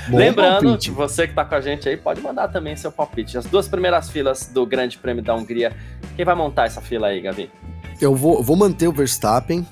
Lembrando, 0.09 0.63
palpite. 0.63 0.91
você 0.91 1.27
que 1.27 1.33
tá 1.33 1.45
com 1.45 1.55
a 1.55 1.61
gente 1.61 1.87
aí, 1.87 1.97
pode 1.97 2.21
mandar 2.21 2.47
também 2.47 2.75
seu 2.75 2.91
palpite. 2.91 3.37
As 3.37 3.45
duas 3.45 3.67
primeiras 3.67 4.09
filas 4.09 4.47
do 4.47 4.65
Grande 4.65 4.97
Prêmio 4.97 5.23
da 5.23 5.35
Hungria. 5.35 5.75
Quem 6.15 6.25
vai 6.25 6.35
montar 6.35 6.65
essa 6.65 6.81
fila 6.81 7.07
aí, 7.07 7.21
Gavi? 7.21 7.49
Eu 8.01 8.15
vou, 8.15 8.43
vou 8.43 8.55
manter 8.55 8.87
o 8.87 8.91
Verstappen. 8.91 9.65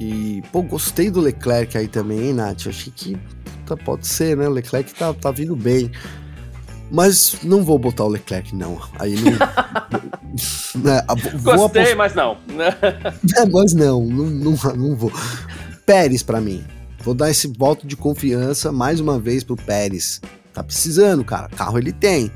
E, 0.00 0.42
pô, 0.52 0.62
gostei 0.62 1.10
do 1.10 1.20
Leclerc 1.20 1.76
aí 1.76 1.88
também, 1.88 2.28
hein, 2.28 2.32
Nath? 2.34 2.68
Achei 2.68 2.92
que 2.94 3.18
puta, 3.68 3.76
pode 3.76 4.06
ser, 4.06 4.36
né? 4.36 4.48
O 4.48 4.52
Leclerc 4.52 4.94
tá, 4.94 5.12
tá 5.12 5.30
vindo 5.30 5.54
bem. 5.54 5.90
Mas 6.90 7.36
não 7.42 7.62
vou 7.62 7.78
botar 7.78 8.04
o 8.04 8.08
Leclerc, 8.08 8.54
não. 8.54 8.80
Aí 8.98 9.14
não. 9.16 9.32
né, 10.82 11.02
Gostei, 11.42 11.82
apost... 11.82 11.94
mas 11.96 12.14
não. 12.14 12.38
é, 13.36 13.46
mas 13.50 13.74
não, 13.74 14.04
não, 14.04 14.24
não, 14.26 14.52
não 14.74 14.96
vou. 14.96 15.12
Pérez 15.84 16.22
para 16.22 16.40
mim. 16.40 16.64
Vou 17.02 17.14
dar 17.14 17.30
esse 17.30 17.46
voto 17.46 17.86
de 17.86 17.96
confiança 17.96 18.72
mais 18.72 19.00
uma 19.00 19.18
vez 19.18 19.44
pro 19.44 19.56
Pérez. 19.56 20.20
Tá 20.52 20.62
precisando, 20.62 21.24
cara. 21.24 21.48
Carro 21.48 21.78
ele 21.78 21.92
tem 21.92 22.30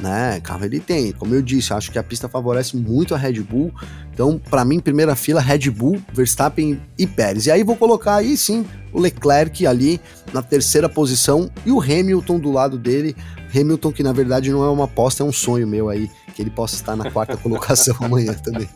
né? 0.00 0.40
Carro 0.40 0.64
ele 0.64 0.80
tem. 0.80 1.12
Como 1.12 1.34
eu 1.34 1.42
disse, 1.42 1.72
acho 1.72 1.90
que 1.90 1.98
a 1.98 2.02
pista 2.02 2.28
favorece 2.28 2.76
muito 2.76 3.14
a 3.14 3.18
Red 3.18 3.40
Bull. 3.40 3.72
Então, 4.12 4.38
para 4.38 4.64
mim, 4.64 4.80
primeira 4.80 5.14
fila, 5.14 5.40
Red 5.40 5.70
Bull, 5.70 6.00
Verstappen 6.12 6.80
e 6.98 7.06
Pérez. 7.06 7.46
E 7.46 7.50
aí 7.50 7.62
vou 7.62 7.76
colocar 7.76 8.16
aí 8.16 8.36
sim 8.36 8.64
o 8.92 9.00
Leclerc 9.00 9.66
ali 9.66 10.00
na 10.32 10.42
terceira 10.42 10.88
posição 10.88 11.50
e 11.64 11.72
o 11.72 11.80
Hamilton 11.80 12.38
do 12.38 12.50
lado 12.50 12.78
dele. 12.78 13.16
Hamilton, 13.54 13.92
que 13.92 14.02
na 14.02 14.12
verdade 14.12 14.50
não 14.50 14.64
é 14.64 14.70
uma 14.70 14.84
aposta, 14.84 15.22
é 15.22 15.26
um 15.26 15.32
sonho 15.32 15.66
meu 15.66 15.88
aí, 15.88 16.10
que 16.34 16.40
ele 16.40 16.50
possa 16.50 16.74
estar 16.74 16.96
na 16.96 17.10
quarta 17.10 17.36
colocação 17.36 17.94
amanhã 18.00 18.32
também. 18.34 18.68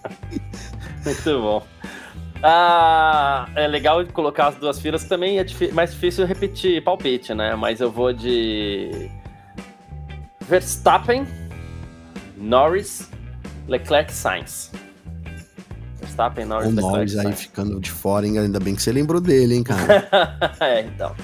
Muito 1.05 1.41
bom. 1.41 1.67
Ah, 2.43 3.49
é 3.55 3.67
legal 3.67 4.05
colocar 4.07 4.49
as 4.49 4.57
duas 4.57 4.79
filas 4.79 5.05
também 5.05 5.39
é 5.39 5.47
mais 5.73 5.93
difícil 5.93 6.27
repetir 6.27 6.83
palpite, 6.83 7.35
né? 7.35 7.55
Mas 7.57 7.81
eu 7.81 7.91
vou 7.91 8.13
de 8.13 9.11
Verstappen, 10.41 11.27
Norris, 12.37 13.11
Leclerc, 13.67 14.13
Sainz. 14.13 14.71
Verstappen, 15.99 16.45
Norris, 16.45 16.67
o 16.67 16.71
Leclerc, 16.71 16.93
Norris 16.93 17.17
aí 17.17 17.23
Sainz. 17.25 17.41
ficando 17.41 17.81
de 17.81 17.91
fora, 17.91 18.27
hein? 18.27 18.39
ainda 18.39 18.61
bem 18.61 18.75
que 18.75 18.83
você 18.83 18.93
lembrou 18.93 19.21
dele, 19.21 19.57
hein, 19.57 19.63
cara? 19.63 20.09
é, 20.61 20.83
então. 20.83 21.15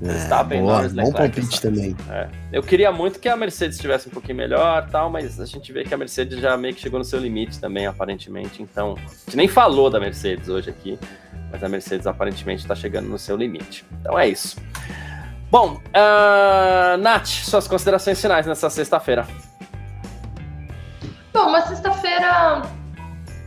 É, 0.00 0.06
Verstappen, 0.06 0.60
boa, 0.60 0.74
Norris, 0.74 0.92
Leclerc, 0.92 1.12
bom 1.12 1.18
palpite 1.18 1.60
também. 1.60 1.96
É. 2.10 2.28
Eu 2.52 2.62
queria 2.62 2.92
muito 2.92 3.18
que 3.18 3.28
a 3.28 3.36
Mercedes 3.36 3.76
estivesse 3.76 4.08
um 4.08 4.10
pouquinho 4.12 4.36
melhor 4.36 4.88
tal, 4.90 5.10
mas 5.10 5.40
a 5.40 5.44
gente 5.44 5.72
vê 5.72 5.84
que 5.84 5.92
a 5.92 5.96
Mercedes 5.96 6.38
já 6.38 6.56
meio 6.56 6.74
que 6.74 6.80
chegou 6.80 6.98
no 6.98 7.04
seu 7.04 7.18
limite 7.18 7.60
também, 7.60 7.86
aparentemente. 7.86 8.62
Então, 8.62 8.94
a 8.96 9.24
gente 9.24 9.36
nem 9.36 9.48
falou 9.48 9.90
da 9.90 9.98
Mercedes 9.98 10.48
hoje 10.48 10.70
aqui, 10.70 10.98
mas 11.50 11.62
a 11.64 11.68
Mercedes 11.68 12.06
aparentemente 12.06 12.62
está 12.62 12.74
chegando 12.74 13.08
no 13.08 13.18
seu 13.18 13.36
limite. 13.36 13.84
Então 14.00 14.18
é 14.18 14.28
isso. 14.28 14.56
Bom, 15.50 15.80
uh, 15.88 16.96
Nath, 16.98 17.26
suas 17.26 17.66
considerações 17.66 18.20
finais 18.20 18.46
nessa 18.46 18.68
sexta-feira. 18.68 19.26
Bom, 21.32 21.48
uma 21.48 21.62
sexta-feira 21.62 22.62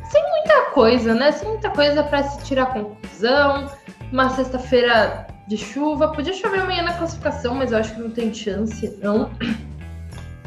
sem 0.09 0.29
muita 0.29 0.61
coisa, 0.71 1.13
né? 1.13 1.31
Sem 1.31 1.47
muita 1.47 1.69
coisa 1.69 2.03
para 2.03 2.23
se 2.23 2.43
tirar 2.43 2.67
conclusão. 2.67 3.71
Uma 4.11 4.29
sexta-feira 4.31 5.27
de 5.51 5.57
chuva. 5.57 6.07
Podia 6.07 6.33
chover 6.33 6.61
amanhã 6.61 6.83
na 6.83 6.93
classificação, 6.93 7.53
mas 7.53 7.73
eu 7.73 7.77
acho 7.77 7.93
que 7.93 7.99
não 7.99 8.09
tem 8.09 8.33
chance, 8.33 8.97
não. 9.01 9.29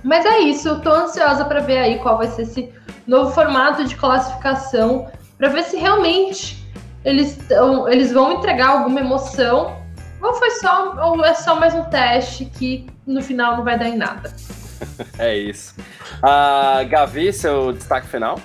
Mas 0.02 0.26
é 0.26 0.40
isso, 0.40 0.68
eu 0.68 0.80
tô 0.82 0.90
ansiosa 0.90 1.46
para 1.46 1.60
ver 1.60 1.78
aí 1.78 1.98
qual 1.98 2.18
vai 2.18 2.28
ser 2.28 2.42
esse 2.42 2.68
novo 3.06 3.30
formato 3.30 3.86
de 3.86 3.96
classificação, 3.96 5.10
para 5.38 5.48
ver 5.48 5.62
se 5.62 5.78
realmente 5.78 6.62
eles, 7.02 7.38
tão, 7.48 7.88
eles 7.88 8.12
vão 8.12 8.32
entregar 8.32 8.68
alguma 8.68 9.00
emoção 9.00 9.82
ou 10.20 10.34
foi 10.34 10.50
só, 10.50 10.94
ou 11.06 11.24
é 11.24 11.32
só 11.32 11.58
mais 11.58 11.74
um 11.74 11.84
teste 11.84 12.44
que 12.44 12.86
no 13.06 13.22
final 13.22 13.56
não 13.56 13.64
vai 13.64 13.78
dar 13.78 13.88
em 13.88 13.96
nada. 13.96 14.30
é 15.18 15.34
isso. 15.38 15.74
Uh, 16.18 16.86
Gavi, 16.86 17.32
seu 17.32 17.72
destaque 17.72 18.06
final? 18.06 18.38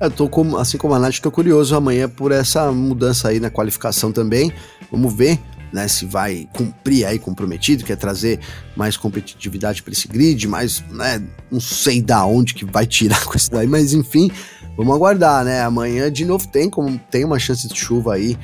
Eu 0.00 0.10
tô 0.10 0.30
com, 0.30 0.56
assim 0.56 0.78
como 0.78 0.94
a 0.94 0.98
Nath, 0.98 1.18
tô 1.18 1.30
curioso 1.30 1.76
amanhã 1.76 2.08
por 2.08 2.32
essa 2.32 2.72
mudança 2.72 3.28
aí 3.28 3.38
na 3.38 3.50
qualificação 3.50 4.12
também. 4.12 4.50
Vamos 4.90 5.12
ver, 5.14 5.38
né, 5.72 5.86
se 5.86 6.04
vai 6.06 6.48
cumprir 6.52 7.04
aí 7.04 7.18
comprometido, 7.18 7.84
quer 7.84 7.96
trazer 7.96 8.40
mais 8.76 8.96
competitividade 8.96 9.82
para 9.82 9.92
esse 9.92 10.08
grid, 10.08 10.46
mas, 10.46 10.82
né, 10.90 11.22
não 11.50 11.60
sei 11.60 12.00
da 12.00 12.24
onde 12.24 12.54
que 12.54 12.64
vai 12.64 12.86
tirar 12.86 13.24
com 13.26 13.36
isso 13.36 13.50
daí, 13.50 13.66
mas 13.66 13.92
enfim, 13.92 14.30
vamos 14.76 14.94
aguardar, 14.94 15.44
né? 15.44 15.62
Amanhã 15.62 16.10
de 16.10 16.24
novo 16.24 16.46
tem 16.48 16.70
como 16.70 16.98
tem 17.10 17.24
uma 17.24 17.38
chance 17.38 17.68
de 17.68 17.78
chuva 17.78 18.14
aí 18.14 18.36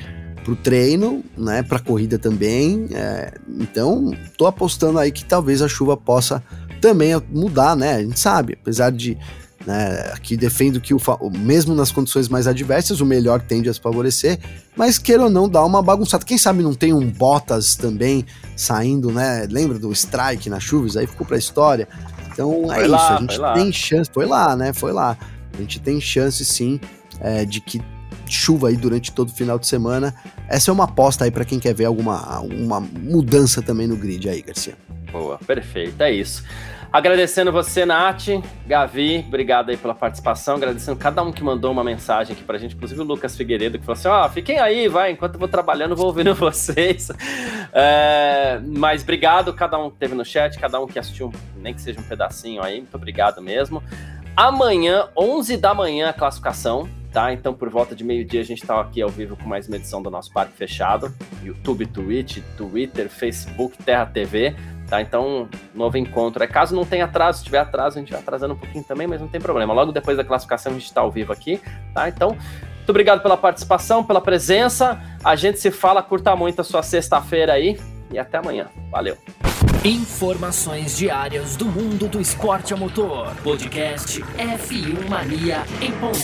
para 0.43 0.53
o 0.53 0.55
treino, 0.55 1.23
né, 1.35 1.63
para 1.63 1.79
corrida 1.79 2.19
também. 2.19 2.87
É, 2.91 3.33
então, 3.59 4.15
tô 4.37 4.45
apostando 4.45 4.99
aí 4.99 5.11
que 5.11 5.25
talvez 5.25 5.61
a 5.61 5.67
chuva 5.67 5.97
possa 5.97 6.43
também 6.79 7.19
mudar, 7.31 7.75
né? 7.75 7.95
A 7.95 8.01
gente 8.03 8.19
sabe, 8.19 8.57
apesar 8.61 8.91
de 8.91 9.17
né, 9.65 10.11
aqui 10.13 10.37
defendo 10.37 10.79
que 10.79 10.93
o, 10.93 10.99
mesmo 11.31 11.73
nas 11.73 11.91
condições 11.91 12.29
mais 12.29 12.47
adversas, 12.47 13.01
o 13.01 13.05
melhor 13.05 13.41
tende 13.41 13.67
a 13.67 13.73
se 13.73 13.79
favorecer, 13.79 14.39
mas 14.75 14.97
queira 14.97 15.23
ou 15.23 15.29
não 15.29 15.49
dar 15.49 15.65
uma 15.65 15.81
bagunçada. 15.81 16.23
Quem 16.23 16.37
sabe 16.37 16.61
não 16.61 16.73
tem 16.73 16.93
um 16.93 17.09
Bottas 17.09 17.75
também 17.75 18.25
saindo, 18.55 19.11
né? 19.11 19.47
Lembra 19.49 19.79
do 19.79 19.91
strike 19.91 20.49
na 20.49 20.59
chuva? 20.59 20.87
Isso 20.87 20.99
aí 20.99 21.07
ficou 21.07 21.25
para 21.25 21.35
a 21.35 21.39
história. 21.39 21.87
Então 22.31 22.71
é 22.71 22.75
foi 22.75 22.83
isso, 22.83 22.91
lá, 22.91 23.15
a 23.15 23.19
gente 23.19 23.39
tem 23.53 23.73
chance, 23.73 24.11
foi 24.13 24.25
lá, 24.25 24.55
né? 24.55 24.73
Foi 24.73 24.91
lá. 24.91 25.17
A 25.53 25.57
gente 25.57 25.79
tem 25.79 25.99
chance 25.99 26.43
sim 26.43 26.79
é, 27.19 27.45
de 27.45 27.61
que 27.61 27.81
chuva 28.27 28.69
aí 28.69 28.75
durante 28.75 29.11
todo 29.11 29.29
o 29.29 29.33
final 29.33 29.57
de 29.57 29.67
semana. 29.67 30.13
Essa 30.47 30.69
é 30.69 30.73
uma 30.73 30.83
aposta 30.83 31.23
aí 31.23 31.31
para 31.31 31.45
quem 31.45 31.59
quer 31.59 31.73
ver 31.73 31.85
alguma 31.85 32.39
uma 32.41 32.79
mudança 32.79 33.61
também 33.61 33.87
no 33.87 33.95
grid 33.95 34.27
aí, 34.29 34.41
Garcia. 34.41 34.75
Boa, 35.11 35.37
perfeito, 35.39 36.01
é 36.01 36.11
isso. 36.11 36.43
Agradecendo 36.95 37.51
você, 37.51 37.85
Nath, 37.85 38.27
Gavi, 38.65 39.21
obrigado 39.27 39.69
aí 39.69 39.75
pela 39.75 39.93
participação, 39.93 40.55
agradecendo 40.55 40.97
cada 40.97 41.21
um 41.23 41.29
que 41.29 41.43
mandou 41.43 41.69
uma 41.69 41.83
mensagem 41.83 42.33
aqui 42.33 42.41
pra 42.41 42.57
gente, 42.57 42.73
inclusive 42.73 43.01
o 43.01 43.03
Lucas 43.03 43.35
Figueiredo, 43.35 43.77
que 43.77 43.83
falou 43.83 43.99
assim, 43.99 44.07
ó, 44.07 44.25
oh, 44.25 44.29
fiquem 44.29 44.59
aí, 44.59 44.87
vai, 44.87 45.11
enquanto 45.11 45.33
eu 45.33 45.39
vou 45.39 45.49
trabalhando, 45.49 45.93
vou 45.93 46.05
ouvindo 46.05 46.33
vocês. 46.39 47.11
É, 47.73 48.61
mas 48.65 49.03
obrigado 49.03 49.53
cada 49.53 49.77
um 49.77 49.91
que 49.91 49.97
teve 49.97 50.15
no 50.15 50.23
chat, 50.23 50.57
cada 50.57 50.79
um 50.79 50.87
que 50.87 50.97
assistiu, 50.97 51.33
nem 51.57 51.73
que 51.73 51.81
seja 51.81 51.99
um 51.99 52.03
pedacinho 52.03 52.63
aí, 52.63 52.79
muito 52.79 52.95
obrigado 52.95 53.41
mesmo. 53.41 53.83
Amanhã, 54.33 55.09
11 55.17 55.57
da 55.57 55.73
manhã, 55.73 56.11
a 56.11 56.13
classificação, 56.13 56.87
tá? 57.11 57.33
Então, 57.33 57.53
por 57.53 57.69
volta 57.69 57.93
de 57.93 58.05
meio-dia, 58.05 58.39
a 58.39 58.45
gente 58.45 58.61
está 58.61 58.79
aqui 58.79 59.01
ao 59.01 59.09
vivo 59.09 59.35
com 59.35 59.47
mais 59.47 59.67
uma 59.67 59.75
edição 59.75 60.01
do 60.01 60.09
nosso 60.09 60.31
Parque 60.31 60.53
Fechado. 60.53 61.13
YouTube, 61.43 61.85
Twitch, 61.87 62.39
Twitter, 62.57 63.09
Facebook, 63.09 63.77
Terra 63.83 64.05
TV. 64.05 64.55
Tá? 64.87 65.01
Então, 65.01 65.49
novo 65.73 65.97
encontro. 65.97 66.43
É 66.43 66.47
caso 66.47 66.75
não 66.75 66.85
tenha 66.85 67.05
atraso, 67.05 67.39
se 67.39 67.45
tiver 67.45 67.59
atraso, 67.59 67.97
a 67.97 67.99
gente 67.99 68.11
vai 68.11 68.21
atrasando 68.21 68.53
um 68.53 68.57
pouquinho 68.57 68.83
também, 68.83 69.07
mas 69.07 69.19
não 69.19 69.27
tem 69.27 69.41
problema. 69.41 69.73
Logo 69.73 69.91
depois 69.91 70.17
da 70.17 70.23
classificação, 70.23 70.71
a 70.71 70.75
gente 70.75 70.85
está 70.85 71.01
ao 71.01 71.11
vivo 71.11 71.33
aqui. 71.33 71.61
Tá? 71.93 72.07
Então, 72.07 72.29
muito 72.29 72.89
obrigado 72.89 73.21
pela 73.21 73.35
participação, 73.35 74.03
pela 74.03 74.21
presença. 74.21 75.01
A 75.23 75.35
gente 75.35 75.59
se 75.59 75.71
fala, 75.71 76.03
curta 76.03 76.35
muito 76.35 76.61
a 76.61 76.63
sua 76.63 76.83
sexta-feira 76.83 77.53
aí 77.53 77.79
e 78.11 78.19
até 78.19 78.37
amanhã. 78.37 78.67
Valeu. 78.91 79.17
Informações 79.83 80.97
diárias 80.97 81.55
do 81.55 81.65
mundo 81.65 82.07
do 82.07 82.19
esporte 82.19 82.73
a 82.73 82.77
motor. 82.77 83.35
Podcast 83.43 84.21
F1 84.21 85.09
Mania 85.09 85.63
em 85.81 85.91
ponto. 85.93 86.17